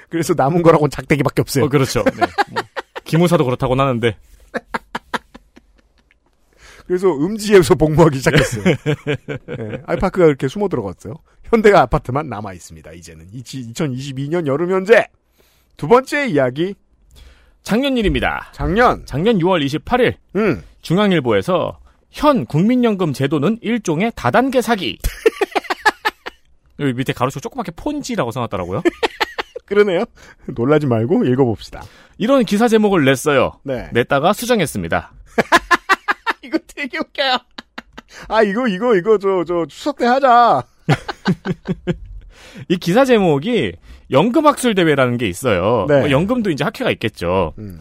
그래서 0.09 0.33
남은 0.35 0.63
거라고는 0.63 0.89
작대기밖에 0.89 1.41
없어요. 1.41 1.65
어, 1.65 1.69
그렇죠. 1.69 2.03
네. 2.03 2.25
뭐, 2.51 2.63
기무사도 3.05 3.45
그렇다고 3.45 3.75
하는데. 3.75 4.17
그래서 6.87 7.07
음지에서 7.15 7.75
복무하기 7.75 8.17
시작했어요. 8.17 8.63
네, 8.63 8.75
아이파크가 9.85 10.25
이렇게 10.25 10.47
숨어 10.47 10.67
들어갔어요. 10.69 11.13
현대가 11.43 11.81
아파트만 11.81 12.27
남아 12.29 12.53
있습니다. 12.53 12.91
이제는 12.93 13.27
2022년 13.31 14.47
여름 14.47 14.71
현재 14.71 15.05
두 15.77 15.87
번째 15.87 16.27
이야기 16.27 16.73
작년 17.61 17.95
일입니다. 17.95 18.49
작년 18.53 19.05
작년 19.05 19.37
6월 19.37 19.63
28일 19.65 20.15
음. 20.35 20.63
중앙일보에서 20.81 21.78
현 22.11 22.45
국민연금 22.45 23.13
제도는 23.13 23.59
일종의 23.61 24.11
다단계 24.15 24.61
사기. 24.61 24.97
여기 26.79 26.93
밑에 26.93 27.13
가로치고 27.13 27.41
조그맣게 27.41 27.71
폰지라고 27.75 28.31
써놨더라고요. 28.31 28.81
그러네요. 29.65 30.05
놀라지 30.47 30.87
말고 30.87 31.25
읽어봅시다. 31.25 31.83
이런 32.17 32.43
기사 32.45 32.67
제목을 32.67 33.05
냈어요. 33.05 33.51
네. 33.63 33.89
냈다가 33.93 34.33
수정했습니다. 34.33 35.11
이거 36.43 36.57
되게 36.67 36.97
웃겨요. 36.97 37.37
아 38.27 38.41
이거 38.41 38.67
이거 38.67 38.95
이거 38.95 39.17
저 39.19 39.43
저 39.45 39.65
추석 39.67 39.97
때 39.97 40.05
하자. 40.05 40.63
이 42.67 42.77
기사 42.77 43.05
제목이 43.05 43.73
연금학술 44.09 44.73
대회라는 44.73 45.17
게 45.17 45.27
있어요. 45.27 45.85
네. 45.87 45.99
뭐 45.99 46.09
연금도 46.11 46.49
이제 46.49 46.63
학회가 46.63 46.89
있겠죠. 46.91 47.53
음. 47.59 47.79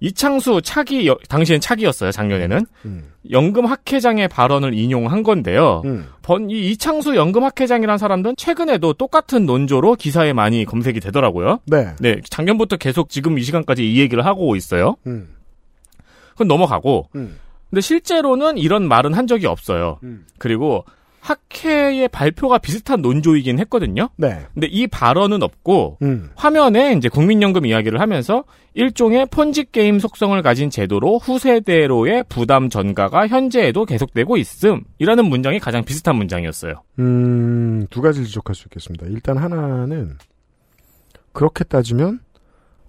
이창수 0.00 0.60
차기 0.62 1.06
여- 1.08 1.16
당시엔 1.28 1.60
차기였어요. 1.60 2.10
작년에는 2.12 2.66
음. 2.84 3.12
연금 3.30 3.64
학회장의 3.66 4.28
발언을 4.28 4.74
인용한 4.74 5.22
건데요. 5.22 5.82
음. 5.84 6.06
번, 6.22 6.50
이 6.50 6.70
이창수 6.70 7.16
연금 7.16 7.44
학회장이라는 7.44 7.96
사람들은 7.98 8.36
최근에도 8.36 8.92
똑같은 8.92 9.46
논조로 9.46 9.94
기사에 9.94 10.32
많이 10.32 10.64
검색이 10.64 11.00
되더라고요. 11.00 11.60
네. 11.66 11.94
네, 12.00 12.20
작년부터 12.28 12.76
계속 12.76 13.08
지금 13.08 13.38
이 13.38 13.42
시간까지 13.42 13.90
이 13.90 13.98
얘기를 14.00 14.24
하고 14.26 14.54
있어요. 14.56 14.96
음. 15.06 15.28
그건 16.32 16.48
넘어가고. 16.48 17.08
음. 17.14 17.38
근데 17.70 17.80
실제로는 17.80 18.58
이런 18.58 18.86
말은 18.86 19.14
한 19.14 19.26
적이 19.26 19.46
없어요. 19.46 19.98
음. 20.02 20.26
그리고 20.38 20.84
학회의 21.26 22.06
발표가 22.08 22.58
비슷한 22.58 23.02
논조이긴 23.02 23.58
했거든요. 23.60 24.10
네. 24.16 24.46
근데 24.54 24.68
이 24.68 24.86
발언은 24.86 25.42
없고 25.42 25.98
음. 26.02 26.30
화면에 26.36 26.92
이제 26.92 27.08
국민연금 27.08 27.66
이야기를 27.66 28.00
하면서 28.00 28.44
일종의 28.74 29.26
폰지 29.26 29.72
게임 29.72 29.98
속성을 29.98 30.40
가진 30.42 30.70
제도로 30.70 31.18
후세대로의 31.18 32.26
부담 32.28 32.70
전가가 32.70 33.26
현재에도 33.26 33.84
계속되고 33.84 34.36
있음이라는 34.36 35.24
문장이 35.24 35.58
가장 35.58 35.84
비슷한 35.84 36.14
문장이었어요. 36.14 36.74
음, 37.00 37.86
두 37.90 38.00
가지를 38.02 38.28
지적할 38.28 38.54
수 38.54 38.68
있겠습니다. 38.68 39.06
일단 39.06 39.36
하나는 39.36 40.18
그렇게 41.32 41.64
따지면 41.64 42.20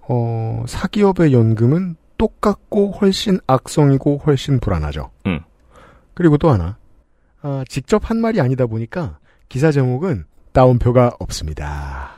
어, 0.07 0.63
사기업의 0.67 1.33
연금은 1.33 1.95
똑같고 2.19 2.91
훨씬 2.91 3.39
악성이고 3.47 4.21
훨씬 4.27 4.59
불안하죠. 4.59 5.09
음. 5.25 5.39
그리고 6.13 6.37
또 6.37 6.51
하나 6.51 6.77
아, 7.41 7.63
직접 7.67 8.09
한 8.09 8.17
말이 8.17 8.41
아니다 8.41 8.65
보니까 8.65 9.19
기사 9.49 9.71
제목은 9.71 10.25
따옴표가 10.53 11.17
없습니다. 11.19 12.11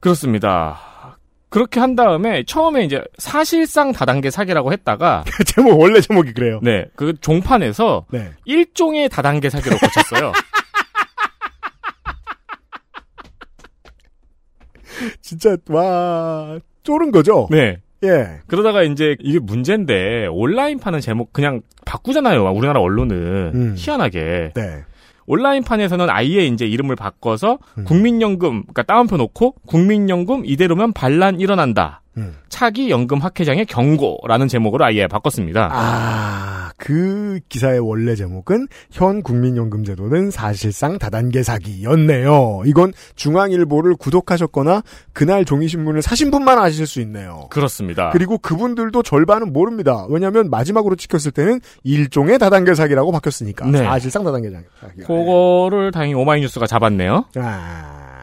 그렇습니다. 0.00 1.16
그렇게 1.48 1.80
한 1.80 1.96
다음에 1.96 2.44
처음에 2.44 2.84
이제 2.84 3.02
사실상 3.18 3.92
다단계 3.92 4.30
사기라고 4.30 4.72
했다가 4.72 5.24
제목 5.46 5.80
원래 5.80 6.00
제목이 6.00 6.32
그래요. 6.32 6.60
네, 6.62 6.86
그 6.94 7.14
종판에서 7.20 8.06
네. 8.10 8.30
일종의 8.44 9.08
다단계 9.08 9.50
사기로 9.50 9.76
고쳤어요. 9.76 10.32
진짜 15.20 15.56
와 15.68 16.60
쫄은 16.84 17.10
거죠. 17.10 17.48
네. 17.50 17.80
예. 18.02 18.40
그러다가 18.46 18.82
이제 18.82 19.16
이게 19.20 19.38
문제인데 19.38 20.26
온라인판은 20.30 21.00
제목 21.00 21.32
그냥 21.32 21.60
바꾸잖아요. 21.84 22.50
우리나라 22.52 22.80
언론은 22.80 23.16
음. 23.54 23.74
희한하게 23.76 24.52
네. 24.54 24.84
온라인판에서는 25.26 26.10
아예 26.10 26.46
이제 26.46 26.66
이름을 26.66 26.96
바꿔서 26.96 27.58
음. 27.78 27.84
국민연금 27.84 28.62
그러니까 28.62 28.82
따옴표 28.82 29.16
놓고 29.16 29.54
국민연금 29.66 30.44
이대로면 30.44 30.92
반란 30.92 31.40
일어난다 31.40 32.02
차기 32.48 32.90
연금 32.90 33.18
학회장의 33.18 33.66
경고라는 33.66 34.48
제목으로 34.48 34.84
아예 34.84 35.06
바꿨습니다. 35.06 35.70
아, 35.72 36.72
그 36.76 37.40
기사의 37.48 37.80
원래 37.80 38.14
제목은 38.14 38.68
현 38.90 39.22
국민연금제도는 39.22 40.30
사실상 40.30 40.98
다단계 40.98 41.42
사기였네요. 41.42 42.62
이건 42.66 42.92
중앙일보를 43.14 43.96
구독하셨거나 43.96 44.82
그날 45.12 45.44
종이신문을 45.44 46.02
사신 46.02 46.30
분만 46.30 46.58
아실 46.58 46.86
수 46.86 47.00
있네요. 47.00 47.46
그렇습니다. 47.50 48.10
그리고 48.10 48.38
그분들도 48.38 49.02
절반은 49.02 49.52
모릅니다. 49.52 50.06
왜냐하면 50.08 50.50
마지막으로 50.50 50.96
찍혔을 50.96 51.32
때는 51.32 51.60
일종의 51.84 52.38
다단계 52.38 52.74
사기라고 52.74 53.12
바뀌었으니까. 53.12 53.66
네. 53.66 53.78
사실상 53.78 54.24
다단계 54.24 54.50
사기. 54.50 55.02
그거를 55.02 55.92
다행히 55.92 56.14
오마이뉴스가 56.14 56.66
잡았네요. 56.66 57.26
아. 57.36 58.19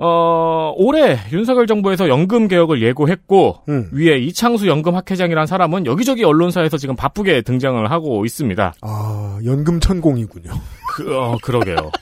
어, 0.00 0.72
올해 0.76 1.18
윤석열 1.32 1.66
정부에서 1.66 2.08
연금 2.08 2.46
개혁을 2.46 2.80
예고했고 2.82 3.62
음. 3.68 3.90
위에 3.92 4.18
이창수 4.18 4.68
연금 4.68 4.94
학회장이라는 4.94 5.46
사람은 5.46 5.86
여기저기 5.86 6.22
언론사에서 6.22 6.76
지금 6.76 6.94
바쁘게 6.94 7.42
등장을 7.42 7.90
하고 7.90 8.24
있습니다. 8.24 8.74
아, 8.80 9.38
연금 9.44 9.80
천공이군요. 9.80 10.52
그, 10.94 11.16
어, 11.16 11.36
그러게요. 11.42 11.76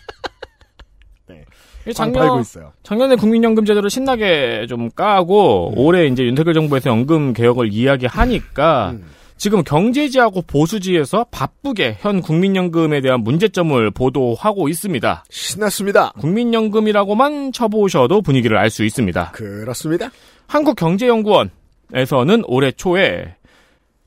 빵 1.97 2.13
작년. 2.13 2.45
작년에 2.83 3.15
국민연금 3.15 3.65
제도를 3.65 3.91
신나게 3.91 4.67
좀 4.69 4.91
까고 4.91 5.71
음. 5.71 5.79
올해 5.79 6.07
이제 6.07 6.25
윤석열 6.25 6.53
정부에서 6.53 6.91
연금 6.91 7.33
개혁을 7.33 7.73
이야기하니까 7.73 8.91
음. 8.91 9.05
지금 9.37 9.63
경제지하고 9.63 10.43
보수지에서 10.43 11.27
바쁘게 11.31 11.99
현 12.01 12.23
국민연금에 12.23 13.01
대한 13.03 13.21
문제점을 13.21 13.91
보도하고 13.91 14.69
있습니다. 14.69 15.25
신났습니다. 15.31 16.13
국민연금이라고만 16.19 17.53
쳐보셔도 17.53 18.23
분위기를 18.23 18.57
알 18.57 18.71
수 18.71 18.85
있습니다. 18.85 19.33
그렇습니다. 19.33 20.11
한국경제연구원에서는 20.49 22.45
올해 22.47 22.73
초에 22.73 23.37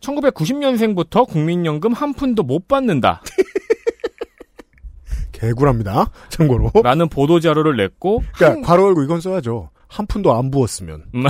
1990년생부터 0.02 1.28
국민연금 1.28 1.94
한 1.94 2.14
푼도 2.14 2.44
못 2.44 2.68
받는다. 2.68 3.22
개굴합니다. 5.32 6.12
참고로. 6.30 6.72
라는 6.84 7.08
보도 7.08 7.40
자료를 7.40 7.78
냈고, 7.78 8.22
그러니까 8.36 8.68
괄호 8.68 8.88
열고 8.88 9.04
이건 9.04 9.22
써야죠. 9.22 9.70
한 9.88 10.06
푼도 10.06 10.34
안 10.34 10.52
부었으면. 10.52 11.04
음. 11.16 11.24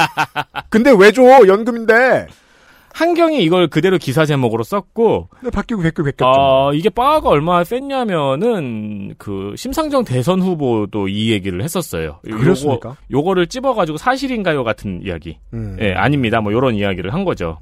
근데 0.70 0.90
왜 0.96 1.12
줘? 1.12 1.22
연금인데. 1.46 2.26
한경이 2.96 3.42
이걸 3.42 3.68
그대로 3.68 3.98
기사 3.98 4.24
제목으로 4.24 4.62
썼고, 4.62 5.28
근데 5.30 5.50
바뀌고 5.50 5.82
바뀌고 5.82 6.04
바뀌었죠. 6.04 6.24
아, 6.24 6.70
이게 6.72 6.88
빠가 6.88 7.28
얼마나 7.28 7.62
셌냐면은, 7.62 9.14
그, 9.18 9.52
심상정 9.54 10.04
대선 10.04 10.40
후보도 10.40 11.06
이 11.08 11.30
얘기를 11.30 11.62
했었어요. 11.62 12.20
그렇습니까? 12.24 12.88
요거, 12.88 12.96
요거를 13.10 13.48
찝어가지고 13.48 13.98
사실인가요? 13.98 14.64
같은 14.64 15.02
이야기. 15.04 15.36
음. 15.52 15.76
예, 15.78 15.92
아닙니다. 15.92 16.40
뭐, 16.40 16.54
요런 16.54 16.74
이야기를 16.74 17.12
한 17.12 17.26
거죠. 17.26 17.58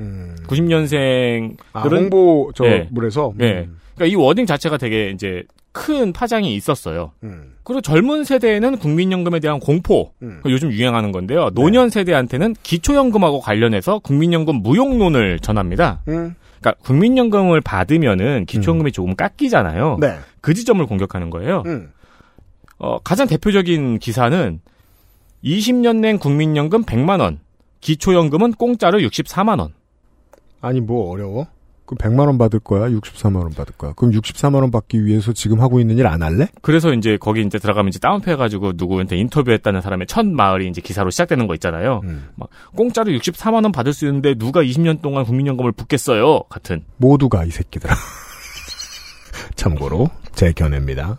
90년생들은. 0.46 1.56
아, 1.72 1.82
홍보 1.82 2.52
저 2.54 2.64
물에서? 2.92 3.32
예. 3.40 3.64
음. 3.66 3.80
그러니까 3.96 4.12
이 4.12 4.14
워딩 4.14 4.46
자체가 4.46 4.76
되게 4.76 5.10
이제 5.10 5.42
큰 5.74 6.12
파장이 6.12 6.54
있었어요. 6.54 7.10
음. 7.24 7.56
그리고 7.64 7.80
젊은 7.80 8.22
세대에는 8.22 8.78
국민연금에 8.78 9.40
대한 9.40 9.58
공포, 9.58 10.12
음. 10.22 10.38
그 10.44 10.52
요즘 10.52 10.70
유행하는 10.70 11.10
건데요. 11.10 11.50
노년 11.50 11.90
세대한테는 11.90 12.54
기초연금하고 12.62 13.40
관련해서 13.40 13.98
국민연금 13.98 14.62
무용론을 14.62 15.40
전합니다. 15.40 16.00
음. 16.06 16.36
그러니까 16.60 16.80
국민연금을 16.84 17.60
받으면은 17.60 18.46
기초연금이 18.46 18.92
조금 18.92 19.16
깎이잖아요. 19.16 19.98
네. 20.00 20.16
그 20.40 20.54
지점을 20.54 20.86
공격하는 20.86 21.28
거예요. 21.28 21.64
음. 21.66 21.90
어, 22.78 22.98
가장 23.00 23.26
대표적인 23.26 23.98
기사는 23.98 24.60
20년 25.42 25.96
낸 25.96 26.18
국민연금 26.18 26.84
100만 26.84 27.20
원, 27.20 27.40
기초연금은 27.80 28.52
공짜로 28.52 29.00
64만 29.00 29.58
원. 29.58 29.74
아니 30.60 30.80
뭐 30.80 31.10
어려워? 31.10 31.48
그럼 31.86 31.98
100만 31.98 32.26
원 32.26 32.38
받을 32.38 32.60
거야? 32.60 32.88
64만 32.88 33.36
원 33.42 33.50
받을 33.50 33.74
거야? 33.76 33.92
그럼 33.94 34.12
64만 34.12 34.54
원 34.56 34.70
받기 34.70 35.04
위해서 35.04 35.32
지금 35.32 35.60
하고 35.60 35.80
있는 35.80 35.98
일 35.98 36.06
안 36.06 36.22
할래? 36.22 36.48
그래서 36.62 36.92
이제 36.94 37.16
거기 37.20 37.42
이제 37.42 37.58
들어가면 37.58 37.88
이제 37.90 37.98
다운표 37.98 38.30
해가지고 38.30 38.72
누구한테 38.76 39.16
인터뷰했다는 39.16 39.80
사람의 39.82 40.06
첫 40.06 40.24
말이 40.26 40.66
이제 40.68 40.80
기사로 40.80 41.10
시작되는 41.10 41.46
거 41.46 41.54
있잖아요. 41.54 42.00
음. 42.04 42.28
막 42.36 42.48
공짜로 42.74 43.10
64만 43.12 43.62
원 43.64 43.72
받을 43.72 43.92
수 43.92 44.06
있는데 44.06 44.34
누가 44.34 44.62
20년 44.62 45.02
동안 45.02 45.24
국민연금을 45.24 45.72
붓겠어요? 45.72 46.44
같은. 46.48 46.84
모두가 46.96 47.44
이 47.44 47.50
새끼들아. 47.50 47.94
참고로 49.56 50.08
제 50.32 50.52
견해입니다. 50.52 51.16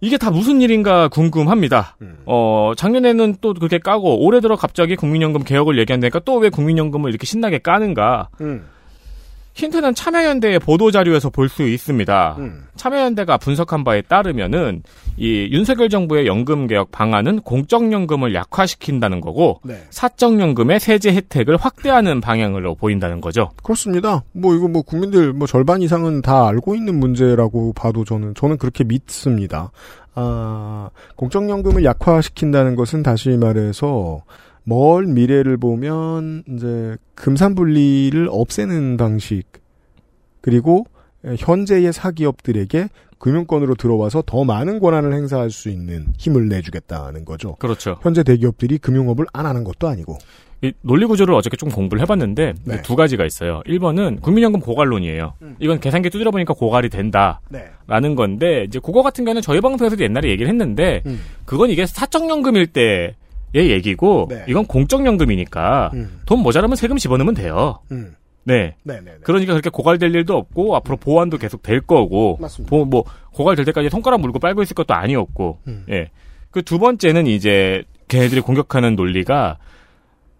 이게 0.00 0.18
다 0.18 0.30
무슨 0.30 0.60
일인가 0.60 1.08
궁금합니다. 1.08 1.96
어, 2.26 2.72
작년에는 2.76 3.36
또 3.40 3.54
그렇게 3.54 3.78
까고 3.78 4.24
올해 4.24 4.40
들어 4.40 4.54
갑자기 4.56 4.94
국민연금 4.94 5.42
개혁을 5.42 5.78
얘기한다니까 5.78 6.20
또 6.20 6.36
왜 6.38 6.50
국민연금을 6.50 7.10
이렇게 7.10 7.26
신나게 7.26 7.58
까는가? 7.58 8.28
음. 8.42 8.66
힌트는 9.56 9.94
참여연대의 9.94 10.58
보도 10.60 10.90
자료에서 10.90 11.30
볼 11.30 11.48
수 11.48 11.62
있습니다. 11.62 12.36
음. 12.38 12.64
참여연대가 12.76 13.38
분석한 13.38 13.84
바에 13.84 14.02
따르면은 14.02 14.82
이 15.16 15.48
윤석열 15.50 15.88
정부의 15.88 16.26
연금 16.26 16.66
개혁 16.66 16.90
방안은 16.90 17.40
공적연금을 17.40 18.34
약화시킨다는 18.34 19.20
거고 19.20 19.60
네. 19.64 19.82
사적연금의 19.90 20.78
세제 20.80 21.14
혜택을 21.14 21.56
확대하는 21.56 22.20
방향으로 22.20 22.74
보인다는 22.74 23.20
거죠. 23.22 23.50
그렇습니다. 23.62 24.24
뭐 24.32 24.54
이거 24.54 24.68
뭐 24.68 24.82
국민들 24.82 25.32
뭐 25.32 25.46
절반 25.46 25.80
이상은 25.80 26.20
다 26.20 26.48
알고 26.48 26.74
있는 26.74 26.98
문제라고 27.00 27.72
봐도 27.72 28.04
저는 28.04 28.34
저는 28.34 28.58
그렇게 28.58 28.84
믿습니다. 28.84 29.70
아, 30.14 30.90
공적연금을 31.14 31.84
약화시킨다는 31.84 32.74
것은 32.74 33.02
다시 33.02 33.30
말해서 33.30 34.22
멀 34.68 35.06
미래를 35.06 35.56
보면 35.58 36.42
이제 36.48 36.96
금산분리를 37.14 38.28
없애는 38.30 38.96
방식 38.96 39.44
그리고 40.40 40.86
현재의 41.38 41.92
사기업들에게 41.92 42.88
금융권으로 43.18 43.76
들어와서 43.76 44.24
더 44.26 44.44
많은 44.44 44.80
권한을 44.80 45.14
행사할 45.14 45.50
수 45.50 45.70
있는 45.70 46.08
힘을 46.18 46.48
내주겠다는 46.48 47.24
거죠. 47.24 47.54
그렇죠. 47.60 47.96
현재 48.02 48.24
대기업들이 48.24 48.78
금융업을 48.78 49.26
안 49.32 49.46
하는 49.46 49.62
것도 49.62 49.88
아니고. 49.88 50.18
이 50.62 50.72
논리 50.80 51.06
구조를 51.06 51.34
어저께 51.34 51.56
좀 51.56 51.68
공부를 51.68 52.00
해봤는데 52.02 52.54
네. 52.64 52.82
두 52.82 52.96
가지가 52.96 53.24
있어요. 53.24 53.62
1번은 53.66 54.20
국민연금 54.20 54.60
고갈론이에요. 54.60 55.34
이건 55.60 55.80
계산기 55.80 56.10
두드려 56.10 56.30
보니까 56.30 56.54
고갈이 56.54 56.88
된다. 56.88 57.40
네. 57.50 57.66
라는 57.86 58.16
건데 58.16 58.64
이제 58.66 58.80
그거 58.82 59.02
같은 59.02 59.24
경우는 59.24 59.42
저희 59.42 59.60
방송에서도 59.60 60.02
옛날에 60.02 60.28
얘기를 60.30 60.48
했는데 60.48 61.02
음. 61.06 61.20
그건 61.44 61.70
이게 61.70 61.86
사적연금일 61.86 62.66
때 62.68 63.14
의 63.56 63.70
얘기고 63.70 64.26
네. 64.30 64.44
이건 64.48 64.66
공적연금이니까 64.66 65.90
음. 65.94 66.20
돈 66.26 66.40
모자라면 66.40 66.76
세금 66.76 66.96
집어넣으면 66.98 67.34
돼요. 67.34 67.78
음. 67.90 68.14
네. 68.44 68.76
네네. 68.84 69.16
그러니까 69.24 69.54
그렇게 69.54 69.70
고갈될 69.70 70.14
일도 70.14 70.36
없고 70.36 70.76
앞으로 70.76 70.96
보완도 70.98 71.38
계속 71.38 71.62
될 71.62 71.80
거고 71.80 72.36
맞습니다. 72.40 72.68
보- 72.70 72.84
뭐 72.84 73.04
고갈될 73.32 73.64
때까지 73.64 73.88
손가락 73.90 74.20
물고 74.20 74.38
빨고 74.38 74.62
있을 74.62 74.74
것도 74.74 74.94
아니었고 74.94 75.58
음. 75.68 75.84
예. 75.90 76.10
그 76.50 76.62
두 76.62 76.78
번째는 76.78 77.26
이제 77.26 77.82
걔네들이 78.08 78.40
공격하는 78.40 78.94
논리가 78.96 79.58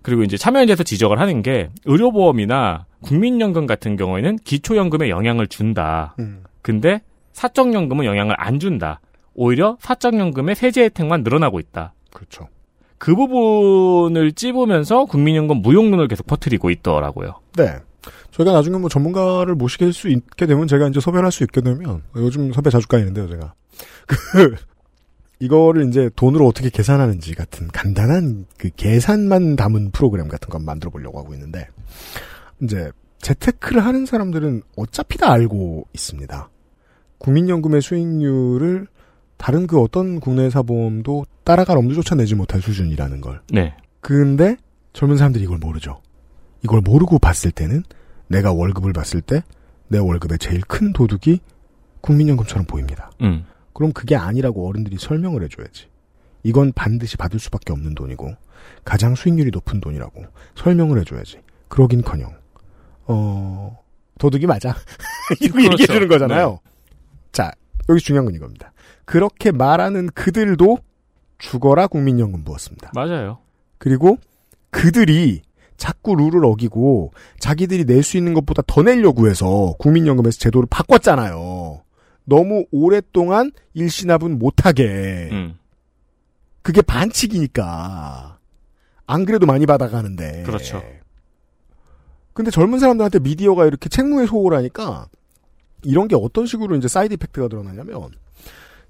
그리고 0.02 0.22
이제 0.22 0.36
참여연대에서 0.36 0.82
지적을 0.84 1.18
하는 1.18 1.42
게 1.42 1.68
의료보험이나 1.84 2.86
국민연금 3.02 3.66
같은 3.66 3.96
경우에는 3.96 4.36
기초연금에 4.44 5.08
영향을 5.10 5.46
준다. 5.46 6.14
음. 6.20 6.44
근데 6.62 7.00
사적연금은 7.32 8.04
영향을 8.04 8.34
안 8.38 8.60
준다. 8.60 9.00
오히려 9.34 9.76
사적연금의 9.80 10.54
세제 10.54 10.84
혜택만 10.84 11.22
늘어나고 11.22 11.58
있다. 11.60 11.92
그렇죠. 12.12 12.48
그 12.98 13.14
부분을 13.14 14.32
찝으면서 14.32 15.04
국민연금 15.04 15.62
무용론을 15.62 16.08
계속 16.08 16.26
퍼뜨리고 16.26 16.70
있더라고요. 16.70 17.40
네. 17.56 17.76
저희가 18.30 18.52
나중에 18.52 18.78
뭐 18.78 18.88
전문가를 18.88 19.54
모시게 19.54 19.92
수 19.92 20.08
있게 20.08 20.46
되면 20.46 20.66
제가 20.66 20.88
이제 20.88 21.00
섭외를 21.00 21.24
할 21.24 21.32
수 21.32 21.42
있게 21.44 21.60
되면 21.60 22.02
요즘 22.16 22.52
섭외 22.52 22.70
자주 22.70 22.86
까이는데요, 22.86 23.28
제가. 23.28 23.54
그 24.06 24.56
이거를 25.40 25.88
이제 25.88 26.10
돈으로 26.16 26.46
어떻게 26.46 26.70
계산하는지 26.70 27.34
같은 27.34 27.68
간단한 27.68 28.46
그 28.56 28.70
계산만 28.74 29.56
담은 29.56 29.90
프로그램 29.90 30.28
같은 30.28 30.48
건 30.48 30.64
만들어 30.64 30.90
보려고 30.90 31.18
하고 31.18 31.34
있는데 31.34 31.68
이제 32.62 32.90
재테크를 33.18 33.84
하는 33.84 34.06
사람들은 34.06 34.62
어차피 34.76 35.18
다 35.18 35.32
알고 35.32 35.88
있습니다. 35.92 36.48
국민연금의 37.18 37.82
수익률을 37.82 38.86
다른 39.36 39.66
그 39.66 39.80
어떤 39.80 40.20
국내 40.20 40.50
사보험도 40.50 41.26
따라갈 41.44 41.76
엄두조차 41.78 42.14
내지 42.14 42.34
못할 42.34 42.60
수준이라는 42.60 43.20
걸. 43.20 43.40
네. 43.52 43.74
근데 44.00 44.56
젊은 44.92 45.16
사람들이 45.16 45.44
이걸 45.44 45.58
모르죠. 45.58 46.00
이걸 46.64 46.80
모르고 46.80 47.18
봤을 47.18 47.50
때는 47.50 47.82
내가 48.28 48.52
월급을 48.52 48.92
봤을 48.92 49.20
때 49.20 49.42
내 49.88 49.98
월급의 49.98 50.38
제일 50.38 50.60
큰 50.62 50.92
도둑이 50.92 51.40
국민연금처럼 52.00 52.66
보입니다. 52.66 53.10
음. 53.22 53.44
그럼 53.72 53.92
그게 53.92 54.16
아니라고 54.16 54.68
어른들이 54.68 54.96
설명을 54.98 55.42
해줘야지. 55.44 55.88
이건 56.42 56.72
반드시 56.72 57.16
받을 57.16 57.38
수밖에 57.38 57.72
없는 57.72 57.94
돈이고 57.94 58.34
가장 58.84 59.14
수익률이 59.14 59.50
높은 59.52 59.80
돈이라고 59.80 60.24
설명을 60.54 61.00
해줘야지. 61.00 61.40
그러긴커녕 61.68 62.34
어 63.06 63.78
도둑이 64.18 64.46
맞아. 64.46 64.74
이렇게 65.40 65.62
그렇죠. 65.62 65.72
얘기해 65.72 65.86
주는 65.86 66.08
거잖아요. 66.08 66.50
네. 66.50 66.70
자 67.32 67.52
여기 67.88 68.00
중요한 68.00 68.24
건 68.26 68.34
이겁니다. 68.34 68.72
그렇게 69.04 69.52
말하는 69.52 70.08
그들도 70.08 70.78
죽어라 71.38 71.86
국민연금 71.86 72.44
부었습니다. 72.44 72.92
맞아요. 72.94 73.38
그리고 73.78 74.18
그들이 74.70 75.42
자꾸 75.76 76.14
룰을 76.16 76.44
어기고 76.44 77.12
자기들이 77.38 77.84
낼 77.84 78.02
수 78.02 78.16
있는 78.16 78.34
것보다 78.34 78.62
더 78.66 78.82
내려고 78.82 79.28
해서 79.28 79.74
국민연금에서 79.78 80.38
제도를 80.38 80.66
바꿨잖아요. 80.70 81.82
너무 82.24 82.64
오랫동안 82.72 83.52
일시납은 83.74 84.38
못하게. 84.38 85.28
음. 85.32 85.58
그게 86.62 86.82
반칙이니까. 86.82 88.38
안 89.06 89.24
그래도 89.24 89.46
많이 89.46 89.66
받아가는데. 89.66 90.42
그렇죠. 90.44 90.82
근데 92.32 92.50
젊은 92.50 92.78
사람들한테 92.80 93.20
미디어가 93.20 93.66
이렇게 93.66 93.88
책무에 93.88 94.26
소홀 94.26 94.54
하니까 94.54 95.06
이런 95.82 96.08
게 96.08 96.16
어떤 96.16 96.46
식으로 96.46 96.76
이제 96.76 96.88
side 96.88 97.14
effect가 97.14 97.48
드러나냐면 97.48 98.10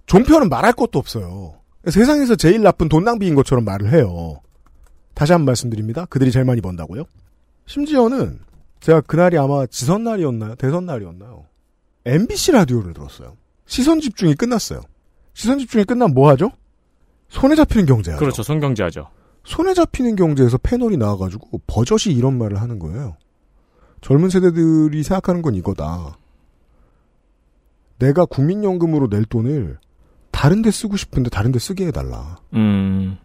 종편은 0.07 0.49
말할 0.49 0.73
것도 0.73 0.99
없어요. 0.99 1.55
세상에서 1.89 2.37
제일 2.37 2.63
나쁜 2.63 2.89
돈 2.89 3.05
낭비인 3.05 3.35
것처럼 3.35 3.65
말을 3.65 3.93
해요. 3.93 4.41
다시 5.15 5.33
한 5.33 5.41
번 5.41 5.47
말씀드립니다. 5.47 6.05
그들이 6.07 6.31
제일 6.31 6.45
많이 6.45 6.61
번다고요? 6.61 7.05
심지어는 7.67 8.41
제가 8.81 9.01
그날이 9.03 9.39
아마 9.39 9.67
지선 9.67 10.05
날이었나요? 10.05 10.55
대선 10.57 10.87
날이었나요? 10.87 11.45
MBC 12.05 12.53
라디오를 12.53 12.93
들었어요. 12.93 13.37
시선 13.67 14.01
집중이 14.01 14.35
끝났어요. 14.35 14.81
시선 15.35 15.59
집중이 15.59 15.85
끝나면 15.85 16.15
뭐 16.15 16.29
하죠? 16.31 16.51
손에 17.29 17.55
잡히는 17.57 17.87
경제 17.87 18.13
하죠. 18.13 18.21
그렇죠. 18.21 18.43
손경제 18.43 18.83
하죠. 18.85 19.09
손에 19.45 19.75
잡히는 19.75 20.17
경제에서 20.17 20.59
패널이 20.59 20.97
나와가지고 20.97 21.63
버젓이 21.67 22.13
이런 22.13 22.39
말을 22.39 22.61
하는 22.61 22.79
거예요. 22.79 23.17
젊은 24.01 24.29
세대들이 24.31 25.03
생각하는 25.03 25.43
건 25.43 25.55
이거다. 25.55 26.17
내가 27.99 28.25
국민연금으로 28.27 29.09
낼 29.09 29.25
돈을 29.25 29.79
다른 30.31 30.63
데 30.63 30.71
쓰고 30.71 30.97
싶은데 30.97 31.31
다른 31.31 31.53
데 31.53 31.59
쓰게 31.59 31.87
해달라. 31.87 32.37
음. 32.55 33.17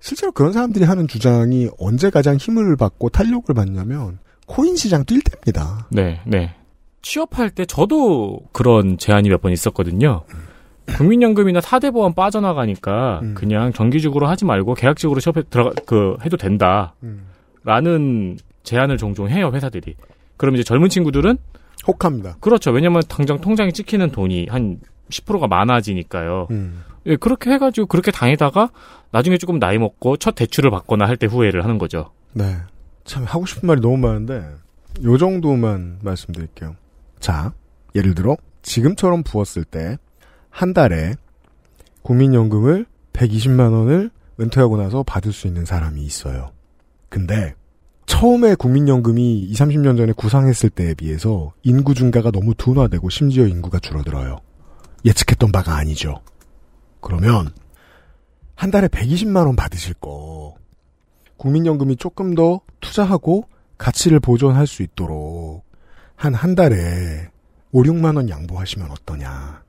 실제로 0.00 0.32
그런 0.32 0.52
사람들이 0.52 0.84
하는 0.84 1.08
주장이 1.08 1.68
언제 1.78 2.10
가장 2.10 2.36
힘을 2.36 2.76
받고 2.76 3.08
탄력을 3.08 3.52
받냐면 3.54 4.18
코인 4.46 4.76
시장 4.76 5.04
뛸 5.04 5.22
때입니다. 5.22 5.88
네, 5.90 6.20
네. 6.26 6.54
취업할 7.02 7.50
때 7.50 7.64
저도 7.64 8.40
그런 8.52 8.98
제안이 8.98 9.28
몇 9.30 9.40
번 9.40 9.52
있었거든요. 9.52 10.22
국민연금이나 10.86 11.62
사대 11.62 11.90
보험 11.90 12.12
빠져나가니까 12.12 13.20
음. 13.22 13.34
그냥 13.34 13.72
정기적으로 13.72 14.26
하지 14.26 14.44
말고 14.44 14.74
계약직으로 14.74 15.20
취업해 15.20 15.42
들어가 15.48 15.70
그 15.86 16.16
해도 16.24 16.36
된다. 16.36 16.94
음. 17.02 17.24
라는 17.64 18.36
제안을 18.64 18.98
종종 18.98 19.28
해요, 19.30 19.50
회사들이. 19.54 19.94
그럼 20.36 20.54
이제 20.54 20.62
젊은 20.62 20.90
친구들은 20.90 21.38
혹합니다. 21.86 22.36
그렇죠. 22.40 22.70
왜냐면 22.70 23.02
당장 23.08 23.40
통장에 23.40 23.70
찍히는 23.70 24.10
돈이 24.10 24.46
한 24.50 24.80
10%가 25.10 25.46
많아지니까요. 25.46 26.48
음. 26.50 26.82
예, 27.06 27.16
그렇게 27.16 27.50
해가지고 27.50 27.86
그렇게 27.86 28.10
당해다가 28.10 28.70
나중에 29.10 29.36
조금 29.36 29.58
나이 29.58 29.78
먹고 29.78 30.16
첫 30.16 30.34
대출을 30.34 30.70
받거나 30.70 31.06
할 31.06 31.16
때 31.16 31.26
후회를 31.26 31.62
하는 31.64 31.78
거죠. 31.78 32.10
네. 32.32 32.56
참 33.04 33.24
하고 33.24 33.44
싶은 33.46 33.66
말이 33.66 33.80
너무 33.80 33.98
많은데 33.98 34.42
요 35.04 35.18
정도만 35.18 35.98
말씀드릴게요. 36.02 36.74
자, 37.20 37.52
예를 37.94 38.14
들어 38.14 38.36
지금처럼 38.62 39.22
부었을 39.22 39.64
때 39.64 39.98
한 40.50 40.72
달에 40.72 41.14
국민연금을 42.02 42.86
120만 43.12 43.72
원을 43.72 44.10
은퇴하고 44.40 44.76
나서 44.76 45.02
받을 45.02 45.32
수 45.32 45.46
있는 45.46 45.64
사람이 45.64 46.00
있어요. 46.02 46.52
근데 47.08 47.54
처음에 48.06 48.54
국민연금이 48.54 49.40
20, 49.40 49.66
30년 49.66 49.96
전에 49.96 50.12
구상했을 50.12 50.70
때에 50.70 50.94
비해서 50.94 51.52
인구 51.62 51.94
증가가 51.94 52.30
너무 52.30 52.54
둔화되고 52.54 53.08
심지어 53.10 53.46
인구가 53.46 53.78
줄어들어요. 53.78 54.38
예측했던 55.04 55.52
바가 55.52 55.76
아니죠. 55.76 56.20
그러면 57.00 57.52
한 58.54 58.70
달에 58.70 58.88
120만 58.88 59.46
원 59.46 59.56
받으실 59.56 59.94
거 59.94 60.54
국민연금이 61.36 61.96
조금 61.96 62.34
더 62.34 62.60
투자하고 62.80 63.48
가치를 63.78 64.20
보존할 64.20 64.66
수 64.66 64.82
있도록 64.82 65.64
한 66.16 66.34
한 66.34 66.54
달에 66.54 67.28
5, 67.72 67.82
6만 67.82 68.16
원 68.16 68.28
양보하시면 68.28 68.90
어떠냐. 68.90 69.62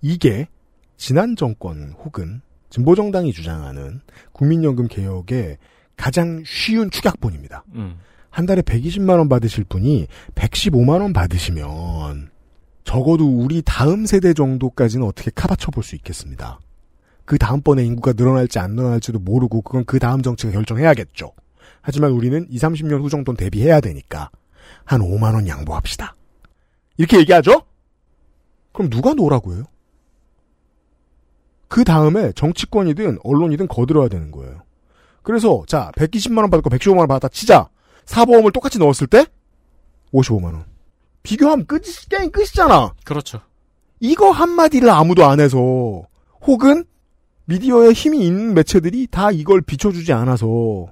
이게 0.00 0.48
지난 0.96 1.36
정권 1.36 1.94
혹은 2.02 2.40
진보정당이 2.70 3.32
주장하는 3.32 4.00
국민연금 4.32 4.88
개혁의 4.88 5.58
가장 5.96 6.42
쉬운 6.46 6.90
축약본입니다. 6.90 7.64
음. 7.74 7.98
한 8.30 8.46
달에 8.46 8.62
120만 8.62 9.10
원 9.18 9.28
받으실 9.28 9.64
분이 9.64 10.06
115만 10.34 11.00
원 11.00 11.12
받으시면 11.12 12.30
적어도 12.84 13.26
우리 13.28 13.62
다음 13.62 14.04
세대 14.06 14.34
정도까지는 14.34 15.06
어떻게 15.06 15.30
카바쳐 15.34 15.70
볼 15.70 15.82
수 15.84 15.94
있겠습니다. 15.96 16.58
그 17.24 17.38
다음번에 17.38 17.84
인구가 17.84 18.12
늘어날지 18.14 18.58
안 18.58 18.72
늘어날지도 18.72 19.18
모르고 19.20 19.62
그건 19.62 19.84
그 19.84 19.98
다음 19.98 20.20
정치가 20.22 20.52
결정해야겠죠. 20.52 21.32
하지만 21.80 22.10
우리는 22.12 22.46
2, 22.50 22.58
30년 22.58 23.00
후 23.00 23.08
정도는 23.08 23.36
대비해야 23.36 23.80
되니까 23.80 24.30
한 24.84 25.00
5만 25.00 25.34
원 25.34 25.46
양보합시다. 25.48 26.16
이렇게 26.96 27.18
얘기하죠? 27.20 27.62
그럼 28.72 28.90
누가 28.90 29.14
no라고 29.14 29.54
해요? 29.54 29.64
그 31.68 31.84
다음에 31.84 32.32
정치권이든 32.32 33.18
언론이든 33.24 33.68
거들어야 33.68 34.08
되는 34.08 34.30
거예요. 34.30 34.62
그래서 35.24 35.64
자 35.66 35.90
120만 35.96 36.38
원 36.38 36.50
받고 36.50 36.70
115만 36.70 36.98
원 36.98 37.08
받았다 37.08 37.28
치자 37.28 37.68
사보험을 38.04 38.52
똑같이 38.52 38.78
넣었을 38.78 39.08
때 39.08 39.26
55만 40.12 40.44
원. 40.44 40.64
비교하면 41.24 41.66
끝 41.66 41.82
게임 42.08 42.30
끝이잖아. 42.30 42.94
그렇죠. 43.04 43.40
이거 43.98 44.30
한마디를 44.30 44.90
아무도 44.90 45.24
안 45.24 45.40
해서 45.40 45.58
혹은 46.42 46.84
미디어에 47.46 47.92
힘이 47.92 48.26
있는 48.26 48.54
매체들이 48.54 49.08
다 49.10 49.30
이걸 49.30 49.62
비춰주지 49.62 50.12
않아서 50.12 50.86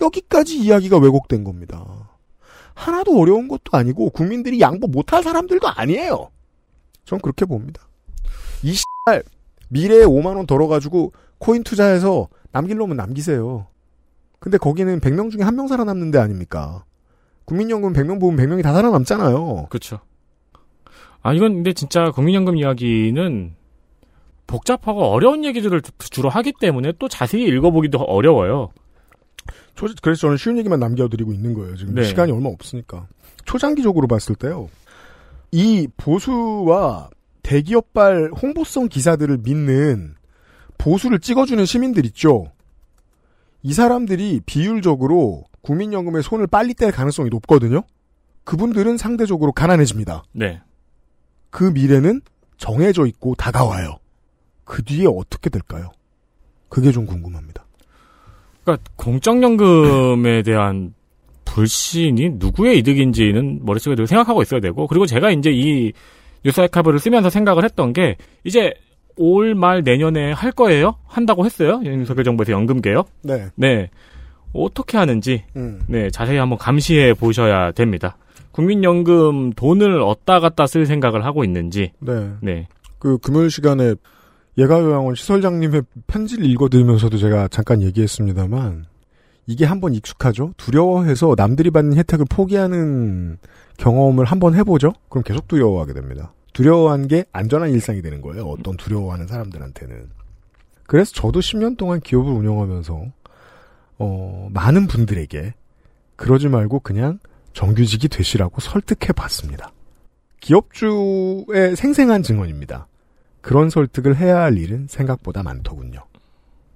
여기까지 0.00 0.58
이야기가 0.58 0.98
왜곡된 0.98 1.44
겁니다. 1.44 2.10
하나도 2.74 3.18
어려운 3.18 3.48
것도 3.48 3.70
아니고 3.72 4.10
국민들이 4.10 4.60
양보 4.60 4.86
못할 4.88 5.22
사람들도 5.22 5.66
아니에요. 5.68 6.30
전 7.04 7.20
그렇게 7.20 7.44
봅니다. 7.44 7.88
이 8.62 8.74
씨발 8.74 9.22
미래에 9.68 10.04
5만 10.04 10.36
원 10.36 10.46
덜어가지고 10.46 11.12
코인 11.38 11.62
투자해서 11.62 12.28
남길 12.52 12.76
놈은 12.76 12.96
남기세요. 12.96 13.66
근데 14.40 14.56
거기는 14.58 15.00
100명 15.00 15.30
중에 15.30 15.42
한 15.42 15.56
명 15.56 15.66
살아남는 15.68 16.10
데 16.10 16.18
아닙니까? 16.18 16.84
국민연금 17.44 17.92
100명 17.92 18.20
보면 18.20 18.36
100명이 18.44 18.62
다 18.62 18.72
살아남잖아요. 18.72 19.66
그렇죠. 19.70 20.00
아 21.22 21.32
이건 21.32 21.54
근데 21.56 21.72
진짜 21.72 22.10
국민연금 22.10 22.56
이야기는 22.56 23.54
복잡하고 24.46 25.02
어려운 25.06 25.44
얘기들을 25.44 25.82
주- 25.82 25.92
주로 26.10 26.28
하기 26.28 26.54
때문에 26.60 26.92
또 26.98 27.08
자세히 27.08 27.44
읽어보기도 27.44 27.98
어려워요. 27.98 28.70
초, 29.74 29.86
그래서 30.02 30.22
저는 30.22 30.36
쉬운 30.36 30.58
얘기만 30.58 30.78
남겨드리고 30.80 31.32
있는 31.32 31.54
거예요. 31.54 31.76
지금 31.76 31.94
네. 31.94 32.04
시간이 32.04 32.32
얼마 32.32 32.48
없으니까. 32.48 33.06
초장기적으로 33.44 34.06
봤을 34.08 34.34
때요. 34.34 34.68
이 35.52 35.88
보수와 35.96 37.10
대기업발 37.42 38.30
홍보성 38.40 38.88
기사들을 38.88 39.38
믿는 39.38 40.14
보수를 40.78 41.18
찍어주는 41.18 41.64
시민들 41.66 42.06
있죠. 42.06 42.52
이 43.62 43.72
사람들이 43.72 44.40
비율적으로 44.46 45.44
국민연금에 45.60 46.22
손을 46.22 46.46
빨리 46.46 46.74
뗄 46.74 46.92
가능성이 46.92 47.28
높거든요. 47.30 47.82
그분들은 48.44 48.96
상대적으로 48.96 49.52
가난해집니다. 49.52 50.24
네. 50.32 50.60
그 51.50 51.64
미래는 51.64 52.22
정해져 52.56 53.06
있고 53.06 53.34
다가와요. 53.34 53.98
그 54.64 54.82
뒤에 54.82 55.06
어떻게 55.06 55.50
될까요? 55.50 55.90
그게 56.68 56.92
좀 56.92 57.06
궁금합니다. 57.06 57.64
그러니까 58.62 58.90
공적연금에 58.96 60.42
대한 60.42 60.94
불신이 61.44 62.30
누구의 62.34 62.78
이득인지는 62.78 63.64
머릿속에 63.64 63.96
늘 63.96 64.06
생각하고 64.06 64.42
있어야 64.42 64.60
되고 64.60 64.86
그리고 64.86 65.06
제가 65.06 65.30
이제 65.30 65.50
이 65.50 65.92
뉴스 66.44 66.60
아카이브를 66.60 66.98
쓰면서 66.98 67.30
생각을 67.30 67.64
했던 67.64 67.92
게 67.92 68.16
이제 68.44 68.74
올 69.18 69.54
말 69.54 69.82
내년에 69.82 70.32
할 70.32 70.52
거예요? 70.52 70.94
한다고 71.06 71.44
했어요? 71.44 71.80
윤석열 71.84 72.24
정부에서 72.24 72.52
연금 72.52 72.80
개혁? 72.80 73.08
네. 73.22 73.48
네. 73.56 73.90
어떻게 74.52 74.96
하는지 74.96 75.44
음. 75.56 75.80
네, 75.88 76.10
자세히 76.10 76.38
한번 76.38 76.58
감시해 76.58 77.14
보셔야 77.14 77.72
됩니다. 77.72 78.16
국민연금 78.52 79.52
돈을 79.52 80.00
어디다 80.00 80.40
갖다 80.40 80.66
쓸 80.66 80.86
생각을 80.86 81.24
하고 81.24 81.44
있는지. 81.44 81.92
네. 82.00 82.30
네. 82.40 82.68
그 82.98 83.18
금요일 83.18 83.50
시간에 83.50 83.94
예가요양원 84.56 85.14
시설장님의 85.14 85.82
편지를 86.08 86.46
읽어드리면서도 86.46 87.18
제가 87.18 87.48
잠깐 87.48 87.82
얘기했습니다만 87.82 88.86
이게 89.46 89.64
한번 89.64 89.94
익숙하죠. 89.94 90.52
두려워해서 90.56 91.34
남들이 91.36 91.70
받는 91.70 91.96
혜택을 91.96 92.26
포기하는 92.28 93.38
경험을 93.76 94.24
한번 94.24 94.54
해보죠. 94.54 94.92
그럼 95.08 95.22
계속 95.22 95.46
두려워하게 95.46 95.92
됩니다. 95.92 96.32
두려워한 96.58 97.06
게 97.06 97.24
안전한 97.30 97.70
일상이 97.70 98.02
되는 98.02 98.20
거예요. 98.20 98.44
어떤 98.44 98.76
두려워하는 98.76 99.28
사람들한테는. 99.28 100.10
그래서 100.88 101.12
저도 101.12 101.38
10년 101.38 101.76
동안 101.76 102.00
기업을 102.00 102.32
운영하면서 102.32 103.06
어, 103.98 104.48
많은 104.52 104.88
분들에게 104.88 105.54
그러지 106.16 106.48
말고 106.48 106.80
그냥 106.80 107.20
정규직이 107.52 108.08
되시라고 108.08 108.60
설득해 108.60 109.12
봤습니다. 109.14 109.70
기업주의 110.40 111.76
생생한 111.76 112.24
증언입니다. 112.24 112.88
그런 113.40 113.70
설득을 113.70 114.16
해야 114.16 114.40
할 114.40 114.58
일은 114.58 114.88
생각보다 114.88 115.44
많더군요. 115.44 116.06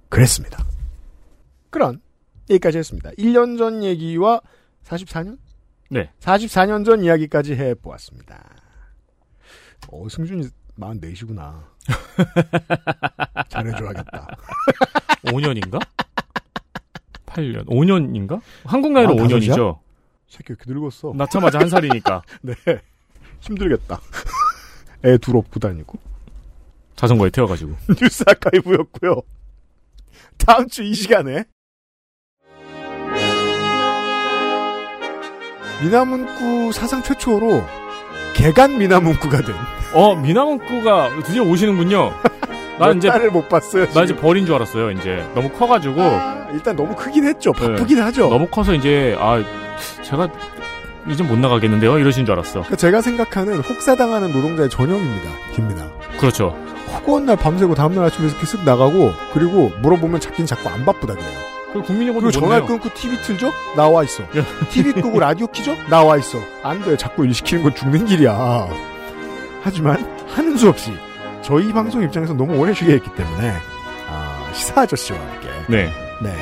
그랬습니다. 0.07 0.63
그런 1.69 1.99
여기까지 2.49 2.77
했습니다. 2.77 3.09
1년 3.17 3.57
전 3.57 3.83
얘기와 3.83 4.39
44년? 4.85 5.37
네. 5.89 6.09
44년 6.21 6.85
전 6.85 7.03
이야기까지 7.03 7.55
해보았습니다. 7.55 8.52
어, 9.93 10.09
승준이 10.09 10.47
44시구나. 10.79 11.63
잘해줘야겠다. 13.49 14.27
5년인가? 15.25 15.79
8년. 17.27 17.65
5년인가? 17.67 18.41
한국 18.65 18.91
나이로 18.91 19.11
아, 19.11 19.15
5년이죠. 19.15 19.79
새끼 20.27 20.53
이렇게 20.53 20.71
늙었어. 20.73 21.13
낳자마자 21.15 21.59
한 21.59 21.69
살이니까. 21.69 22.23
네. 22.41 22.53
힘들겠다. 23.41 23.99
애 25.05 25.17
둘 25.17 25.37
업고 25.37 25.59
다니고. 25.59 25.99
자전거에 26.95 27.29
태워가지고. 27.29 27.75
뉴스 28.01 28.23
아카이브였고요. 28.27 29.21
다음 30.37 30.67
주 30.67 30.83
이 30.83 30.93
시간에 30.95 31.43
미나문구 35.81 36.71
사상 36.71 37.03
최초로 37.03 37.61
개간 38.33 38.77
미나문구가 38.77 39.41
된. 39.41 39.55
어, 39.93 40.15
미나문구가 40.15 41.09
드디어 41.23 41.43
오시는군요. 41.43 42.13
나 42.79 42.87
몇 42.87 42.95
이제 42.97 43.09
달을 43.09 43.31
못 43.31 43.47
봤어요. 43.47 43.87
나 43.91 44.03
이제 44.03 44.15
버린 44.15 44.45
줄 44.45 44.55
알았어요. 44.55 44.91
이제 44.91 45.25
너무 45.35 45.49
커가지고 45.49 46.01
아, 46.01 46.47
일단 46.51 46.75
너무 46.75 46.95
크긴 46.95 47.25
했죠. 47.25 47.51
바쁘긴 47.53 47.97
네. 47.97 48.03
하죠. 48.03 48.29
너무 48.29 48.47
커서 48.47 48.73
이제 48.73 49.15
아 49.19 49.43
제가 50.01 50.29
이제 51.09 51.21
못 51.23 51.37
나가겠는데요. 51.37 51.99
이러신 51.99 52.25
줄 52.25 52.33
알았어. 52.33 52.51
그러니까 52.61 52.75
제가 52.77 53.01
생각하는 53.01 53.59
혹사당하는 53.59 54.31
노동자의 54.31 54.69
전형입니다. 54.69 55.29
김미나. 55.53 55.89
그렇죠. 56.17 56.57
허구한 56.93 57.25
날 57.25 57.35
밤새고 57.35 57.75
다음날 57.75 58.05
아침에 58.05 58.27
이렇게 58.27 58.45
쓱 58.45 58.63
나가고 58.63 59.11
그리고 59.33 59.71
물어보면 59.81 60.19
잡긴 60.19 60.45
자꾸 60.45 60.69
안 60.69 60.85
바쁘다 60.85 61.13
그래요. 61.13 61.39
그리고 61.73 61.87
국민연금도 61.87 62.27
그리고 62.29 62.39
전화. 62.39 62.65
끊고 62.65 62.89
TV 62.93 63.17
틀죠? 63.21 63.51
나와 63.75 64.03
있어. 64.03 64.23
TV 64.69 64.93
끄고 64.93 65.19
라디오 65.19 65.47
키죠? 65.47 65.75
나와 65.89 66.17
있어. 66.17 66.37
안 66.63 66.81
돼. 66.83 66.95
자꾸 66.95 67.25
일 67.25 67.33
시키는 67.33 67.63
건 67.63 67.75
죽는 67.75 68.05
길이야. 68.05 68.67
하지만 69.63 70.05
하는 70.29 70.55
수 70.55 70.69
없이 70.69 70.91
저희 71.41 71.73
방송 71.73 72.03
입장에서 72.03 72.33
너무 72.33 72.57
오래 72.57 72.73
쉬게 72.73 72.93
했기 72.93 73.09
때문에 73.15 73.53
아, 74.09 74.49
시사 74.53 74.81
아저씨와 74.81 75.19
함께 75.19 75.47
네. 75.67 75.91
네. 76.21 76.35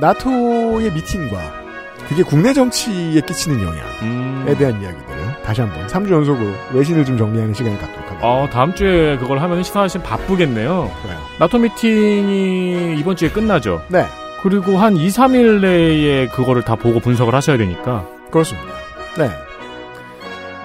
나토의 0.00 0.92
미팅과 0.92 1.61
그게 2.08 2.22
국내 2.22 2.52
정치에 2.52 3.20
끼치는 3.20 3.62
영향에 3.62 3.80
음. 4.02 4.54
대한 4.58 4.80
이야기들을 4.82 5.42
다시 5.44 5.60
한번 5.62 5.86
3주 5.86 6.10
연속으로 6.12 6.50
외신을 6.72 7.04
좀 7.04 7.16
정리하는 7.16 7.54
시간을 7.54 7.78
갖도록 7.78 8.00
하겠습니다. 8.02 8.26
어, 8.28 8.48
다음 8.50 8.74
주에 8.74 9.16
그걸 9.16 9.40
하면 9.40 9.62
시사하신 9.62 10.02
바쁘겠네요. 10.02 10.90
그래요. 11.02 11.18
나토 11.38 11.58
미팅이 11.58 12.96
이번 12.98 13.16
주에 13.16 13.30
끝나죠. 13.30 13.82
네. 13.88 14.06
그리고 14.42 14.76
한 14.76 14.96
2, 14.96 15.08
3일 15.08 15.60
내에 15.60 16.26
그거를 16.28 16.62
다 16.62 16.74
보고 16.74 17.00
분석을 17.00 17.34
하셔야 17.34 17.56
되니까. 17.56 18.04
그렇습니다. 18.30 18.68
네. 19.16 19.30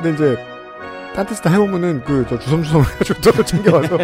근데 0.01 0.13
이제 0.13 0.37
딴뜻다 1.15 1.49
해보면은 1.51 2.03
그저 2.03 2.37
주섬주섬 2.37 2.81
해가지고 2.81 3.21
또 3.21 3.31
챙겨와서 3.43 3.97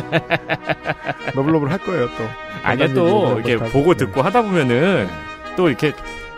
너블너블 1.35 1.71
할 1.71 1.77
거예요 1.79 2.07
또. 2.17 2.23
아니야 2.63 2.87
간단히 2.87 2.93
또 2.93 3.37
얘기를 3.39 3.57
이렇게 3.57 3.71
보고. 3.71 3.93
듣고 3.95 4.21
하다 4.21 4.41
보면은 4.43 5.07
또 5.55 5.67
이렇게 5.69 5.93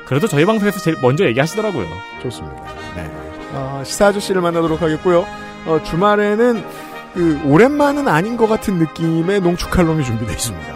그래도 0.06 0.28
저희 0.28 0.46
방송에서 0.46 0.80
제일 0.80 0.98
먼저 1.02 1.26
얘기하시더라고요. 1.26 1.88
좋습니다. 2.22 2.64
네. 2.96 3.12
어, 3.54 3.82
시사 3.84 4.08
아저씨를 4.08 4.42
만나도록 4.42 4.82
하겠고요. 4.82 5.26
어, 5.66 5.82
주말에는 5.84 6.64
그 7.14 7.42
오랜만은 7.46 8.08
아닌 8.08 8.38
것 8.38 8.48
같은 8.48 8.76
느낌의 8.78 9.42
농축 9.42 9.72
칼럼이 9.72 10.04
준비되어 10.04 10.34
있습니다. 10.34 10.76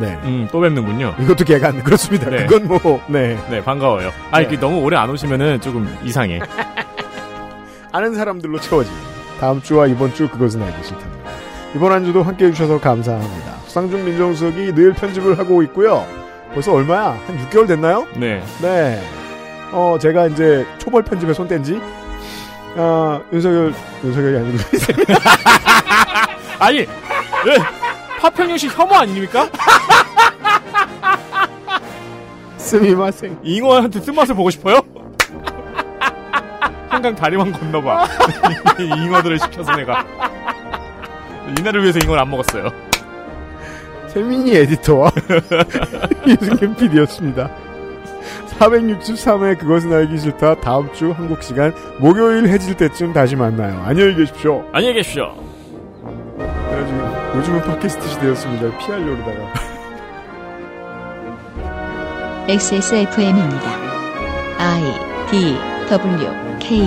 네. 0.00 0.18
음, 0.24 0.48
또 0.50 0.60
뵙는군요. 0.60 1.14
이것도 1.20 1.44
개간 1.44 1.84
그렇습니다. 1.84 2.30
네. 2.30 2.46
그건 2.46 2.66
뭐 2.66 3.00
네. 3.06 3.38
네, 3.48 3.62
반가워요. 3.62 4.10
아니, 4.30 4.48
네. 4.48 4.56
그 4.56 4.60
너무 4.60 4.80
오래 4.80 4.96
안 4.96 5.08
오시면은 5.10 5.60
조금 5.60 5.86
이상해. 6.02 6.40
아는 7.92 8.14
사람들로 8.14 8.58
채워지. 8.60 8.90
다음 9.38 9.62
주와 9.62 9.86
이번 9.86 10.12
주 10.14 10.28
그것은 10.28 10.62
알기 10.62 10.82
싫답니다. 10.82 11.30
이번 11.76 11.92
한 11.92 12.04
주도 12.04 12.22
함께 12.22 12.46
해주셔서 12.46 12.80
감사합니다. 12.80 13.52
수상중 13.66 14.04
민정수석이 14.04 14.74
늘 14.74 14.92
편집을 14.94 15.38
하고 15.38 15.62
있고요. 15.64 16.04
벌써 16.54 16.72
얼마야? 16.72 17.18
한 17.26 17.48
6개월 17.50 17.66
됐나요? 17.66 18.06
네. 18.14 18.40
네. 18.62 19.02
어, 19.72 19.98
제가 20.00 20.28
이제 20.28 20.64
초벌 20.78 21.02
편집에 21.02 21.32
손뗀 21.32 21.64
지, 21.64 21.80
어, 22.76 23.20
윤석열, 23.32 23.74
윤석열이 24.04 24.36
아니고, 24.38 24.58
아니, 26.60 26.78
예, 26.78 26.86
파평영씨 28.20 28.68
혐오 28.68 28.94
아닙니까? 28.94 29.48
스미마생. 32.56 33.40
잉어한테 33.42 34.00
쓴맛을 34.00 34.34
보고 34.36 34.48
싶어요? 34.50 34.80
한강 36.88 37.14
다리만 37.14 37.52
건너봐. 37.52 38.06
잉어들을 38.78 39.38
시켜서 39.40 39.74
내가. 39.76 40.04
이날을 41.58 41.82
위해서 41.82 41.98
잉어를 41.98 42.22
안 42.22 42.30
먹었어요. 42.30 42.68
세민이 44.14 44.54
에디터와 44.54 45.10
유승균 46.26 46.76
PD였습니다. 46.76 47.50
463회 48.58 49.58
그것은 49.58 49.92
알기 49.92 50.16
싫다. 50.18 50.60
다음 50.60 50.92
주 50.92 51.10
한국 51.10 51.42
시간 51.42 51.74
목요일 51.98 52.46
해질 52.46 52.76
때쯤 52.76 53.12
다시 53.12 53.34
만나요. 53.34 53.82
안녕히 53.84 54.14
계십시오. 54.14 54.64
안녕히 54.72 54.94
계십시오. 54.94 55.34
그래가지고 56.38 57.38
요즘은 57.38 57.62
팟캐스트 57.62 58.08
시대였습니다. 58.08 58.78
피하려다가. 58.78 59.52
XSFM입니다. 62.48 63.70
I 64.58 64.82
D 65.30 65.56
W 65.90 66.58
K 66.60 66.80